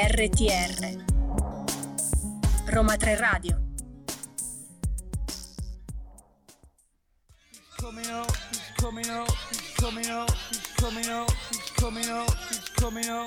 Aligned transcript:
RTR 0.00 1.04
Roma 2.66 2.96
3 2.96 3.16
Radio 3.16 3.60
coming 7.76 8.06
coming 8.76 9.04
coming 9.76 10.06
coming 10.76 11.26
coming 11.76 12.06
coming. 12.76 13.24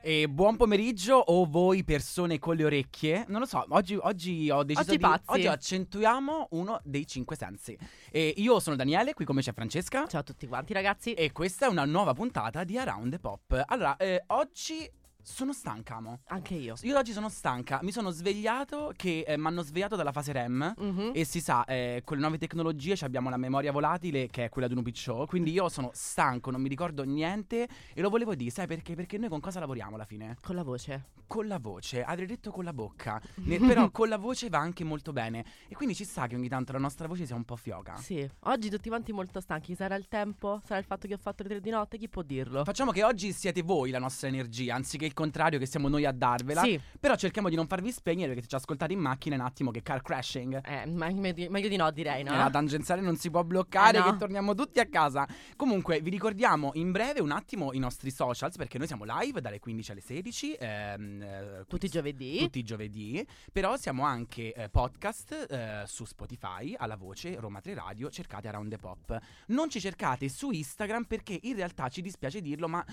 E 0.00 0.28
buon 0.28 0.56
pomeriggio 0.56 1.14
o 1.14 1.44
voi 1.44 1.84
persone 1.84 2.40
con 2.40 2.56
le 2.56 2.64
orecchie. 2.64 3.24
Non 3.28 3.38
lo 3.38 3.46
so, 3.46 3.64
oggi, 3.68 3.94
oggi 3.94 4.50
ho 4.50 4.64
deciso 4.64 4.88
Oggi 4.88 4.96
di... 4.96 4.98
pazzi. 4.98 5.22
Oggi 5.26 5.46
accentuiamo 5.46 6.48
uno 6.50 6.80
dei 6.82 7.06
cinque 7.06 7.36
sensi. 7.36 7.78
E 8.10 8.34
io 8.36 8.58
sono 8.58 8.74
Daniele, 8.74 9.14
qui 9.14 9.24
come 9.24 9.42
c'è 9.42 9.52
Francesca. 9.52 10.08
Ciao 10.08 10.22
a 10.22 10.24
tutti 10.24 10.48
quanti 10.48 10.72
ragazzi. 10.72 11.12
E 11.12 11.30
questa 11.30 11.66
è 11.66 11.68
una 11.68 11.84
nuova 11.84 12.14
puntata 12.14 12.64
di 12.64 12.76
Around 12.76 13.12
the 13.12 13.18
Pop. 13.20 13.62
Allora, 13.68 13.96
eh, 13.96 14.24
oggi 14.26 14.90
sono 15.22 15.52
stanca, 15.52 15.96
amo. 15.96 16.20
Anche 16.26 16.54
io. 16.54 16.74
Io 16.82 16.96
oggi 16.96 17.12
sono 17.12 17.28
stanca. 17.28 17.78
Mi 17.82 17.92
sono 17.92 18.10
svegliato 18.10 18.92
che 18.96 19.24
eh, 19.26 19.36
mi 19.36 19.46
hanno 19.46 19.62
svegliato 19.62 19.96
dalla 19.96 20.12
fase 20.12 20.32
REM. 20.32 20.74
Mhm. 20.76 21.10
E 21.14 21.24
si 21.24 21.40
sa, 21.40 21.64
eh, 21.64 22.02
con 22.04 22.16
le 22.16 22.22
nuove 22.22 22.38
tecnologie 22.38 22.96
abbiamo 23.02 23.30
la 23.30 23.36
memoria 23.36 23.72
volatile 23.72 24.28
che 24.28 24.46
è 24.46 24.48
quella 24.48 24.68
di 24.68 24.74
un 24.74 24.80
UPC. 24.80 25.26
Quindi 25.26 25.52
io 25.52 25.68
sono 25.68 25.90
stanco, 25.92 26.50
non 26.50 26.60
mi 26.60 26.68
ricordo 26.68 27.04
niente. 27.04 27.68
E 27.94 28.00
lo 28.00 28.10
volevo 28.10 28.34
dire, 28.34 28.50
sai 28.50 28.66
perché? 28.66 28.94
Perché 28.94 29.18
noi 29.18 29.28
con 29.28 29.40
cosa 29.40 29.60
lavoriamo 29.60 29.94
alla 29.94 30.04
fine? 30.04 30.36
Con 30.42 30.56
la 30.56 30.62
voce. 30.62 31.10
Con 31.26 31.46
la 31.46 31.58
voce, 31.58 32.02
avrei 32.02 32.26
detto 32.26 32.50
con 32.50 32.64
la 32.64 32.72
bocca. 32.72 33.20
Ne- 33.44 33.58
però 33.58 33.90
con 33.90 34.08
la 34.08 34.18
voce 34.18 34.48
va 34.48 34.58
anche 34.58 34.84
molto 34.84 35.12
bene. 35.12 35.44
E 35.68 35.74
quindi 35.74 35.94
ci 35.94 36.04
sta 36.04 36.26
che 36.26 36.34
ogni 36.34 36.48
tanto 36.48 36.72
la 36.72 36.78
nostra 36.78 37.06
voce 37.06 37.26
sia 37.26 37.36
un 37.36 37.44
po' 37.44 37.56
fioca. 37.56 37.96
Sì. 37.96 38.28
Oggi 38.40 38.68
tutti 38.68 38.88
quanti 38.88 39.12
molto 39.12 39.40
stanchi. 39.40 39.74
Sarà 39.74 39.94
il 39.94 40.08
tempo? 40.08 40.60
Sarà 40.64 40.78
il 40.78 40.84
fatto 40.84 41.06
che 41.06 41.14
ho 41.14 41.18
fatto 41.18 41.42
le 41.42 41.48
tre 41.48 41.60
di 41.60 41.70
notte? 41.70 41.96
Chi 41.96 42.08
può 42.08 42.22
dirlo? 42.22 42.64
Facciamo 42.64 42.90
che 42.90 43.02
oggi 43.02 43.32
siete 43.32 43.62
voi 43.62 43.90
la 43.90 43.98
nostra 43.98 44.28
energia, 44.28 44.74
anziché 44.74 45.11
il 45.12 45.14
contrario 45.14 45.58
che 45.58 45.66
siamo 45.66 45.88
noi 45.88 46.04
a 46.06 46.12
darvela. 46.12 46.62
Sì. 46.62 46.80
Però 46.98 47.14
cerchiamo 47.16 47.48
di 47.50 47.54
non 47.54 47.66
farvi 47.66 47.92
spegnere 47.92 48.28
perché 48.28 48.42
se 48.42 48.48
ci 48.48 48.54
ascoltate 48.54 48.92
in 48.94 48.98
macchina 48.98 49.36
è 49.36 49.38
un 49.38 49.44
attimo 49.44 49.70
che 49.70 49.82
car 49.82 50.00
crashing. 50.02 50.60
Eh, 50.66 50.86
ma- 50.86 51.10
meglio 51.10 51.50
meglio 51.50 51.68
di 51.68 51.76
no 51.76 51.90
direi, 51.90 52.22
no? 52.24 52.32
E 52.32 52.36
La 52.36 52.50
tangenziale 52.50 53.02
non 53.02 53.16
si 53.16 53.30
può 53.30 53.44
bloccare, 53.44 53.98
Eh, 53.98 54.00
no. 54.00 54.10
che 54.12 54.16
torniamo 54.16 54.54
tutti 54.54 54.80
a 54.80 54.86
casa. 54.86 55.26
Comunque, 55.56 56.00
vi 56.00 56.10
ricordiamo 56.10 56.70
in 56.74 56.90
breve 56.92 57.20
un 57.20 57.30
attimo 57.30 57.72
i 57.72 57.78
nostri 57.78 58.10
socials, 58.10 58.56
perché 58.56 58.78
noi 58.78 58.86
siamo 58.86 59.04
live 59.06 59.40
dalle 59.40 59.58
15 59.60 59.90
alle 59.92 60.00
16. 60.00 60.54
ehm, 60.54 61.22
eh, 61.22 61.64
Tutti 61.68 61.86
i 61.86 61.88
giovedì. 61.88 62.38
tutti 62.38 62.58
i 62.58 62.62
giovedì. 62.64 63.24
Però 63.52 63.76
siamo 63.76 64.04
anche 64.04 64.52
eh, 64.54 64.68
podcast 64.70 65.46
eh, 65.50 65.82
su 65.86 66.04
Spotify, 66.04 66.74
alla 66.76 66.96
voce 66.96 67.38
Roma 67.38 67.60
3 67.60 67.74
Radio. 67.74 68.08
Cercate 68.10 68.48
Around 68.48 68.70
the 68.70 68.78
Pop. 68.78 69.18
Non 69.48 69.68
ci 69.68 69.80
cercate 69.80 70.28
su 70.28 70.50
Instagram 70.50 71.04
perché 71.04 71.38
in 71.42 71.54
realtà 71.56 71.88
ci 71.88 72.00
dispiace 72.00 72.40
dirlo, 72.40 72.68
ma. 72.68 72.84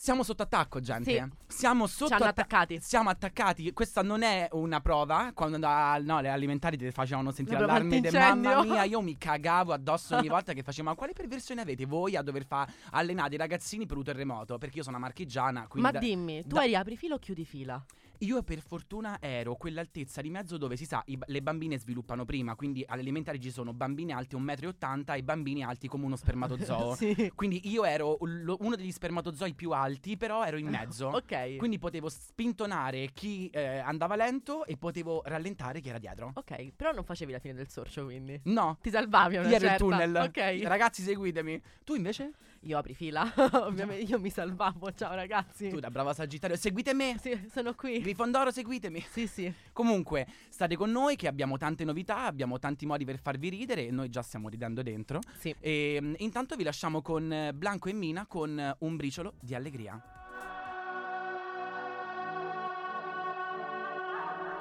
Siamo 0.00 0.22
sotto 0.22 0.44
attacco, 0.44 0.78
gente. 0.80 1.10
Sì. 1.48 1.56
Siamo 1.58 1.88
sotto 1.88 2.06
Ci 2.06 2.12
hanno 2.14 2.24
atta- 2.26 2.42
attaccati. 2.42 2.78
Siamo 2.80 3.10
attaccati. 3.10 3.72
Questa 3.72 4.00
non 4.00 4.22
è 4.22 4.48
una 4.52 4.80
prova. 4.80 5.32
Quando 5.34 5.58
ah, 5.66 5.98
no, 6.00 6.20
le 6.20 6.28
alimentari 6.28 6.76
ti 6.76 6.88
facevano 6.92 7.32
sentire 7.32 7.56
allarme. 7.56 8.00
de-. 8.00 8.12
Mamma 8.12 8.62
mia, 8.62 8.84
io 8.84 9.00
mi 9.00 9.18
cagavo 9.18 9.72
addosso 9.72 10.14
ogni 10.14 10.28
volta 10.30 10.52
che 10.52 10.62
facevo. 10.62 10.88
Ma 10.88 10.94
quale 10.94 11.14
perversione 11.14 11.62
avete 11.62 11.84
voi 11.84 12.14
a 12.14 12.22
dover 12.22 12.46
fare 12.46 12.72
allenare 12.92 13.34
i 13.34 13.38
ragazzini 13.38 13.86
per 13.86 13.96
un 13.96 14.04
terremoto? 14.04 14.56
Perché 14.56 14.76
io 14.76 14.82
sono 14.84 14.96
una 14.98 15.04
marchigiana. 15.06 15.66
Quindi 15.66 15.90
Ma 15.90 15.90
da- 15.90 15.98
dimmi, 15.98 16.42
tu 16.42 16.54
da- 16.54 16.62
eri 16.62 16.76
apri 16.76 16.96
fila 16.96 17.16
o 17.16 17.18
chiudi 17.18 17.44
fila? 17.44 17.84
Io 18.20 18.42
per 18.42 18.60
fortuna 18.60 19.18
ero 19.20 19.56
quell'altezza 19.56 20.20
di 20.20 20.30
mezzo 20.30 20.56
dove 20.56 20.76
si 20.76 20.84
sa, 20.84 21.02
i 21.06 21.18
le 21.26 21.42
bambine 21.42 21.78
sviluppano 21.78 22.24
prima, 22.24 22.54
quindi 22.54 22.84
alle 22.86 23.00
elementari 23.02 23.40
ci 23.40 23.50
sono 23.50 23.72
bambine 23.72 24.12
alte 24.12 24.36
1,80 24.36 25.12
m 25.12 25.14
e 25.14 25.22
bambini 25.22 25.62
alti 25.64 25.88
come 25.88 26.04
uno 26.04 26.16
spermatozoo. 26.16 26.94
sì. 26.96 27.32
Quindi 27.34 27.68
io 27.70 27.84
ero 27.84 28.16
lo- 28.20 28.56
uno 28.60 28.76
degli 28.76 28.90
spermatozoi 28.92 29.54
più 29.54 29.70
alti, 29.70 30.16
però 30.16 30.44
ero 30.44 30.56
in 30.56 30.68
mezzo. 30.68 31.08
Ok. 31.28 31.56
Quindi 31.56 31.78
potevo 31.78 32.08
spintonare 32.08 33.10
chi 33.12 33.48
eh, 33.50 33.78
andava 33.78 34.14
lento 34.16 34.64
e 34.64 34.76
potevo 34.76 35.22
rallentare 35.24 35.80
chi 35.80 35.88
era 35.88 35.98
dietro. 35.98 36.30
Ok, 36.34 36.72
però 36.74 36.92
non 36.92 37.04
facevi 37.04 37.32
la 37.32 37.38
fine 37.38 37.54
del 37.54 37.68
sorcio, 37.68 38.04
quindi. 38.04 38.40
No, 38.44 38.78
Ti 38.80 38.90
salvavi 38.90 39.36
a 39.36 39.40
io 39.42 39.46
una 39.46 39.56
il 39.56 39.62
certa. 39.62 39.76
tunnel. 39.76 40.16
Ok. 40.16 40.62
Ragazzi, 40.62 41.02
seguitemi. 41.02 41.60
Tu 41.84 41.94
invece? 41.96 42.32
Io 42.62 42.76
apri 42.76 42.94
fila. 42.94 43.32
Ovviamente 43.64 44.04
io 44.04 44.18
mi 44.18 44.30
salvavo. 44.30 44.92
Ciao 44.92 45.14
ragazzi. 45.14 45.68
Tu 45.68 45.78
da 45.78 45.90
brava 45.90 46.12
Sagittario, 46.12 46.56
seguite 46.56 46.92
me. 46.92 47.16
Sì, 47.20 47.48
sono 47.52 47.74
qui. 47.74 48.00
Grifondoro, 48.00 48.50
seguitemi. 48.50 49.04
Sì, 49.10 49.26
sì. 49.26 49.52
Comunque, 49.72 50.26
state 50.48 50.76
con 50.76 50.90
noi 50.90 51.16
che 51.16 51.28
abbiamo 51.28 51.56
tante 51.56 51.84
novità, 51.84 52.24
abbiamo 52.24 52.58
tanti 52.58 52.86
modi 52.86 53.04
per 53.04 53.18
farvi 53.20 53.48
ridere 53.48 53.86
e 53.86 53.90
noi 53.90 54.08
già 54.10 54.22
stiamo 54.22 54.48
ridendo 54.48 54.82
dentro. 54.82 55.20
Sì. 55.38 55.54
E 55.60 55.98
mm, 56.00 56.14
intanto 56.18 56.56
vi 56.56 56.64
lasciamo 56.64 57.00
con 57.00 57.32
eh, 57.32 57.52
Blanco 57.54 57.88
e 57.88 57.92
Mina 57.92 58.26
con 58.26 58.58
eh, 58.58 58.74
un 58.80 58.96
briciolo 58.96 59.34
di 59.40 59.54
allegria. 59.54 60.02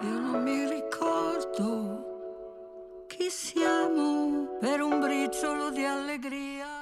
Io 0.01 0.19
non 0.19 0.43
mi 0.43 0.69
ricordo 0.69 2.05
chi 3.07 3.31
siamo 3.31 4.57
per 4.59 4.81
un 4.81 4.99
briciolo 4.99 5.71
di 5.71 5.83
allegria. 5.83 6.76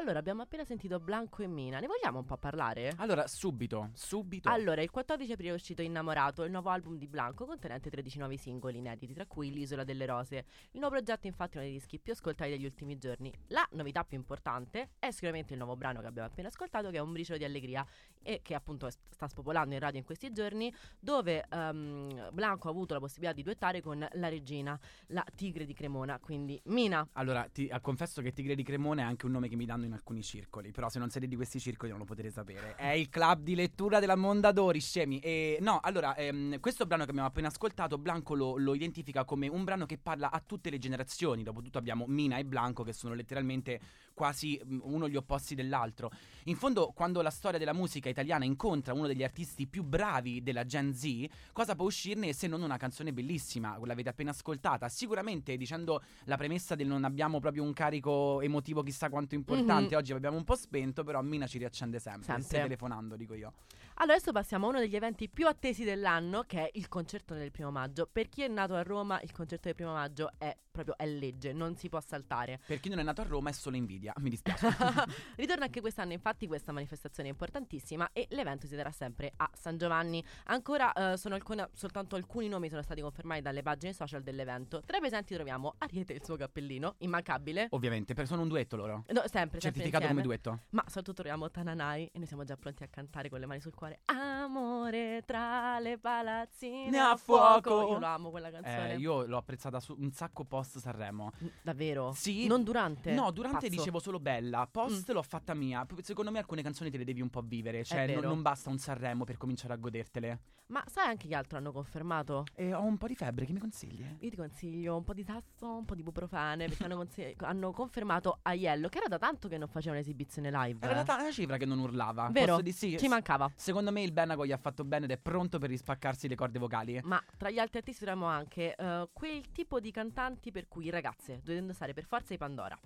Allora, 0.00 0.18
abbiamo 0.18 0.40
appena 0.40 0.64
sentito 0.64 0.98
Blanco 0.98 1.42
e 1.42 1.46
Mina. 1.46 1.78
Ne 1.78 1.86
vogliamo 1.86 2.20
un 2.20 2.24
po' 2.24 2.38
parlare? 2.38 2.94
Allora, 2.96 3.26
subito, 3.26 3.90
subito. 3.92 4.48
Allora, 4.48 4.80
il 4.80 4.88
14 4.88 5.30
aprile 5.30 5.50
è 5.50 5.52
uscito 5.52 5.82
Innamorato, 5.82 6.42
il 6.44 6.50
nuovo 6.50 6.70
album 6.70 6.96
di 6.96 7.06
Blanco 7.06 7.44
contenente 7.44 7.90
13 7.90 8.16
nuovi 8.16 8.38
singoli 8.38 8.78
inediti, 8.78 9.12
tra 9.12 9.26
cui 9.26 9.52
L'Isola 9.52 9.84
delle 9.84 10.06
Rose. 10.06 10.46
Il 10.70 10.80
nuovo 10.80 10.94
progetto 10.94 11.26
infatti 11.26 11.56
è 11.56 11.60
uno 11.60 11.68
dei 11.68 11.76
dischi 11.76 11.98
più 11.98 12.14
ascoltati 12.14 12.48
degli 12.48 12.64
ultimi 12.64 12.96
giorni. 12.96 13.30
La 13.48 13.68
novità 13.72 14.02
più 14.02 14.16
importante 14.16 14.92
è 14.98 15.10
sicuramente 15.10 15.52
il 15.52 15.58
nuovo 15.58 15.76
brano 15.76 16.00
che 16.00 16.06
abbiamo 16.06 16.28
appena 16.28 16.48
ascoltato, 16.48 16.88
che 16.88 16.96
è 16.96 17.00
Un 17.00 17.12
briciolo 17.12 17.36
di 17.36 17.44
allegria 17.44 17.86
e 18.22 18.40
che 18.42 18.54
appunto 18.54 18.88
sta 19.20 19.28
spopolando 19.28 19.74
in 19.74 19.80
radio 19.80 19.98
in 19.98 20.04
questi 20.04 20.32
giorni, 20.32 20.72
dove 20.98 21.44
ehm, 21.48 22.30
Blanco 22.32 22.68
ha 22.68 22.70
avuto 22.70 22.94
la 22.94 23.00
possibilità 23.00 23.34
di 23.34 23.42
duettare 23.42 23.80
con 23.80 24.06
la 24.10 24.28
regina, 24.28 24.78
la 25.08 25.24
tigre 25.34 25.66
di 25.66 25.74
Cremona, 25.74 26.18
quindi 26.18 26.60
Mina. 26.64 27.06
Allora, 27.12 27.46
ti 27.52 27.70
confesso 27.80 28.22
che 28.22 28.32
Tigre 28.32 28.54
di 28.54 28.62
Cremone 28.62 29.02
è 29.02 29.04
anche 29.04 29.26
un 29.26 29.32
nome 29.32 29.48
che 29.48 29.56
mi 29.56 29.66
danno 29.66 29.84
in 29.84 29.92
alcuni 29.92 30.22
circoli, 30.22 30.70
però 30.70 30.88
se 30.88 30.98
non 30.98 31.10
siete 31.10 31.26
di 31.26 31.36
questi 31.36 31.60
circoli 31.60 31.90
non 31.90 32.00
lo 32.00 32.04
potete 32.04 32.30
sapere. 32.30 32.74
È 32.76 32.88
il 32.88 33.08
club 33.08 33.42
di 33.42 33.54
lettura 33.54 34.00
della 34.00 34.16
Mondadori, 34.16 34.80
scemi. 34.80 35.18
E 35.20 35.58
no, 35.60 35.80
allora, 35.82 36.14
ehm, 36.16 36.60
questo 36.60 36.86
brano 36.86 37.04
che 37.04 37.10
abbiamo 37.10 37.28
appena 37.28 37.48
ascoltato, 37.48 37.98
Blanco 37.98 38.34
lo, 38.34 38.56
lo 38.56 38.74
identifica 38.74 39.24
come 39.24 39.48
un 39.48 39.64
brano 39.64 39.86
che 39.86 39.98
parla 39.98 40.30
a 40.30 40.42
tutte 40.44 40.70
le 40.70 40.78
generazioni. 40.78 41.42
Dopotutto 41.42 41.78
abbiamo 41.78 42.04
Mina 42.06 42.38
e 42.38 42.44
Blanco 42.44 42.82
che 42.82 42.92
sono 42.92 43.14
letteralmente 43.14 43.80
quasi 44.14 44.60
uno 44.82 45.08
gli 45.08 45.16
opposti 45.16 45.54
dell'altro. 45.54 46.10
In 46.44 46.56
fondo, 46.56 46.92
quando 46.94 47.22
la 47.22 47.30
storia 47.30 47.58
della 47.58 47.72
musica 47.72 48.08
italiana 48.10 48.44
incontra 48.44 48.92
uno 48.92 49.06
degli 49.06 49.22
artisti 49.22 49.66
più 49.66 49.82
bravi 49.82 50.42
della 50.42 50.64
Gen 50.64 50.94
Z, 50.94 51.26
cosa 51.52 51.74
può 51.74 51.86
uscirne 51.86 52.32
se 52.32 52.46
non 52.46 52.62
una 52.62 52.76
canzone 52.76 53.12
bellissima? 53.12 53.78
L'avete 53.84 54.10
appena 54.10 54.30
ascoltata. 54.30 54.88
Sicuramente 54.88 55.56
dicendo 55.56 56.02
la 56.24 56.36
premessa 56.36 56.74
del 56.74 56.86
non 56.86 57.04
abbiamo 57.04 57.40
proprio 57.40 57.62
un 57.62 57.72
carico 57.72 58.40
emotivo 58.40 58.82
chissà 58.82 59.08
quanto 59.08 59.34
importante. 59.34 59.94
Mhm. 59.94 60.00
Oggi 60.00 60.12
abbiamo 60.12 60.36
un 60.36 60.44
po' 60.44 60.56
spento, 60.56 61.04
però 61.04 61.22
Mina 61.22 61.46
ci 61.46 61.58
riaccende 61.58 61.98
sempre. 61.98 62.24
Sempre. 62.24 62.44
Stai 62.44 62.62
telefonando, 62.62 63.16
dico 63.16 63.34
io. 63.34 63.52
Allora, 64.00 64.14
adesso 64.14 64.32
passiamo 64.32 64.64
a 64.64 64.70
uno 64.70 64.78
degli 64.78 64.96
eventi 64.96 65.28
più 65.28 65.46
attesi 65.46 65.84
dell'anno, 65.84 66.44
che 66.44 66.64
è 66.64 66.70
il 66.72 66.88
concerto 66.88 67.34
del 67.34 67.50
primo 67.50 67.70
maggio. 67.70 68.08
Per 68.10 68.30
chi 68.30 68.40
è 68.40 68.48
nato 68.48 68.74
a 68.74 68.82
Roma, 68.82 69.20
il 69.20 69.30
concerto 69.30 69.66
del 69.66 69.74
primo 69.74 69.92
maggio 69.92 70.30
è 70.38 70.56
proprio 70.70 70.96
è 70.96 71.06
legge, 71.06 71.52
non 71.52 71.76
si 71.76 71.88
può 71.88 72.00
saltare. 72.00 72.60
Per 72.66 72.80
chi 72.80 72.88
non 72.88 72.98
è 72.98 73.02
nato 73.02 73.20
a 73.20 73.24
Roma 73.24 73.50
è 73.50 73.52
solo 73.52 73.76
invidia. 73.76 74.12
Mi 74.18 74.30
dispiace. 74.30 74.68
Ritorna 75.36 75.64
anche 75.64 75.80
quest'anno, 75.80 76.12
infatti, 76.12 76.46
questa 76.46 76.72
manifestazione 76.72 77.28
importantissima 77.28 78.10
e 78.12 78.26
l'evento 78.30 78.66
si 78.66 78.74
terrà 78.74 78.90
sempre 78.90 79.32
a 79.36 79.50
San 79.52 79.76
Giovanni. 79.76 80.24
Ancora 80.44 80.92
eh, 80.92 81.16
sono 81.16 81.34
alcune- 81.34 81.68
soltanto 81.74 82.16
alcuni 82.16 82.48
nomi 82.48 82.68
sono 82.68 82.82
stati 82.82 83.00
confermati 83.00 83.42
dalle 83.42 83.62
pagine 83.62 83.92
social 83.92 84.22
dell'evento. 84.22 84.80
Tra 84.84 84.96
i 84.96 85.00
presenti 85.00 85.34
troviamo 85.34 85.74
Ariete 85.78 86.12
e 86.12 86.16
il 86.16 86.24
suo 86.24 86.36
cappellino, 86.36 86.94
immancabile. 86.98 87.66
Ovviamente, 87.70 88.14
per 88.14 88.26
sono 88.26 88.42
un 88.42 88.48
duetto 88.48 88.76
loro. 88.76 89.04
No, 89.08 89.22
sempre, 89.26 89.30
sempre 89.30 89.60
Certificato 89.60 90.04
insieme. 90.04 90.08
come 90.08 90.22
duetto. 90.22 90.60
Ma 90.70 90.82
soprattutto 90.86 91.14
troviamo 91.14 91.50
Tananai 91.50 92.06
e 92.12 92.18
noi 92.18 92.26
siamo 92.26 92.44
già 92.44 92.56
pronti 92.56 92.82
a 92.82 92.88
cantare 92.88 93.28
con 93.28 93.40
le 93.40 93.46
mani 93.46 93.60
sul 93.60 93.74
cuore. 93.74 93.89
about 93.90 93.92
it. 93.92 93.98
I 94.08 94.29
Amore 94.50 95.22
tra 95.24 95.78
le 95.78 95.96
palazzine 95.96 96.98
a 96.98 97.16
fuoco. 97.16 97.70
fuoco. 97.70 97.92
Io 97.92 97.98
lo 98.00 98.06
amo 98.06 98.30
quella 98.30 98.50
canzone. 98.50 98.94
Eh, 98.94 98.98
io 98.98 99.24
l'ho 99.24 99.36
apprezzata 99.36 99.78
su 99.78 99.94
un 99.96 100.10
sacco 100.10 100.42
post 100.44 100.78
Sanremo. 100.78 101.30
Mm, 101.42 101.46
Davvero? 101.62 102.12
Sì. 102.16 102.48
Non 102.48 102.64
durante? 102.64 103.12
No, 103.12 103.30
durante 103.30 103.68
Pazzo. 103.68 103.76
dicevo 103.76 104.00
solo 104.00 104.18
bella. 104.18 104.68
Post 104.68 105.08
l'ho 105.10 105.22
fatta 105.22 105.54
mia. 105.54 105.84
P- 105.84 106.00
Secondo 106.00 106.32
me 106.32 106.38
alcune 106.38 106.62
canzoni 106.62 106.90
te 106.90 106.98
le 106.98 107.04
devi 107.04 107.20
un 107.20 107.30
po' 107.30 107.42
vivere. 107.42 107.84
Cioè, 107.84 108.06
non, 108.06 108.14
vero. 108.16 108.28
non 108.28 108.42
basta 108.42 108.70
un 108.70 108.78
Sanremo 108.78 109.22
per 109.22 109.36
cominciare 109.36 109.72
a 109.74 109.76
godertele. 109.76 110.40
Ma 110.70 110.84
sai 110.86 111.08
anche 111.08 111.26
che 111.26 111.34
altro 111.34 111.58
hanno 111.58 111.72
confermato? 111.72 112.44
E 112.54 112.72
ho 112.72 112.82
un 112.82 112.96
po' 112.96 113.08
di 113.08 113.16
febbre, 113.16 113.44
che 113.44 113.52
mi 113.52 113.58
consigli? 113.58 114.04
Io 114.20 114.30
ti 114.30 114.36
consiglio 114.36 114.96
un 114.96 115.02
po' 115.02 115.14
di 115.14 115.24
sasso, 115.24 115.66
un 115.66 115.84
po' 115.84 115.96
di 115.96 116.02
buprofane, 116.04 116.68
perché 116.68 116.84
hanno, 116.84 116.96
consi- 116.96 117.34
hanno 117.42 117.72
confermato 117.72 118.38
Aiello, 118.42 118.88
che 118.88 118.98
era 118.98 119.08
da 119.08 119.18
tanto 119.18 119.48
che 119.48 119.58
non 119.58 119.66
faceva 119.66 119.96
un'esibizione 119.96 120.48
live. 120.48 120.78
Era 120.86 121.00
eh. 121.00 121.04
la, 121.04 121.16
una 121.18 121.32
cifra 121.32 121.56
che 121.56 121.66
non 121.66 121.80
urlava. 121.80 122.28
Vero? 122.30 122.52
Posso 122.52 122.62
di 122.62 122.72
sì? 122.72 122.96
Ci 122.96 123.08
mancava. 123.08 123.50
Secondo 123.56 123.90
me 123.90 124.02
il 124.02 124.12
Benago 124.40 124.46
gli 124.46 124.52
ha 124.52 124.56
fatto 124.56 124.84
bene 124.84 125.04
ed 125.04 125.10
è 125.10 125.18
pronto 125.18 125.58
per 125.58 125.68
rispaccarsi 125.68 126.28
le 126.28 126.34
corde 126.34 126.58
vocali. 126.58 127.00
Ma 127.04 127.22
tra 127.36 127.50
gli 127.50 127.58
altri 127.58 127.78
artisti 127.78 128.04
troviamo 128.04 128.26
anche 128.26 128.74
eh, 128.74 129.08
quel 129.12 129.50
tipo 129.52 129.80
di 129.80 129.90
cantanti 129.90 130.50
per 130.50 130.68
cui 130.68 130.90
ragazze 130.90 131.40
dovete 131.42 131.60
indossare 131.60 131.92
per 131.92 132.04
forza 132.04 132.34
i 132.34 132.38
Pandora. 132.38 132.78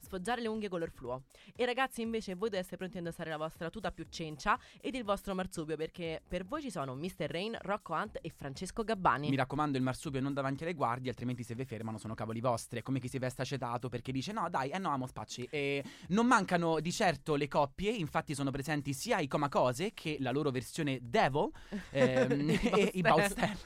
sfoggiare 0.00 0.40
le 0.40 0.48
unghie 0.48 0.68
color 0.68 0.90
fluo. 0.90 1.24
E 1.54 1.64
ragazzi, 1.64 2.02
invece, 2.02 2.32
voi 2.32 2.48
dovete 2.48 2.58
essere 2.58 2.76
pronti 2.76 2.96
a 2.96 2.98
indossare 3.00 3.30
la 3.30 3.36
vostra 3.36 3.70
tuta 3.70 3.92
più 3.92 4.06
cencia 4.08 4.58
ed 4.80 4.94
il 4.94 5.04
vostro 5.04 5.34
marsupio, 5.34 5.76
perché 5.76 6.22
per 6.26 6.44
voi 6.44 6.60
ci 6.60 6.70
sono 6.70 6.94
Mr. 6.94 7.26
Rain, 7.28 7.56
Rocco 7.60 7.94
Hunt 7.94 8.18
e 8.20 8.30
Francesco 8.30 8.82
Gabbani. 8.82 9.28
Mi 9.28 9.36
raccomando, 9.36 9.76
il 9.76 9.82
marsupio 9.82 10.20
non 10.20 10.32
davanti 10.32 10.64
alle 10.64 10.74
guardie, 10.74 11.10
altrimenti 11.10 11.42
se 11.42 11.54
vi 11.54 11.64
fermano 11.64 11.98
sono 11.98 12.14
cavoli 12.14 12.40
vostri. 12.40 12.80
È 12.80 12.82
come 12.82 12.98
chi 12.98 13.08
si 13.08 13.18
veste 13.18 13.42
acetato 13.42 13.88
perché 13.88 14.12
dice 14.12 14.32
no, 14.32 14.48
dai, 14.48 14.70
eh 14.70 14.78
no, 14.78 14.90
amo 14.90 15.06
spacci. 15.06 15.48
E 15.50 15.84
non 16.08 16.26
mancano 16.26 16.80
di 16.80 16.92
certo 16.92 17.36
le 17.36 17.48
coppie, 17.48 17.90
infatti 17.90 18.34
sono 18.34 18.50
presenti 18.50 18.92
sia 18.92 19.18
i 19.18 19.28
Comacose 19.28 19.92
che 19.94 20.16
la 20.20 20.30
loro 20.30 20.50
versione 20.50 20.98
Devil 21.02 21.50
ehm, 21.92 22.50
i 22.94 23.02
Baustel. 23.08 23.56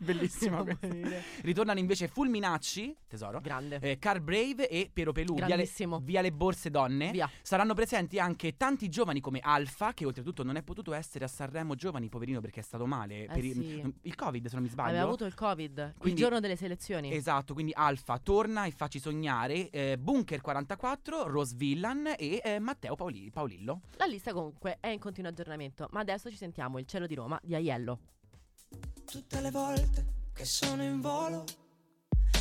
Questo. 0.04 0.50
mia. 0.94 1.20
Ritornano 1.42 1.78
invece 1.78 2.08
Fulminacci, 2.08 2.96
tesoro, 3.06 3.40
Grande. 3.40 3.78
eh, 3.80 3.98
Car 3.98 4.20
Brave 4.20 4.68
e 4.68 4.90
Piero 4.92 5.12
Pelù, 5.12 5.34
via 5.34 5.46
le, 5.46 5.54
Grandissimo. 5.54 6.00
via 6.02 6.20
le 6.20 6.32
borse 6.32 6.70
donne. 6.70 7.10
Via. 7.10 7.28
Saranno 7.42 7.74
presenti 7.74 8.18
anche 8.18 8.56
tanti 8.56 8.88
giovani 8.88 9.20
come 9.20 9.40
Alfa, 9.42 9.92
che 9.92 10.04
oltretutto 10.06 10.42
non 10.42 10.56
è 10.56 10.62
potuto 10.62 10.92
essere 10.92 11.24
a 11.24 11.28
Sanremo 11.28 11.74
giovani, 11.74 12.08
poverino, 12.08 12.40
perché 12.40 12.60
è 12.60 12.62
stato 12.62 12.86
male. 12.86 13.26
per 13.32 13.44
i- 13.44 13.52
sì. 13.52 13.94
il 14.02 14.14
Covid, 14.14 14.46
se 14.46 14.54
non 14.54 14.62
mi 14.64 14.70
sbaglio. 14.70 14.88
Aveva 14.90 15.04
avuto 15.04 15.24
il 15.24 15.34
Covid 15.34 15.94
Quindi- 15.98 16.08
il 16.10 16.14
giorno 16.26 16.40
delle 16.40 16.56
selezioni. 16.56 17.12
Esatto, 17.12 17.52
quindi 17.54 17.72
Alfa 17.74 18.18
torna 18.18 18.64
e 18.64 18.70
facci 18.70 18.98
sognare, 18.98 19.68
eh, 19.70 19.98
Bunker 19.98 20.40
44, 20.40 21.28
Rose 21.28 21.54
Villan 21.56 22.14
e 22.16 22.40
eh, 22.42 22.58
Matteo 22.58 22.94
Paoli- 22.94 23.30
Paolillo. 23.30 23.82
La 23.96 24.06
lista 24.06 24.32
comunque 24.32 24.78
è 24.80 24.88
in 24.88 24.98
continuo 24.98 25.30
aggiornamento, 25.30 25.88
ma 25.92 26.00
adesso 26.00 26.30
ci 26.30 26.36
sentiamo 26.36 26.78
Il 26.78 26.86
cielo 26.86 27.06
di 27.06 27.14
Roma 27.14 27.38
di 27.42 27.54
Aiello. 27.54 27.98
Tutte 29.04 29.40
le 29.40 29.50
volte 29.50 30.04
che 30.32 30.44
sono 30.44 30.82
in 30.82 31.00
volo 31.00 31.44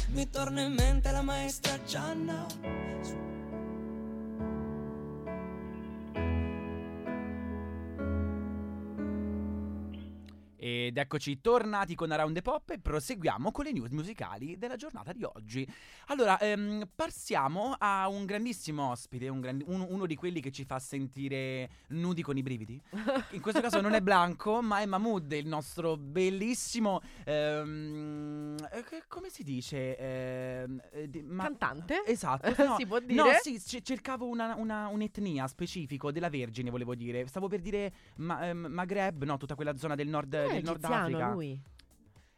mi 0.09 0.29
torna 0.29 0.61
in 0.61 0.73
mente 0.73 1.11
la 1.11 1.21
maestra 1.21 1.81
Gianna. 1.83 2.45
Ed 10.61 10.97
eccoci 10.97 11.39
tornati 11.39 11.95
con 11.95 12.11
Around 12.11 12.35
the 12.35 12.41
Pop 12.41 12.69
e 12.71 12.79
proseguiamo 12.79 13.49
con 13.49 13.63
le 13.63 13.71
news 13.71 13.91
musicali 13.91 14.57
della 14.57 14.75
giornata 14.75 15.13
di 15.13 15.23
oggi. 15.23 15.65
Allora, 16.07 16.37
ehm, 16.37 16.83
passiamo 16.93 17.75
a 17.77 18.09
un 18.09 18.25
grandissimo 18.25 18.89
ospite, 18.89 19.29
un 19.29 19.39
grandi- 19.39 19.63
uno, 19.67 19.85
uno 19.89 20.05
di 20.05 20.15
quelli 20.15 20.41
che 20.41 20.51
ci 20.51 20.65
fa 20.65 20.77
sentire 20.79 21.69
nudi 21.89 22.21
con 22.21 22.35
i 22.35 22.41
brividi. 22.43 22.77
In 23.31 23.39
questo 23.41 23.61
caso 23.61 23.79
non 23.79 23.93
è 23.93 24.01
Blanco, 24.01 24.61
ma 24.61 24.79
è 24.81 24.85
Mahmood, 24.85 25.31
il 25.31 25.47
nostro 25.47 25.95
bellissimo... 25.95 26.99
ehm, 27.23 28.57
eh, 28.71 29.03
come 29.07 29.29
si 29.29 29.43
dice? 29.43 29.95
Ehm, 29.97 30.81
eh, 30.91 31.09
di- 31.09 31.21
ma- 31.21 31.43
Cantante? 31.43 32.03
Esatto, 32.05 32.49
no, 32.63 32.75
si 32.77 32.85
può 32.85 32.99
dire? 32.99 33.21
No, 33.21 33.29
sì, 33.41 33.57
c- 33.59 33.81
cercavo 33.81 34.25
una, 34.27 34.55
una- 34.55 34.87
un'etnia 34.87 35.47
specifico 35.47 36.11
della 36.11 36.29
Vergine, 36.29 36.69
volevo 36.69 36.95
dire. 36.95 37.25
Stavo 37.27 37.47
per 37.47 37.61
dire 37.61 37.93
ma- 38.17 38.45
ehm, 38.47 38.67
Maghreb, 38.69 39.23
no, 39.23 39.37
tutta 39.37 39.55
quella 39.55 39.77
zona 39.77 39.95
del 39.95 40.07
nord, 40.09 40.47
del 40.53 40.63
nord 40.63 40.79
egiziano, 40.83 41.17
Africa. 41.17 41.31
lui. 41.31 41.61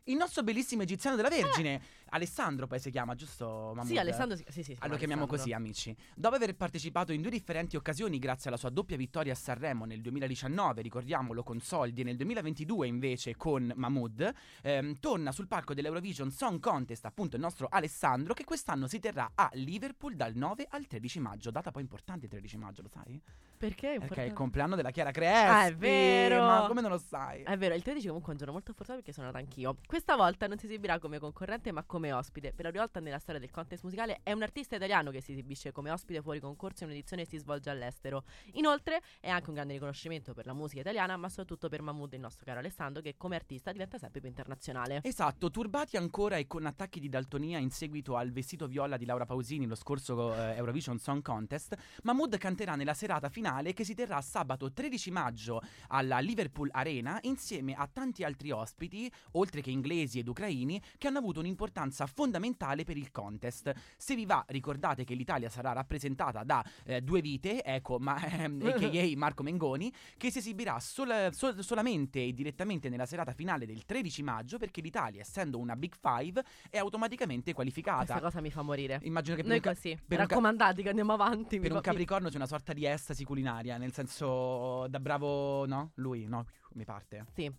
Il 0.06 0.16
nostro 0.16 0.44
bellissimo 0.44 0.82
egiziano 0.82 1.16
della 1.16 1.30
Vergine, 1.30 1.82
Alessandro 2.14 2.68
poi 2.68 2.80
si 2.80 2.92
chiama, 2.92 3.16
giusto? 3.16 3.72
Mahmood? 3.74 3.88
Sì, 3.88 3.98
Alessandro 3.98 4.36
sì, 4.36 4.44
sì, 4.50 4.64
sì, 4.64 4.78
lo 4.82 4.98
chiamiamo 4.98 5.28
così, 5.28 5.54
amici. 5.54 5.96
Dopo 6.16 6.36
aver 6.36 6.56
partecipato 6.56 7.14
in 7.14 7.22
due 7.22 7.32
differenti 7.32 7.76
occasioni 7.76 8.20
grazie 8.20 8.50
alla 8.50 8.58
sua 8.58 8.70
doppia 8.70 8.98
vittoria 8.98 9.32
a 9.32 9.36
Sanremo 9.36 9.86
nel 9.86 10.02
2019, 10.02 10.82
ricordiamolo, 10.82 11.44
con 11.44 11.60
Soldi, 11.62 12.02
e 12.02 12.04
nel 12.04 12.18
2022 12.18 12.88
invece 12.88 13.38
con 13.38 13.72
Mahmood, 13.76 14.34
ehm, 14.62 15.00
torna 15.00 15.32
sul 15.32 15.48
palco 15.48 15.74
dell'Eurovision 15.74 16.32
Song 16.32 16.60
Contest 16.60 17.06
appunto 17.06 17.38
il 17.38 17.42
nostro 17.42 17.68
Alessandro 17.70 18.34
che 18.34 18.44
quest'anno 18.44 18.88
si 18.88 19.00
terrà 19.00 19.32
a 19.34 19.50
Liverpool 19.54 20.16
dal 20.16 20.36
9 20.36 20.68
al 20.70 20.88
13 20.88 21.20
maggio. 21.20 21.50
Data 21.50 21.72
poi 21.72 21.82
importante 21.82 22.26
il 22.26 22.32
13 22.32 22.58
maggio, 22.58 22.82
lo 22.82 22.90
sai? 22.90 23.22
Perché 23.62 23.62
è 23.62 23.62
Perché 23.62 23.86
è 23.86 23.94
il 23.96 24.02
importante? 24.02 24.34
compleanno 24.34 24.76
della 24.76 24.90
Chiara 24.90 25.12
Crespi. 25.12 25.50
Ah, 25.50 25.66
è 25.68 25.76
vero. 25.76 26.44
Ma 26.44 26.66
come 26.68 26.82
non 26.82 26.90
lo 26.90 26.98
sai? 26.98 27.44
È 27.44 27.56
vero, 27.58 27.76
il 27.76 27.84
13 27.84 28.08
comunque 28.08 28.30
è 28.30 28.32
un 28.32 28.38
giorno 28.40 28.54
molto 28.54 28.74
fortunato 28.74 29.04
perché 29.04 29.14
sono 29.14 29.28
nata 29.28 29.38
anch'io. 29.38 29.78
Questa 29.86 30.16
volta 30.16 30.48
non 30.48 30.58
si 30.58 30.66
esibirà 30.66 30.98
come 30.98 31.20
concorrente 31.20 31.72
ma 31.72 31.84
come 31.84 32.01
ospite. 32.10 32.54
Per 32.54 32.66
la 32.66 32.70
prima 32.70 32.86
volta 32.86 33.00
nella 33.00 33.20
storia 33.20 33.40
del 33.40 33.52
contest 33.52 33.84
musicale 33.84 34.22
è 34.24 34.32
un 34.32 34.42
artista 34.42 34.76
italiano 34.76 35.12
che 35.12 35.22
si 35.22 35.34
esibisce 35.34 35.72
come 35.72 35.92
ospite 35.92 36.22
fuori 36.22 36.40
concorso 36.40 36.84
in 36.84 36.90
un'edizione 36.90 37.24
che 37.24 37.30
si 37.30 37.38
svolge 37.38 37.70
all'estero. 37.70 38.24
Inoltre 38.54 39.02
è 39.20 39.30
anche 39.30 39.50
un 39.50 39.56
grande 39.56 39.74
riconoscimento 39.74 40.34
per 40.34 40.46
la 40.46 40.54
musica 40.54 40.82
italiana 40.82 41.18
ma 41.18 41.30
soprattutto 41.30 41.70
per 41.70 41.82
Mahmood, 41.82 42.14
il 42.14 42.20
nostro 42.22 42.46
caro 42.46 42.60
Alessandro, 42.60 43.02
che 43.02 43.16
come 43.18 43.36
artista 43.36 43.72
diventa 43.72 43.98
sempre 43.98 44.22
più 44.22 44.30
internazionale. 44.30 45.02
Esatto, 45.04 45.52
turbati 45.52 45.98
ancora 45.98 46.38
e 46.38 46.48
con 46.48 46.66
attacchi 46.66 47.00
di 47.00 47.10
daltonia 47.10 47.60
in 47.60 47.70
seguito 47.70 48.16
al 48.16 48.32
vestito 48.32 48.68
viola 48.68 48.98
di 48.98 49.06
Laura 49.06 49.26
Pausini 49.26 49.66
lo 49.66 49.76
scorso 49.76 50.34
eh, 50.34 50.56
Eurovision 50.56 50.98
Song 50.98 51.22
Contest, 51.22 51.76
Mahmood 52.04 52.38
canterà 52.38 52.76
nella 52.76 52.94
serata 52.94 53.30
finale 53.30 53.74
che 53.74 53.84
si 53.84 53.94
terrà 53.94 54.22
sabato 54.22 54.72
13 54.72 55.12
maggio 55.12 55.62
alla 55.88 56.20
Liverpool 56.20 56.70
Arena 56.72 57.20
insieme 57.24 57.74
a 57.74 57.88
tanti 57.92 58.24
altri 58.24 58.52
ospiti, 58.52 59.12
oltre 59.34 59.62
che 59.62 59.72
inglesi 59.72 60.20
ed 60.20 60.28
ucraini, 60.28 60.82
che 60.98 61.08
hanno 61.08 61.18
avuto 61.18 61.40
un'importanza 61.40 61.91
fondamentale 61.92 62.84
per 62.84 62.98
il 62.98 63.12
contest. 63.12 63.74
Se 63.98 64.16
vi 64.16 64.26
va, 64.26 64.44
ricordate 64.48 65.04
che 65.04 65.14
l'Italia 65.14 65.50
sarà 65.50 65.72
rappresentata 65.74 66.44
da 66.44 66.64
eh, 66.86 67.02
due 67.02 67.22
vite, 67.22 67.64
ecco, 67.64 68.00
ma 68.00 68.20
ehm, 68.24 68.62
a.k.a. 68.66 69.18
Marco 69.18 69.44
Mengoni, 69.44 69.94
che 70.18 70.32
si 70.32 70.40
esibirà 70.40 70.80
sol- 70.80 71.30
sol- 71.32 71.64
solamente 71.64 72.24
e 72.24 72.34
direttamente 72.34 72.90
nella 72.90 73.06
serata 73.06 73.34
finale 73.34 73.66
del 73.66 73.86
13 73.86 74.24
maggio 74.24 74.58
perché 74.58 74.82
l'Italia, 74.82 75.22
essendo 75.22 75.58
una 75.60 75.76
Big 75.76 75.94
Five, 76.00 76.44
è 76.70 76.78
automaticamente 76.78 77.54
qualificata. 77.54 77.98
Questa 78.06 78.20
cosa 78.22 78.42
mi 78.42 78.52
fa 78.52 78.62
morire. 78.62 79.00
Immagino 79.04 79.36
che 79.36 79.42
per 79.42 79.50
Noi 79.50 79.58
un, 79.60 79.64
ca- 79.64 79.74
così, 79.74 79.90
per 79.96 80.20
un 80.20 80.26
ca- 80.26 80.34
raccomandati 80.34 80.82
che 80.84 80.90
andiamo 80.90 81.14
avanti. 81.14 81.60
per 81.60 81.72
un 81.72 81.82
Capricorno 81.82 82.30
c'è 82.30 82.36
una 82.36 82.48
sorta 82.48 82.74
di 82.74 82.86
estasi 82.86 83.24
culinaria, 83.24 83.78
nel 83.78 83.94
senso 83.94 84.88
da 84.88 85.00
bravo, 85.00 85.66
no? 85.66 85.92
Lui, 85.96 86.26
no? 86.28 86.46
Mi 86.74 86.86
parte. 86.86 87.26
Sì. 87.34 87.52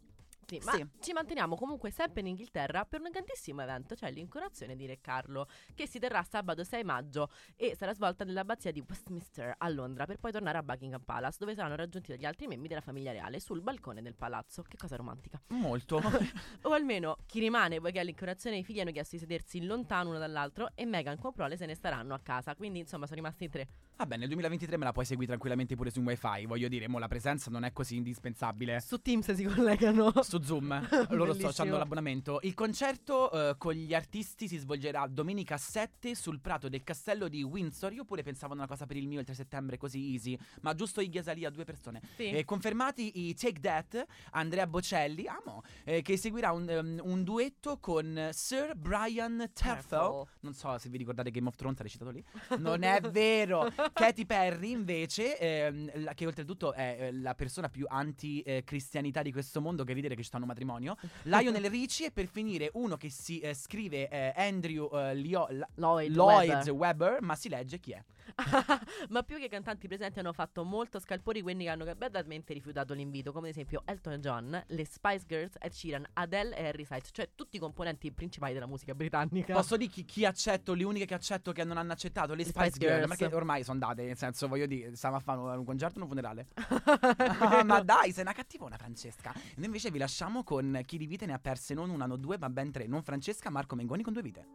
Sì, 0.59 0.67
ma 0.67 0.73
Sì. 0.73 0.87
ci 1.01 1.13
manteniamo 1.13 1.57
comunque 1.57 1.91
sempre 1.91 2.21
in 2.21 2.27
Inghilterra 2.29 2.85
per 2.85 3.01
un 3.01 3.11
grandissimo 3.11 3.63
evento, 3.63 3.95
cioè 3.95 4.11
l'incoronazione 4.11 4.77
di 4.77 4.87
Re 4.87 5.01
Carlo, 5.01 5.47
che 5.75 5.87
si 5.87 5.99
terrà 5.99 6.23
sabato 6.23 6.65
6 6.65 6.85
maggio 6.85 7.31
e 7.57 7.75
sarà 7.77 7.95
svolta 7.95 8.25
nell'abbazia 8.25 8.71
di 8.71 8.83
Westminster 8.87 9.55
a 9.57 9.69
Londra 9.69 10.05
per 10.07 10.19
poi 10.19 10.33
tornare 10.33 10.59
a 10.59 10.63
Buckingham 10.63 11.03
Palace, 11.03 11.37
dove 11.39 11.55
saranno 11.55 11.77
raggiunti 11.77 12.11
dagli 12.13 12.25
altri 12.25 12.47
membri 12.47 12.69
della 12.69 12.81
famiglia 12.81 13.13
reale 13.13 13.41
sul 13.41 13.61
balcone 13.63 14.03
del 14.03 14.15
palazzo. 14.15 14.63
Che 14.63 14.77
cosa 14.77 14.97
romantica. 14.97 15.41
Molto. 15.49 16.01
O 16.65 16.73
almeno 16.73 17.17
chi 17.27 17.41
rimane, 17.41 17.81
poiché 17.81 17.99
all'incoronazione 18.01 18.57
i 18.59 18.65
figli 18.65 18.81
hanno 18.81 18.93
chiesto 18.93 19.17
di 19.17 19.21
sedersi 19.23 19.65
lontano 19.65 20.11
uno 20.11 20.19
dall'altro 20.19 20.71
e 20.75 20.85
Meghan 20.85 21.19
con 21.19 21.33
Prole 21.33 21.57
se 21.57 21.67
ne 21.67 21.75
staranno 21.75 22.15
a 22.15 22.21
casa. 22.21 22.55
Quindi 22.55 22.79
insomma 22.81 23.07
sono 23.07 23.17
rimasti 23.17 23.49
tre. 23.49 23.69
Vabbè, 24.03 24.17
nel 24.17 24.27
2023 24.27 24.77
me 24.79 24.85
la 24.85 24.91
puoi 24.91 25.05
seguire 25.05 25.29
tranquillamente 25.29 25.77
pure 25.77 25.89
su 25.89 26.01
un 26.01 26.07
wifi, 26.07 26.45
voglio 26.47 26.67
dire, 26.67 26.89
mo 26.89 26.99
la 26.99 27.07
presenza 27.07 27.53
non 27.53 27.63
è 27.63 27.73
così 27.73 27.95
indispensabile. 27.95 28.81
Su 28.81 29.01
Teams 29.01 29.33
si 29.33 29.45
collegano. 29.45 30.13
Su 30.25 30.43
Zoom, 30.43 30.67
loro 31.11 31.35
Bellissimo. 31.35 31.53
hanno 31.59 31.79
l'abbonamento. 31.79 32.41
Il 32.43 32.55
concerto 32.55 33.31
eh, 33.31 33.57
con 33.57 33.75
gli 33.75 33.95
artisti 33.95 34.49
si 34.49 34.57
svolgerà 34.57 35.07
domenica 35.07 35.57
7 35.57 36.17
sul 36.17 36.41
prato 36.41 36.69
del 36.69 36.83
castello 36.83 37.29
di 37.29 37.45
Windsor. 37.45 37.93
Io 37.93 38.05
pure 38.05 38.25
pensavo 38.25 38.55
a 38.55 38.57
una 38.57 38.67
cosa 38.67 38.87
per 38.87 38.97
il 38.97 39.07
mio 39.07 39.21
il 39.21 39.25
3 39.25 39.35
settembre, 39.35 39.79
così 39.79 40.11
easy. 40.11 40.37
Ma 40.63 40.75
giusto 40.75 41.01
i 41.01 41.09
Ghiasalia, 41.09 41.51
due 41.51 41.63
persone. 41.63 42.03
Sì. 42.17 42.31
Eh, 42.31 42.45
confermati 42.45 43.29
i 43.29 43.35
Take 43.35 43.61
That, 43.61 44.05
Andrea 44.33 44.67
Bocelli, 44.67 45.29
amo, 45.29 45.63
eh, 45.85 46.03
che 46.03 46.17
seguirà 46.17 46.51
un, 46.51 46.69
um, 46.69 47.09
un 47.09 47.23
duetto 47.23 47.79
con 47.79 48.31
Sir 48.33 48.75
Brian 48.75 49.49
Terfel. 49.53 49.87
Terfel. 49.87 50.25
Non 50.41 50.55
so 50.55 50.77
se 50.79 50.89
vi 50.89 50.99
ricordate 50.99 51.31
Game 51.31 51.47
of 51.47 51.55
Thrones, 51.55 51.79
ha 51.79 51.83
recitato 51.85 52.11
lì. 52.11 52.25
Non 52.59 52.83
è 52.83 53.01
vero. 53.01 53.71
Katy 53.93 54.25
Perry, 54.27 54.71
invece, 54.71 55.39
ehm, 55.39 55.91
la- 56.03 56.15
che 56.15 56.27
oltretutto 56.27 56.73
è 56.73 56.97
eh, 57.01 57.13
la 57.13 57.35
persona 57.35 57.69
più 57.69 57.87
anti-cristianità 57.89 59.23
di 59.23 59.33
questo 59.33 59.61
mondo, 59.61 59.85
che 59.85 59.93
ridere 59.93 60.15
che 60.15 60.23
ci 60.23 60.29
sta 60.29 60.39
un 60.39 60.45
matrimonio. 60.45 60.97
Lionel 61.25 61.69
Richie, 61.71 62.07
e 62.07 62.11
per 62.11 62.27
finire, 62.27 62.71
uno 62.75 62.97
che 62.97 63.11
si 63.11 63.39
eh, 63.41 63.55
scrive 63.55 64.09
eh, 64.09 64.33
Andrew 64.37 64.89
eh, 64.93 65.15
Lio- 65.15 65.47
La- 65.51 65.69
Lloyd, 65.77 66.15
Lloyd 66.15 66.49
Webber. 66.51 66.71
Webber, 66.73 67.23
ma 67.23 67.35
si 67.35 67.49
legge 67.49 67.79
chi 67.79 67.93
è. 67.93 68.03
Ma 69.11 69.23
più 69.23 69.39
che 69.39 69.47
i 69.47 69.49
cantanti 69.49 69.87
presenti 69.87 70.19
hanno 70.19 70.33
fatto 70.33 70.65
molto 70.65 70.99
scalpori 70.99 71.43
quelli 71.43 71.65
che 71.65 71.71
hanno 71.71 71.85
completamente 71.85 72.53
rifiutato 72.53 72.95
l'invito, 72.95 73.33
come 73.33 73.49
ad 73.49 73.53
esempio 73.53 73.83
Elton 73.85 74.21
John, 74.21 74.65
le 74.67 74.85
Spice 74.85 75.25
Girls, 75.27 75.55
Ed 75.61 75.73
Sheeran, 75.73 76.07
Adele 76.15 76.57
e 76.57 76.67
Harry 76.67 76.85
Styles, 76.85 77.09
cioè 77.13 77.31
tutti 77.35 77.57
i 77.57 77.59
componenti 77.59 78.13
principali 78.13 78.53
della 78.53 78.67
musica 78.67 78.95
britannica. 78.95 79.55
Posso 79.55 79.77
dire 79.77 79.91
chi, 79.91 80.05
chi 80.05 80.25
accetto, 80.25 80.75
le 80.75 80.85
uniche 80.85 81.07
che 81.07 81.15
accetto 81.15 81.53
che 81.53 81.65
non 81.65 81.77
hanno 81.77 81.93
accettato? 81.93 82.35
Le 82.35 82.43
Le 82.43 82.45
Spice, 82.45 82.71
Spice 82.71 82.79
Girls. 82.79 83.01
Girls. 83.01 83.19
Perché 83.19 83.35
ormai 83.35 83.65
sono 83.65 83.79
date, 83.79 84.05
nel 84.05 84.17
senso, 84.17 84.49
voglio 84.49 84.67
dire, 84.67 84.95
stiamo 84.97 85.17
a 85.17 85.21
fare 85.21 85.41
un, 85.41 85.59
un 85.59 85.65
concerto 85.65 85.99
o 85.99 86.03
un 86.03 86.09
funerale. 86.09 86.49
Ah, 87.43 87.65
ma 87.65 87.81
dai, 87.81 88.13
sei 88.13 88.23
una 88.23 88.33
cattivona, 88.33 88.77
Francesca. 88.77 89.33
Noi 89.57 89.67
invece 89.67 89.91
vi 89.91 89.99
lasciamo 89.99 90.43
con 90.45 90.81
chi 90.85 90.97
di 90.97 91.07
vite 91.07 91.27
ne 91.27 91.33
ha 91.33 91.39
perse 91.39 91.75
non 91.75 91.91
una, 91.91 92.07
non 92.07 92.21
due, 92.21 92.39
ma 92.39 92.49
ben 92.49 92.71
tre. 92.71 92.87
Non 92.87 93.03
Francesca, 93.03 93.51
Marco 93.51 93.75
Mengoni 93.75 94.03
con 94.03 94.13
due 94.13 94.23
vite. 94.23 94.47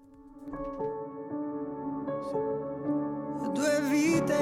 Due 3.58 3.82
vite. 3.90 4.36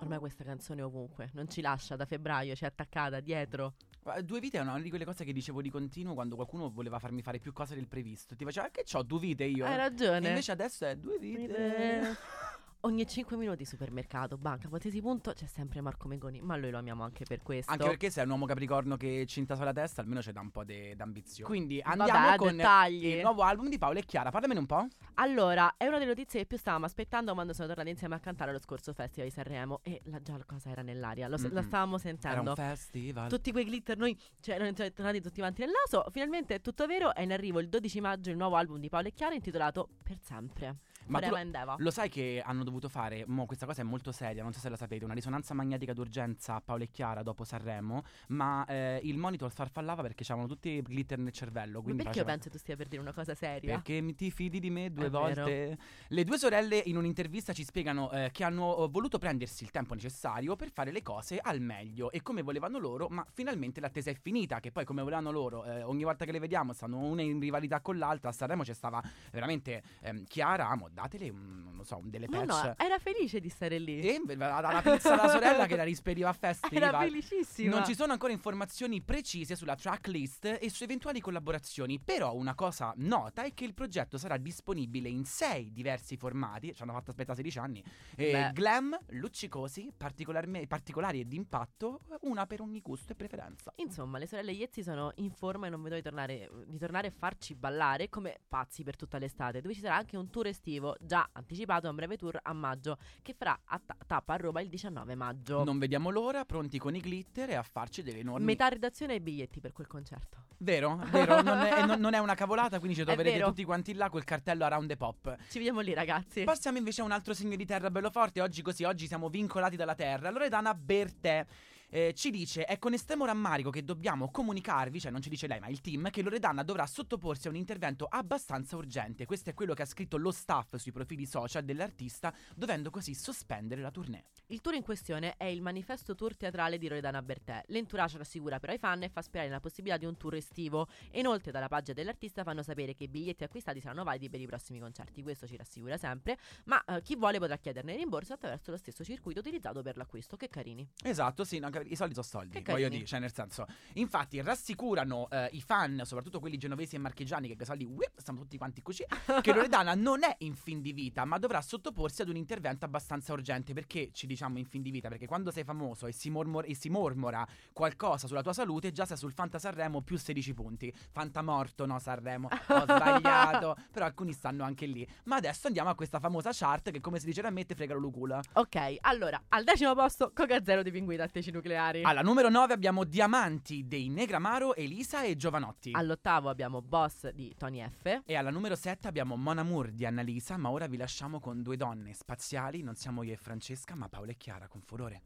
Ormai 0.00 0.18
questa 0.18 0.44
canzone 0.44 0.82
è 0.82 0.84
ovunque, 0.84 1.30
non 1.32 1.48
ci 1.48 1.62
lascia 1.62 1.96
da 1.96 2.04
febbraio, 2.04 2.54
ci 2.54 2.64
è 2.64 2.66
attaccata 2.66 3.20
dietro. 3.20 3.74
Due 4.22 4.40
vite 4.40 4.58
è 4.58 4.60
una 4.60 4.78
di 4.78 4.90
quelle 4.90 5.06
cose 5.06 5.24
che 5.24 5.32
dicevo 5.32 5.62
di 5.62 5.70
continuo 5.70 6.12
quando 6.12 6.34
qualcuno 6.34 6.68
voleva 6.70 6.98
farmi 6.98 7.22
fare 7.22 7.38
più 7.38 7.52
cose 7.54 7.74
del 7.74 7.86
previsto. 7.88 8.36
Ti 8.36 8.44
faceva 8.44 8.68
che 8.68 8.84
ho 8.92 9.02
due 9.02 9.20
vite 9.20 9.44
io. 9.44 9.64
Hai 9.64 9.72
E 9.72 9.76
ragione. 9.76 10.28
invece 10.28 10.52
adesso 10.52 10.84
è 10.84 10.96
due 10.96 11.18
vite. 11.18 11.40
Vite. 11.46 12.16
Ogni 12.84 13.06
5 13.06 13.36
minuti 13.36 13.64
supermercato, 13.64 14.36
banca, 14.36 14.66
qualsiasi 14.66 15.00
punto 15.00 15.32
c'è 15.34 15.46
sempre 15.46 15.80
Marco 15.80 16.08
Megoni, 16.08 16.40
ma 16.40 16.56
noi 16.56 16.72
lo 16.72 16.78
amiamo 16.78 17.04
anche 17.04 17.24
per 17.24 17.40
questo. 17.40 17.70
Anche 17.70 17.84
perché 17.86 18.10
se 18.10 18.20
è 18.22 18.24
un 18.24 18.30
uomo 18.30 18.44
capricorno 18.44 18.96
che 18.96 19.24
cinta 19.28 19.54
sulla 19.54 19.72
testa, 19.72 20.00
almeno 20.00 20.18
c'è 20.20 20.32
da 20.32 20.40
un 20.40 20.50
po' 20.50 20.64
di 20.64 20.92
ambizione. 20.98 21.48
Quindi 21.48 21.80
Vabbè, 21.80 22.00
andiamo 22.10 22.36
con 22.38 22.56
dettagli. 22.56 23.06
il 23.06 23.20
nuovo 23.20 23.42
album 23.42 23.68
di 23.68 23.78
Paolo 23.78 24.00
e 24.00 24.04
Chiara. 24.04 24.30
Parlamene 24.30 24.58
un 24.58 24.66
po'. 24.66 24.84
Allora, 25.14 25.74
è 25.76 25.86
una 25.86 25.98
delle 25.98 26.08
notizie 26.10 26.40
che 26.40 26.46
più 26.46 26.58
stavamo 26.58 26.84
aspettando 26.84 27.32
quando 27.34 27.52
sono 27.52 27.68
tornati 27.68 27.90
insieme 27.90 28.16
a 28.16 28.18
cantare 28.18 28.50
allo 28.50 28.58
scorso 28.58 28.92
Festival 28.92 29.28
di 29.28 29.32
Sanremo 29.34 29.78
e 29.84 30.00
la, 30.06 30.20
già 30.20 30.36
la 30.36 30.44
cosa 30.44 30.70
era 30.70 30.82
nell'aria, 30.82 31.28
lo, 31.28 31.36
la 31.36 31.48
Mm-mm. 31.50 31.62
stavamo 31.62 31.94
Era 31.94 32.02
sentendo. 32.02 32.50
un 32.50 32.56
festival. 32.56 33.28
Tutti 33.28 33.52
quei 33.52 33.64
glitter, 33.64 33.96
noi 33.96 34.18
cioè, 34.40 34.56
erano 34.56 34.72
tornati 34.72 35.20
tutti 35.20 35.38
quanti 35.38 35.60
nel 35.60 35.70
naso. 35.86 36.04
Finalmente 36.10 36.56
è 36.56 36.60
tutto 36.60 36.86
vero. 36.86 37.14
È 37.14 37.20
in 37.22 37.30
arrivo 37.30 37.60
il 37.60 37.68
12 37.68 38.00
maggio 38.00 38.30
il 38.30 38.36
nuovo 38.36 38.56
album 38.56 38.80
di 38.80 38.88
Paolo 38.88 39.06
e 39.06 39.12
Chiara 39.12 39.36
intitolato 39.36 39.88
Per 40.02 40.18
sempre. 40.20 40.78
Ma 41.06 41.20
tu 41.20 41.34
lo, 41.78 41.90
sai 41.90 42.08
che 42.08 42.42
hanno 42.44 42.64
dovuto 42.64 42.88
fare, 42.88 43.24
mo 43.26 43.46
questa 43.46 43.66
cosa 43.66 43.80
è 43.82 43.84
molto 43.84 44.12
seria, 44.12 44.42
non 44.42 44.52
so 44.52 44.60
se 44.60 44.68
la 44.68 44.76
sapete, 44.76 45.04
una 45.04 45.14
risonanza 45.14 45.54
magnetica 45.54 45.92
d'urgenza 45.92 46.54
a 46.56 46.60
Paolo 46.60 46.84
e 46.84 46.90
Chiara 46.90 47.22
dopo 47.22 47.44
Sanremo, 47.44 48.02
ma 48.28 48.64
eh, 48.66 49.00
il 49.02 49.18
monitor 49.18 49.50
farfallava 49.50 50.02
perché 50.02 50.24
c'avevano 50.24 50.52
tutti 50.52 50.68
i 50.70 50.82
glitter 50.86 51.18
nel 51.18 51.32
cervello. 51.32 51.78
Ma 51.78 51.84
Quindi 51.84 52.02
perché 52.02 52.18
io 52.18 52.24
faceva- 52.24 52.38
penso 52.38 52.50
tu 52.50 52.58
stia 52.58 52.76
per 52.76 52.88
dire 52.88 53.02
una 53.02 53.12
cosa 53.12 53.34
seria? 53.34 53.74
Perché 53.74 54.00
mi- 54.00 54.14
ti 54.14 54.30
fidi 54.30 54.60
di 54.60 54.70
me 54.70 54.92
due 54.92 55.06
È 55.06 55.10
volte? 55.10 55.42
vero. 55.42 55.76
Le 56.08 56.24
due 56.24 56.38
sorelle 56.38 56.82
in 56.86 56.96
un'intervista 56.96 57.52
ci 57.52 57.64
spiegano 57.64 58.10
eh, 58.10 58.30
che 58.32 58.44
hanno 58.44 58.84
eh, 58.84 58.88
voluto 58.88 59.18
prendersi 59.18 59.64
il 59.64 59.70
tempo 59.70 59.94
necessario 59.94 60.56
per 60.56 60.70
fare 60.70 60.92
le 60.92 61.02
cose 61.02 61.38
al 61.38 61.60
meglio 61.60 62.10
e 62.10 62.22
come 62.22 62.42
volevano 62.42 62.78
loro, 62.78 63.08
ma 63.08 63.26
finalmente 63.32 63.80
l'attesa 63.80 64.10
è 64.10 64.14
finita, 64.14 64.60
che 64.60 64.70
poi 64.70 64.84
come 64.84 65.02
volevano 65.02 65.30
loro, 65.30 65.64
eh, 65.64 65.82
ogni 65.82 66.04
volta 66.04 66.24
che 66.24 66.32
le 66.32 66.38
vediamo 66.38 66.72
stanno 66.72 66.98
una 66.98 67.22
in 67.22 67.40
rivalità 67.40 67.80
con 67.80 67.98
l'altra, 67.98 68.30
a 68.30 68.32
Sanremo 68.32 68.62
c'è 68.62 68.72
stava 68.74 69.02
veramente 69.30 69.82
ehm, 70.00 70.24
Chiara, 70.24 70.68
amo, 70.68 70.88
datele 70.92 71.30
un, 71.30 71.70
non 71.74 71.84
so, 71.84 72.00
delle 72.04 72.26
No, 72.28 72.44
patch. 72.44 72.64
no, 72.64 72.74
era 72.84 72.98
felice 72.98 73.40
di 73.40 73.48
stare 73.48 73.78
lì. 73.78 74.00
E 74.00 74.20
dalla 74.36 74.80
pizza 74.82 75.12
alla 75.18 75.28
sorella 75.30 75.66
che 75.66 75.76
la 75.76 75.82
rispediva 75.84 76.28
a 76.28 76.32
festival. 76.34 76.82
Era 76.88 76.98
felicissima. 76.98 77.74
Non 77.74 77.84
ci 77.84 77.94
sono 77.94 78.12
ancora 78.12 78.32
informazioni 78.32 79.00
precise 79.02 79.56
sulla 79.56 79.74
tracklist 79.74 80.58
e 80.60 80.70
su 80.70 80.84
eventuali 80.84 81.20
collaborazioni, 81.20 81.98
però 81.98 82.34
una 82.34 82.54
cosa 82.54 82.92
nota 82.96 83.42
è 83.42 83.54
che 83.54 83.64
il 83.64 83.74
progetto 83.74 84.18
sarà 84.18 84.36
disponibile 84.36 85.08
in 85.08 85.24
sei 85.24 85.72
diversi 85.72 86.16
formati, 86.16 86.74
ci 86.74 86.82
hanno 86.82 86.92
fatto 86.92 87.10
aspettare 87.10 87.36
16 87.36 87.58
anni, 87.58 87.82
eh, 88.16 88.30
Beh. 88.32 88.50
glam, 88.52 88.98
luccicosi, 89.08 89.92
particolarme- 89.96 90.66
particolari 90.66 91.20
e 91.20 91.24
d'impatto, 91.24 92.00
una 92.22 92.46
per 92.46 92.60
ogni 92.60 92.80
gusto 92.80 93.12
e 93.12 93.14
preferenza. 93.16 93.72
Insomma, 93.76 94.18
le 94.18 94.26
sorelle 94.26 94.52
Iezzi 94.52 94.82
sono 94.82 95.12
in 95.16 95.30
forma 95.30 95.66
e 95.66 95.70
non 95.70 95.82
vedo 95.82 95.94
di 95.94 96.02
tornare, 96.02 96.50
di 96.66 96.78
tornare 96.78 97.08
a 97.08 97.12
farci 97.16 97.54
ballare 97.54 98.08
come 98.08 98.38
pazzi 98.46 98.82
per 98.82 98.96
tutta 98.96 99.18
l'estate, 99.18 99.60
dove 99.60 99.74
ci 99.74 99.80
sarà 99.80 99.96
anche 99.96 100.16
un 100.16 100.28
tour 100.30 100.46
estivo 100.46 100.81
già 101.00 101.28
anticipato, 101.32 101.88
un 101.88 101.94
breve 101.94 102.16
tour 102.16 102.38
a 102.42 102.52
maggio, 102.52 102.98
che 103.22 103.34
farà 103.34 103.58
a 103.64 103.80
ta- 103.84 103.96
tappa 104.06 104.34
a 104.34 104.36
Roma 104.36 104.60
il 104.60 104.68
19 104.68 105.14
maggio. 105.14 105.64
Non 105.64 105.78
vediamo 105.78 106.10
l'ora, 106.10 106.44
pronti 106.44 106.78
con 106.78 106.94
i 106.94 107.00
glitter 107.00 107.50
e 107.50 107.54
a 107.54 107.62
farci 107.62 108.02
delle 108.02 108.18
enormi... 108.18 108.44
Metà 108.44 108.68
redazione 108.68 109.14
e 109.14 109.20
biglietti 109.20 109.60
per 109.60 109.72
quel 109.72 109.86
concerto. 109.86 110.44
Vero, 110.58 110.96
vero, 111.10 111.42
non 111.42 111.58
è, 111.60 111.84
non- 111.84 112.00
non 112.00 112.14
è 112.14 112.18
una 112.18 112.34
cavolata, 112.34 112.78
quindi 112.78 112.96
ci 112.96 113.04
troverete 113.06 113.40
tutti 113.42 113.64
quanti 113.64 113.94
là 113.94 114.08
col 114.10 114.24
cartello 114.24 114.64
Around 114.64 114.88
the 114.88 114.96
Pop. 114.96 115.36
Ci 115.48 115.58
vediamo 115.58 115.80
lì, 115.80 115.92
ragazzi. 115.94 116.44
Passiamo 116.44 116.78
invece 116.78 117.00
a 117.00 117.04
un 117.04 117.12
altro 117.12 117.34
segno 117.34 117.56
di 117.56 117.64
terra 117.66 117.90
bello 117.90 118.10
forte. 118.10 118.40
Oggi 118.40 118.62
così, 118.62 118.84
oggi 118.84 119.06
siamo 119.06 119.28
vincolati 119.28 119.76
dalla 119.76 119.94
terra. 119.94 120.30
Loredana 120.30 120.74
Bertè. 120.74 121.46
Eh, 121.92 122.14
ci 122.14 122.30
dice 122.30 122.64
è 122.64 122.78
con 122.78 122.94
estremo 122.94 123.26
rammarico 123.26 123.68
che 123.68 123.84
dobbiamo 123.84 124.30
comunicarvi, 124.30 124.98
cioè 124.98 125.12
non 125.12 125.20
ci 125.20 125.28
dice 125.28 125.46
lei 125.46 125.60
ma 125.60 125.68
il 125.68 125.82
team, 125.82 126.10
che 126.10 126.22
Loredana 126.22 126.62
dovrà 126.62 126.86
sottoporsi 126.86 127.46
a 127.46 127.50
un 127.50 127.56
intervento 127.56 128.06
abbastanza 128.06 128.76
urgente. 128.76 129.26
Questo 129.26 129.50
è 129.50 129.54
quello 129.54 129.74
che 129.74 129.82
ha 129.82 129.86
scritto 129.86 130.16
lo 130.16 130.30
staff 130.30 130.76
sui 130.76 130.90
profili 130.90 131.26
social 131.26 131.64
dell'artista, 131.64 132.34
dovendo 132.56 132.90
così 132.90 133.14
sospendere 133.14 133.82
la 133.82 133.90
tournée. 133.90 134.24
Il 134.46 134.60
tour 134.60 134.74
in 134.74 134.82
questione 134.82 135.36
è 135.36 135.44
il 135.44 135.60
manifesto 135.60 136.14
tour 136.14 136.36
teatrale 136.36 136.78
di 136.78 136.88
Loredana 136.88 137.20
Bertè. 137.22 137.64
L'entourage 137.66 138.18
rassicura 138.18 138.58
però 138.58 138.72
i 138.72 138.78
fan 138.78 139.02
e 139.02 139.08
fa 139.08 139.20
sperare 139.20 139.48
nella 139.48 139.60
possibilità 139.60 139.98
di 139.98 140.06
un 140.06 140.16
tour 140.16 140.34
estivo. 140.34 140.88
E 141.10 141.20
inoltre 141.20 141.52
dalla 141.52 141.68
pagina 141.68 141.94
dell'artista 141.94 142.42
fanno 142.42 142.62
sapere 142.62 142.94
che 142.94 143.04
i 143.04 143.08
biglietti 143.08 143.44
acquistati 143.44 143.80
saranno 143.80 144.04
validi 144.04 144.28
per 144.30 144.40
i 144.40 144.46
prossimi 144.46 144.78
concerti. 144.78 145.22
Questo 145.22 145.46
ci 145.46 145.56
rassicura 145.56 145.96
sempre. 145.96 146.38
Ma 146.64 146.82
eh, 146.84 147.02
chi 147.02 147.16
vuole 147.16 147.38
potrà 147.38 147.56
chiederne 147.58 147.96
rimborso 147.96 148.32
attraverso 148.32 148.70
lo 148.70 148.76
stesso 148.76 149.04
circuito 149.04 149.40
utilizzato 149.40 149.82
per 149.82 149.96
l'acquisto. 149.96 150.36
Che 150.36 150.48
carini. 150.48 150.86
Esatto, 151.02 151.44
sì, 151.44 151.58
no, 151.58 151.70
cap- 151.82 151.90
i 151.90 151.96
soldi 151.96 152.14
sono 152.14 152.26
soldi, 152.26 152.62
Che 152.62 152.72
voglio 152.72 152.88
dire, 152.88 153.04
cioè 153.04 153.20
nel 153.20 153.32
senso. 153.32 153.66
Infatti 153.94 154.40
rassicurano 154.40 155.28
eh, 155.30 155.48
i 155.52 155.60
fan, 155.60 156.02
soprattutto 156.04 156.40
quelli 156.40 156.56
genovesi 156.56 156.96
e 156.96 156.98
marchigiani 156.98 157.48
che 157.54 157.62
i 157.62 157.66
soldi 157.66 157.84
whip, 157.84 158.18
stanno 158.18 158.40
tutti 158.40 158.56
quanti 158.56 158.82
così, 158.82 159.04
che 159.40 159.52
Loredana 159.52 159.94
non 159.94 160.22
è 160.22 160.34
in 160.38 160.54
fin 160.54 160.80
di 160.80 160.92
vita, 160.92 161.24
ma 161.24 161.38
dovrà 161.38 161.60
sottoporsi 161.60 162.22
ad 162.22 162.28
un 162.28 162.36
intervento 162.36 162.84
abbastanza 162.84 163.32
urgente. 163.32 163.72
Perché 163.72 164.10
ci 164.12 164.26
diciamo 164.26 164.58
in 164.58 164.64
fin 164.64 164.82
di 164.82 164.90
vita? 164.90 165.08
Perché 165.08 165.26
quando 165.26 165.50
sei 165.50 165.64
famoso 165.64 166.06
e 166.06 166.12
si, 166.12 166.30
mormor- 166.30 166.68
e 166.68 166.74
si 166.74 166.88
mormora 166.88 167.46
qualcosa 167.72 168.26
sulla 168.26 168.42
tua 168.42 168.52
salute, 168.52 168.92
già 168.92 169.04
sei 169.04 169.16
sul 169.16 169.32
Fanta 169.32 169.58
Sanremo 169.58 170.02
più 170.02 170.16
16 170.16 170.54
punti. 170.54 170.92
Fanta 171.10 171.42
morto, 171.42 171.86
no 171.86 171.98
Sanremo, 171.98 172.48
ho 172.48 172.82
sbagliato. 172.82 173.76
Però 173.90 174.04
alcuni 174.06 174.32
stanno 174.32 174.64
anche 174.64 174.86
lì. 174.86 175.06
Ma 175.24 175.36
adesso 175.36 175.66
andiamo 175.66 175.90
a 175.90 175.94
questa 175.94 176.18
famosa 176.18 176.50
chart 176.52 176.90
che 176.90 177.00
come 177.00 177.18
si 177.18 177.26
dice 177.26 177.42
da 177.42 177.50
me 177.50 177.64
te 177.64 177.74
frega 177.74 177.94
lucula. 177.94 178.40
Ok, 178.54 178.96
allora, 179.00 179.42
al 179.48 179.64
decimo 179.64 179.94
posto, 179.94 180.32
Coca 180.34 180.62
Zero 180.62 180.82
dei 180.82 180.92
pinguini 180.92 181.18
tattici 181.18 181.50
nucleari. 181.72 182.02
Alla 182.02 182.20
numero 182.20 182.48
9 182.48 182.72
abbiamo 182.72 183.04
Diamanti 183.04 183.86
dei 183.86 184.08
Negramaro, 184.08 184.74
Elisa 184.74 185.22
e 185.22 185.36
Giovanotti. 185.36 185.90
All'ottavo 185.92 186.48
abbiamo 186.48 186.82
Boss 186.82 187.30
di 187.30 187.54
Tony 187.56 187.82
F. 187.88 188.22
e 188.24 188.36
alla 188.36 188.50
numero 188.50 188.76
7 188.76 189.08
abbiamo 189.08 189.36
Mon 189.36 189.58
Amour 189.58 189.90
di 189.90 190.04
Annalisa, 190.04 190.56
ma 190.56 190.70
ora 190.70 190.86
vi 190.86 190.96
lasciamo 190.96 191.40
con 191.40 191.62
due 191.62 191.76
donne 191.76 192.12
spaziali, 192.12 192.82
non 192.82 192.94
siamo 192.94 193.22
io 193.22 193.32
e 193.32 193.36
Francesca, 193.36 193.94
ma 193.94 194.08
Paola 194.08 194.32
e 194.32 194.36
Chiara 194.36 194.68
con 194.68 194.80
furore. 194.82 195.22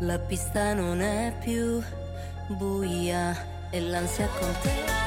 La 0.00 0.18
pista 0.18 0.74
non 0.74 1.00
è 1.00 1.38
più 1.42 1.80
buia 2.56 3.70
e 3.70 3.80
l'ansia 3.80 4.28
con 4.28 4.52
te. 4.62 5.00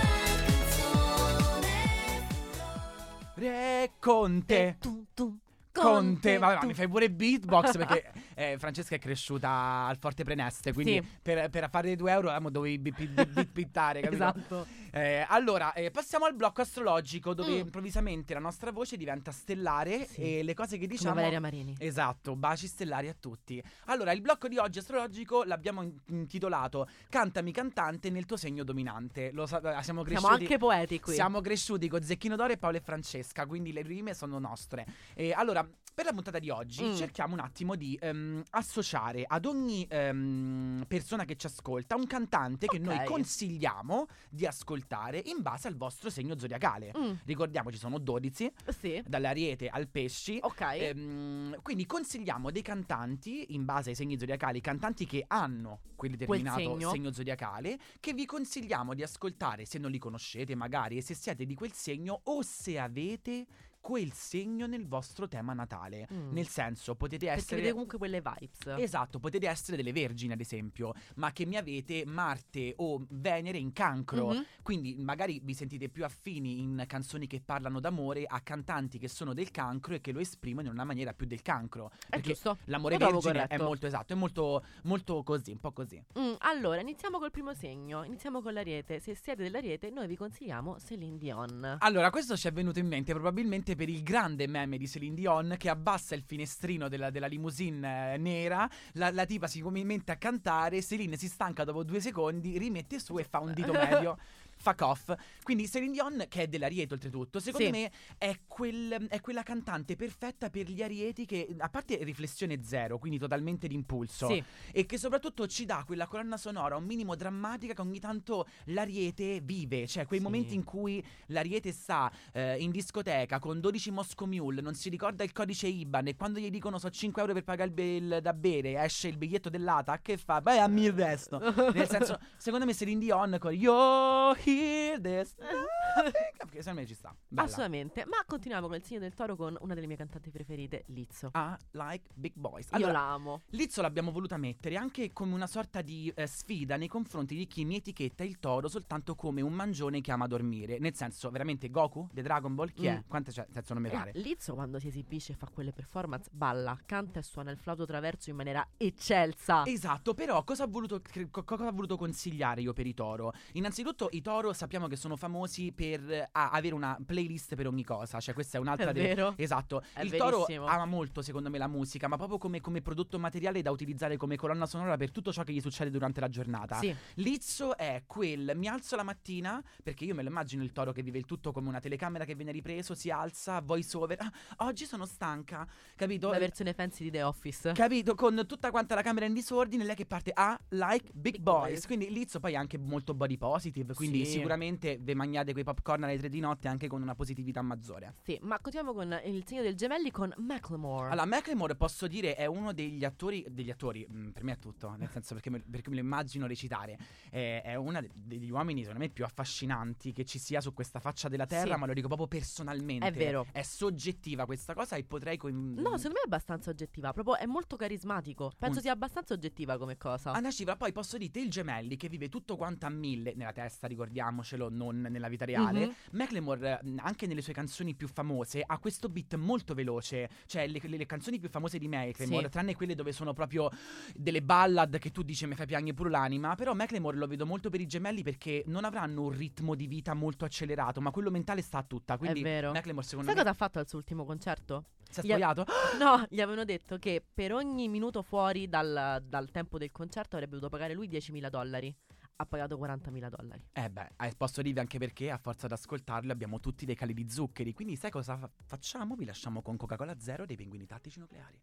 Re 3.35 3.91
Conte. 3.99 4.77
Tum, 4.79 5.05
tum, 5.13 5.37
Conte, 5.81 6.37
vabbè, 6.37 6.53
ma 6.53 6.59
tum. 6.59 6.67
mi 6.69 6.73
fai 6.73 6.87
pure 6.87 7.09
beatbox 7.09 7.77
perché 7.77 8.11
eh, 8.35 8.57
Francesca 8.59 8.95
è 8.95 8.99
cresciuta 8.99 9.49
al 9.87 9.97
Forte 9.97 10.23
Preneste, 10.23 10.71
quindi 10.73 10.93
Sì. 11.01 11.07
per, 11.21 11.49
per 11.49 11.69
fare 11.69 11.91
i 11.91 11.95
2 11.95 12.11
euro 12.11 12.33
eh, 12.35 12.51
dovevi 12.51 12.77
bip- 12.77 12.97
bip- 13.05 13.25
bip- 13.27 13.51
bittare, 13.51 14.01
capito? 14.01 14.23
Esatto. 14.23 14.65
Eh, 14.91 15.25
allora, 15.27 15.73
eh, 15.73 15.91
passiamo 15.91 16.25
al 16.25 16.35
blocco 16.35 16.61
astrologico 16.61 17.33
dove 17.33 17.51
Mm. 17.55 17.59
improvvisamente 17.65 18.33
la 18.33 18.39
nostra 18.39 18.71
voce 18.71 18.95
diventa 18.95 19.31
stellare 19.31 20.05
Sì. 20.05 20.21
e 20.39 20.43
le 20.43 20.53
cose 20.53 20.77
che 20.77 20.85
Come 20.85 20.95
diciamo... 20.95 21.15
Valeria 21.15 21.39
Marini. 21.41 21.75
Esatto, 21.79 22.35
baci 22.35 22.67
stellari 22.67 23.07
a 23.09 23.15
tutti. 23.19 23.61
Allora, 23.85 24.11
il 24.13 24.21
blocco 24.21 24.47
di 24.47 24.57
oggi 24.57 24.79
astrologico 24.79 25.43
l'abbiamo 25.43 25.81
in- 25.81 25.97
intitolato 26.07 26.87
Cantami 27.09 27.51
cantante 27.51 28.09
nel 28.09 28.25
tuo 28.25 28.37
segno 28.37 28.63
dominante. 28.63 29.31
Lo 29.31 29.45
sa- 29.45 29.59
eh, 29.79 29.83
siamo 29.83 30.01
cresciuti 30.03 30.25
Siamo 30.27 30.41
anche 30.41 30.57
poeti 30.57 30.99
qui. 30.99 31.13
Siamo 31.13 31.41
cresciuti 31.41 31.87
con 31.89 32.01
Zecchino 32.03 32.35
d'Oro 32.35 32.53
e 32.53 32.57
Paolo 32.57 32.77
e 32.77 32.81
Francesca, 32.81 33.45
quindi 33.45 33.71
le 33.73 33.81
rime 33.81 34.13
sono 34.13 34.39
nostre. 34.39 34.85
E 35.13 35.31
allora, 35.33 35.67
per 35.93 36.05
la 36.05 36.11
puntata 36.11 36.39
di 36.39 36.49
oggi 36.49 36.83
Mm. 36.85 36.95
cerchiamo 36.95 37.33
un 37.33 37.39
attimo 37.39 37.75
di 37.75 37.97
ehm, 38.25 38.43
associare 38.51 39.23
ad 39.27 39.45
ogni 39.45 39.85
ehm, 39.89 40.85
persona 40.87 41.25
che 41.25 41.35
ci 41.35 41.45
ascolta 41.45 41.95
un 41.95 42.07
cantante 42.07 42.67
che 42.67 42.79
noi 42.79 43.03
consigliamo 43.05 44.07
di 44.29 44.45
ascoltare 44.45 45.21
in 45.25 45.41
base 45.41 45.67
al 45.67 45.75
vostro 45.75 46.09
segno 46.09 46.37
zodiacale. 46.37 46.91
Mm, 46.97 47.13
Ricordiamo 47.25 47.71
ci 47.71 47.77
sono 47.77 47.97
12, 47.99 48.51
sì. 48.79 49.03
dall'ariete 49.05 49.67
al 49.67 49.87
pesci. 49.87 50.39
Ok. 50.41 50.61
Ehm, 50.61 51.61
quindi 51.61 51.85
consigliamo 51.85 52.51
dei 52.51 52.61
cantanti 52.61 53.53
in 53.53 53.65
base 53.65 53.89
ai 53.89 53.95
segni 53.95 54.17
zodiacali, 54.17 54.61
cantanti 54.61 55.05
che 55.05 55.23
hanno 55.27 55.79
quel 55.95 56.15
determinato 56.15 56.59
segno. 56.59 56.89
segno. 56.89 57.11
zodiacale, 57.11 57.77
che 57.99 58.13
vi 58.13 58.25
consigliamo 58.25 58.93
di 58.93 59.03
ascoltare 59.03 59.65
se 59.65 59.77
non 59.77 59.91
li 59.91 59.97
conoscete 59.97 60.55
magari 60.55 60.97
e 60.97 61.01
se 61.01 61.13
siete 61.13 61.45
di 61.45 61.55
quel 61.55 61.71
segno 61.71 62.21
o 62.23 62.41
se 62.41 62.79
avete 62.79 63.45
quel 63.85 64.13
segno 64.13 64.65
nel 64.65 64.87
vostro 64.87 65.27
tema 65.27 65.53
natale. 65.53 66.07
Mm. 66.11 66.31
Nel 66.31 66.47
senso, 66.47 66.95
potete 66.95 67.27
Perché 67.27 67.39
essere 67.39 67.61
vede 67.61 67.71
comunque 67.71 67.99
quelle 67.99 68.19
vibes. 68.19 68.81
Esatto, 68.81 69.19
potete 69.19 69.47
essere 69.47 69.77
delle 69.77 69.91
vergini 69.91 70.33
ad 70.33 70.39
esempio, 70.39 70.91
ma 71.17 71.31
che 71.31 71.45
mi 71.45 71.55
avete 71.55 72.03
Marte 72.03 72.73
o 72.77 73.05
Venere 73.07 73.59
in 73.59 73.73
cancro. 73.73 74.29
Mhm. 74.29 74.45
Quindi 74.63 74.95
magari 74.97 75.39
vi 75.43 75.53
sentite 75.53 75.89
più 75.89 76.03
affini 76.03 76.61
in 76.61 76.83
canzoni 76.87 77.27
che 77.27 77.43
parlano 77.45 77.79
d'amore 77.79 78.25
a 78.25 78.41
cantanti 78.41 78.97
che 78.97 79.07
sono 79.07 79.35
del 79.35 79.51
cancro 79.51 79.93
e 79.93 80.01
che 80.01 80.11
lo 80.11 80.19
esprimono 80.19 80.65
in 80.65 80.73
una 80.73 80.83
maniera 80.83 81.13
più 81.13 81.27
del 81.27 81.43
cancro. 81.43 81.91
È 81.91 82.09
Perché 82.09 82.29
giusto. 82.29 82.57
l'amore 82.65 82.97
Lo 82.97 83.19
vergine 83.19 83.45
è 83.45 83.57
molto 83.59 83.85
esatto, 83.85 84.13
è 84.13 84.15
molto, 84.15 84.65
molto 84.85 85.21
così, 85.21 85.51
un 85.51 85.59
po' 85.59 85.73
così. 85.73 86.03
Mm, 86.17 86.33
allora, 86.39 86.81
iniziamo 86.81 87.19
col 87.19 87.29
primo 87.29 87.53
segno. 87.53 88.03
Iniziamo 88.03 88.41
con 88.41 88.51
l'ariete. 88.53 88.99
Se 88.99 89.13
siete 89.13 89.43
dell'ariete, 89.43 89.91
noi 89.91 90.07
vi 90.07 90.15
consigliamo 90.15 90.79
Celine 90.79 91.19
Dion. 91.19 91.77
Allora, 91.81 92.09
questo 92.09 92.35
ci 92.35 92.47
è 92.47 92.51
venuto 92.51 92.79
in 92.79 92.87
mente 92.87 93.13
probabilmente 93.13 93.73
anche 93.75 93.83
per 93.83 93.89
il 93.89 94.01
grande 94.01 94.47
meme 94.47 94.77
di 94.77 94.87
Celine 94.87 95.13
Dion 95.13 95.55
che 95.57 95.69
abbassa 95.69 96.15
il 96.15 96.23
finestrino 96.23 96.87
della, 96.87 97.09
della 97.09 97.27
limousine 97.27 98.13
eh, 98.13 98.17
nera, 98.17 98.67
la, 98.93 99.11
la 99.11 99.25
tipa 99.25 99.47
si 99.47 99.61
mette 99.61 100.13
a 100.13 100.15
cantare, 100.15 100.81
Celine 100.81 101.17
si 101.17 101.27
stanca 101.27 101.63
dopo 101.63 101.83
due 101.83 101.99
secondi, 101.99 102.57
rimette 102.57 102.99
su 102.99 103.17
e 103.17 103.23
fa 103.23 103.39
un 103.39 103.53
dito 103.53 103.73
medio. 103.73 104.17
Fuck 104.65 104.81
off. 104.81 105.13
Quindi 105.43 105.67
Celine 105.69 105.91
Dion, 105.91 106.25
che 106.27 106.41
è 106.43 106.47
dell'Arieto 106.47 106.95
oltretutto, 106.95 107.39
secondo 107.39 107.67
Sì. 107.67 107.71
me 107.71 107.91
è, 108.17 108.39
quel- 108.47 109.05
è 109.09 109.21
quella 109.21 109.43
cantante 109.43 109.95
perfetta 109.95 110.49
per 110.49 110.67
gli 110.71 110.81
arieti 110.81 111.27
che, 111.27 111.53
a 111.59 111.69
parte 111.69 112.03
riflessione 112.03 112.63
zero, 112.63 112.97
quindi 112.97 113.19
totalmente 113.19 113.67
d'impulso, 113.67 114.27
Sì. 114.27 114.43
e 114.71 114.87
che 114.87 114.97
soprattutto 114.97 115.45
ci 115.45 115.65
dà 115.65 115.83
quella 115.85 116.07
colonna 116.07 116.35
sonora 116.37 116.77
un 116.77 116.83
minimo 116.83 117.15
drammatica 117.15 117.75
che 117.75 117.81
ogni 117.81 117.99
tanto 117.99 118.47
l'ariete 118.65 119.39
vive, 119.41 119.85
cioè 119.85 120.07
quei 120.07 120.17
Sì. 120.17 120.25
momenti 120.25 120.55
in 120.55 120.63
cui 120.63 121.03
l'ariete 121.27 121.71
sta 121.71 122.11
eh, 122.33 122.57
in 122.57 122.71
discoteca 122.71 123.37
con 123.37 123.59
12 123.59 123.91
Moscow 123.91 124.25
Mule, 124.27 124.61
non 124.61 124.73
si 124.73 124.89
ricorda 124.89 125.23
il 125.23 125.31
codice 125.31 125.67
IBAN 125.67 126.07
e 126.07 126.15
quando 126.15 126.39
gli 126.39 126.49
dicono 126.49 126.79
so 126.79 126.89
5 126.89 127.21
euro 127.21 127.33
per 127.35 127.43
pagare 127.43 127.71
il, 127.75 127.79
il- 128.03 128.19
da 128.19 128.33
bere, 128.33 128.81
esce 128.83 129.09
il 129.09 129.17
biglietto 129.17 129.49
dell'ATA, 129.51 129.99
che 130.01 130.17
fa? 130.17 130.41
Beh, 130.41 130.57
ammi 130.57 130.85
il 130.85 130.93
resto. 130.93 131.37
Nel 131.71 131.87
senso, 131.87 132.19
secondo 132.37 132.65
me 132.65 132.73
Celine 132.73 132.99
Dion 132.99 133.37
con 133.39 133.51
Yo 133.53 134.33
hear 134.55 134.99
this. 135.01 135.35
Perché 135.35 136.57
secondo 136.61 136.81
me 136.81 136.85
ci 136.87 136.93
sta. 136.93 137.15
Bella. 137.27 137.47
Assolutamente. 137.47 138.05
Ma 138.05 138.17
continuiamo 138.25 138.67
con 138.67 138.75
il 138.75 138.83
segno 138.83 138.99
del 138.99 139.13
toro 139.13 139.35
con 139.35 139.57
una 139.61 139.73
delle 139.73 139.87
mie 139.87 139.95
cantanti 139.95 140.29
preferite, 140.31 140.83
Lizzo. 140.87 141.31
I 141.33 141.55
like 141.71 142.09
big 142.13 142.33
boys. 142.35 142.65
Io 142.71 142.77
Allora, 142.77 142.91
la 142.93 143.11
amo. 143.13 143.41
Lizzo 143.49 143.81
l'abbiamo 143.81 144.11
voluta 144.11 144.37
mettere 144.37 144.75
anche 144.75 145.11
come 145.13 145.33
una 145.33 145.47
sorta 145.47 145.81
di 145.81 146.11
eh, 146.15 146.27
sfida 146.27 146.75
nei 146.77 146.87
confronti 146.87 147.35
di 147.35 147.47
chi 147.47 147.65
mi 147.65 147.77
etichetta 147.77 148.23
il 148.23 148.39
toro 148.39 148.67
soltanto 148.67 149.15
come 149.15 149.41
un 149.41 149.53
mangione 149.53 150.01
che 150.01 150.11
ama 150.11 150.27
dormire. 150.27 150.79
Nel 150.79 150.95
senso, 150.95 151.29
veramente 151.29 151.69
Goku? 151.69 152.09
The 152.11 152.21
Dragon 152.21 152.55
Ball? 152.55 152.71
Chi 152.73 152.87
è? 152.87 152.97
Mm. 152.97 153.07
Quante 153.07 153.31
c'è? 153.31 153.45
Senso, 153.51 153.73
non 153.73 153.83
mi 153.83 153.89
Eh, 153.89 153.91
pare. 153.93 154.11
Lizzo 154.15 154.53
quando 154.53 154.79
si 154.79 154.87
esibisce 154.87 155.33
e 155.33 155.35
fa 155.35 155.47
quelle 155.51 155.71
performance 155.71 156.29
balla, 156.31 156.77
canta 156.85 157.19
e 157.19 157.23
suona 157.23 157.51
il 157.51 157.57
flauto 157.57 157.85
traverso 157.85 158.29
in 158.29 158.35
maniera 158.35 158.65
eccelsa. 158.77 159.65
Esatto, 159.65 160.13
però 160.13 160.43
cosa 160.43 160.63
ha, 160.63 160.67
voluto, 160.67 161.01
cosa 161.31 161.67
ha 161.67 161.71
voluto 161.71 161.97
consigliare 161.97 162.61
io 162.61 162.73
per 162.73 162.85
i 162.85 162.93
toro? 162.93 163.33
Innanzitutto 163.53 164.09
i 164.11 164.21
toro 164.21 164.44
sappiamo 164.53 164.87
che 164.87 164.95
sono 164.95 165.15
famosi 165.15 165.71
per 165.71 166.11
eh, 166.11 166.29
a- 166.31 166.49
avere 166.51 166.73
una 166.75 166.97
playlist 167.05 167.55
per 167.55 167.67
ogni 167.67 167.83
cosa, 167.83 168.19
cioè 168.19 168.33
questa 168.33 168.57
è 168.57 168.61
un'altra 168.61 168.89
È 168.89 168.93
delle- 168.93 169.07
vero. 169.15 169.33
Esatto, 169.37 169.81
È 169.93 170.01
il 170.01 170.11
toro 170.11 170.39
verissimo. 170.45 170.65
ama 170.65 170.85
molto 170.85 171.21
secondo 171.21 171.49
me 171.49 171.57
la 171.57 171.67
musica, 171.67 172.07
ma 172.07 172.17
proprio 172.17 172.37
come, 172.37 172.61
come 172.61 172.81
prodotto 172.81 173.17
materiale 173.19 173.61
da 173.61 173.71
utilizzare 173.71 174.17
come 174.17 174.35
colonna 174.35 174.65
sonora 174.65 174.97
per 174.97 175.11
tutto 175.11 175.31
ciò 175.33 175.43
che 175.43 175.53
gli 175.53 175.61
succede 175.61 175.89
durante 175.89 176.19
la 176.19 176.29
giornata. 176.29 176.77
Sì. 176.79 176.93
Lizzo 177.15 177.77
è 177.77 178.03
quel 178.05 178.51
mi 178.55 178.67
alzo 178.67 178.95
la 178.95 179.03
mattina, 179.03 179.63
perché 179.83 180.05
io 180.05 180.13
me 180.15 180.23
lo 180.23 180.29
immagino 180.29 180.63
il 180.63 180.71
toro 180.71 180.91
che 180.91 181.01
vive 181.01 181.17
il 181.17 181.25
tutto 181.25 181.51
come 181.51 181.67
una 181.69 181.79
telecamera 181.79 182.25
che 182.25 182.35
viene 182.35 182.51
ripreso, 182.51 182.93
si 182.95 183.09
alza, 183.09 183.61
voice 183.61 183.95
over. 183.97 184.17
"Ah, 184.19 184.31
oggi 184.67 184.85
sono 184.85 185.05
stanca, 185.05 185.67
capito? 185.95 186.29
La 186.29 186.37
versione 186.39 186.73
fancy 186.73 187.03
di 187.03 187.11
The 187.11 187.23
Office. 187.23 187.71
Capito? 187.73 188.15
Con 188.15 188.43
tutta 188.47 188.69
quanta 188.71 188.95
la 188.95 189.01
camera 189.01 189.25
in 189.25 189.33
disordine, 189.33 189.83
lei 189.83 189.95
che 189.95 190.05
parte 190.05 190.31
a 190.33 190.59
like 190.69 191.11
big, 191.13 191.33
Big 191.35 191.41
boys. 191.41 191.69
boys. 191.69 191.85
Quindi 191.85 192.11
Lizzo 192.11 192.39
poi 192.39 192.53
è 192.53 192.55
anche 192.55 192.77
molto 192.77 193.13
body 193.13 193.37
positive. 193.37 193.93
Quindi 193.93 194.25
Sì. 194.25 194.34
Sicuramente 194.35 194.97
ve 195.01 195.15
mangiate 195.15 195.51
quei 195.51 195.63
popcorn 195.63 196.03
alle 196.03 196.17
tre 196.17 196.29
di 196.29 196.39
notte 196.39 196.67
anche 196.67 196.87
con 196.87 197.01
una 197.01 197.15
positività 197.15 197.61
maggiore. 197.61 198.15
Sì, 198.23 198.37
ma 198.41 198.59
continuiamo 198.59 198.93
con 198.95 199.19
il 199.25 199.43
segno 199.45 199.61
del 199.61 199.75
gemelli 199.75 200.11
con 200.11 200.33
Macklemore. 200.37 201.09
Allora, 201.11 201.25
Macklemore 201.25 201.75
posso 201.75 202.07
dire 202.07 202.35
è 202.35 202.45
uno 202.45 202.73
degli 202.73 203.03
attori, 203.03 203.45
degli 203.49 203.69
attori, 203.69 204.07
mm, 204.11 204.29
per 204.29 204.43
me 204.43 204.53
è 204.53 204.59
tutto, 204.59 204.93
nel 204.97 205.09
senso 205.09 205.33
perché 205.33 205.49
me, 205.49 205.59
perché 205.61 205.89
me 205.89 205.95
lo 205.95 206.01
immagino 206.01 206.47
recitare, 206.47 206.97
è, 207.29 207.61
è 207.63 207.75
uno 207.75 207.99
degli 208.13 208.49
uomini 208.49 208.81
secondo 208.81 208.99
me 209.03 209.09
più 209.09 209.23
affascinanti 209.25 210.11
che 210.11 210.25
ci 210.25 210.39
sia 210.39 210.61
su 210.61 210.73
questa 210.73 210.99
faccia 210.99 211.27
della 211.29 211.45
terra, 211.45 211.73
Sì. 211.73 211.79
ma 211.79 211.85
lo 211.85 211.93
dico 211.93 212.07
proprio 212.07 212.27
personalmente. 212.27 213.05
È 213.07 213.11
vero. 213.11 213.45
È 213.51 213.61
soggettiva 213.61 214.45
questa 214.45 214.73
cosa 214.73 214.95
e 214.95 215.03
potrei... 215.03 215.37
coin- 215.37 215.73
No, 215.75 215.97
secondo 215.97 216.15
me 216.15 216.21
è 216.21 216.25
abbastanza 216.25 216.69
oggettiva, 216.69 217.13
proprio 217.13 217.37
è 217.37 217.45
molto 217.45 217.75
carismatico. 217.75 218.51
Penso 218.57 218.77
Un- 218.77 218.81
sia 218.83 218.91
abbastanza 218.91 219.33
oggettiva 219.33 219.77
come 219.77 219.97
cosa. 219.97 220.31
Anna 220.31 220.51
Cifra, 220.51 220.75
poi 220.75 220.91
posso 220.91 221.17
dirti 221.17 221.39
il 221.39 221.49
gemelli 221.49 221.95
che 221.95 222.09
vive 222.09 222.29
tutto 222.29 222.55
quanto 222.55 222.85
a 222.85 222.89
mille 222.89 223.33
nella 223.35 223.51
testa, 223.51 223.87
ricordiamocelo, 224.15 224.69
non 224.69 225.01
nella 225.09 225.27
vita 225.27 225.45
reale. 225.45 225.85
Mhm. 225.87 225.93
Macklemore, 226.11 226.79
anche 226.97 227.27
nelle 227.27 227.41
sue 227.41 227.53
canzoni 227.53 227.93
più 227.95 228.07
famose, 228.07 228.63
ha 228.65 228.77
questo 228.79 229.09
beat 229.09 229.35
molto 229.35 229.73
veloce. 229.73 230.29
Cioè, 230.45 230.67
le, 230.67 230.79
le- 230.81 230.97
le 230.97 231.05
canzoni 231.05 231.39
più 231.39 231.49
famose 231.49 231.77
di 231.77 231.87
Macklemore, 231.87 232.45
Sì. 232.45 232.49
tranne 232.51 232.75
quelle 232.75 232.95
dove 232.95 233.11
sono 233.11 233.33
proprio 233.33 233.69
delle 234.15 234.41
ballad 234.41 234.97
che 234.97 235.11
tu 235.11 235.21
dici 235.23 235.45
mi 235.45 235.55
fai 235.55 235.65
piangere 235.65 235.93
pure 235.95 236.09
l'anima. 236.09 236.55
Però 236.55 236.73
Macklemore 236.73 237.17
lo 237.17 237.27
vedo 237.27 237.45
molto 237.45 237.69
per 237.69 237.81
i 237.81 237.85
gemelli 237.87 238.23
perché 238.23 238.63
non 238.67 238.85
avranno 238.85 239.23
un 239.23 239.31
ritmo 239.31 239.75
di 239.75 239.87
vita 239.87 240.13
molto 240.13 240.45
accelerato, 240.45 241.01
ma 241.01 241.11
quello 241.11 241.29
mentale 241.29 241.61
sta 241.61 241.79
a 241.79 241.83
tutta. 241.83 242.17
Quindi 242.17 242.41
vero. 242.41 242.71
Macklemore, 242.71 243.05
secondo 243.05 243.25
Sai 243.25 243.35
me, 243.35 243.41
cosa 243.43 243.53
ha 243.53 243.57
fatto 243.57 243.79
al 243.79 243.87
suo 243.87 243.97
ultimo 243.97 244.25
concerto? 244.25 244.85
si 245.09 245.19
è 245.19 245.23
Gli 245.23 245.31
ha- 245.31 245.35
spogliato. 245.35 245.65
No, 245.99 246.25
gli 246.29 246.41
avevano 246.41 246.65
detto 246.65 246.97
che 246.97 247.23
per 247.33 247.53
ogni 247.53 247.87
minuto 247.87 248.21
fuori 248.23 248.67
dal, 248.67 249.23
dal 249.25 249.49
tempo 249.51 249.77
del 249.77 249.91
concerto 249.91 250.35
avrebbe 250.35 250.55
dovuto 250.55 250.69
pagare 250.71 250.93
lui 250.93 251.07
10.000 251.07 251.49
dollari. 251.49 251.93
Ha 252.37 252.45
pagato 252.45 252.77
40.000 252.77 253.29
dollari. 253.29 253.65
Eh 253.71 253.89
beh, 253.89 254.09
eh, 254.17 254.33
posso 254.35 254.61
dirvi 254.61 254.79
anche 254.79 254.97
perché 254.97 255.31
a 255.31 255.37
forza 255.37 255.67
di 255.67 255.73
ascoltarlo 255.73 256.33
abbiamo 256.33 256.59
tutti 256.59 256.85
dei 256.85 256.95
cali 256.95 257.13
di 257.13 257.29
zuccheri. 257.29 257.73
Quindi 257.73 257.95
sai 257.95 258.11
cosa 258.11 258.37
fa- 258.37 258.51
facciamo? 258.65 259.15
Vi 259.15 259.23
lasciamo 259.25 259.61
con 259.61 259.77
Coca-Cola 259.77 260.19
Zero 260.19 260.45
dei 260.45 260.57
pinguini 260.57 260.85
tattici 260.85 261.19
nucleari. 261.19 261.61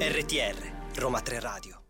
RTR, 0.00 0.72
Roma 0.96 1.20
3 1.20 1.40
Radio. 1.40 1.87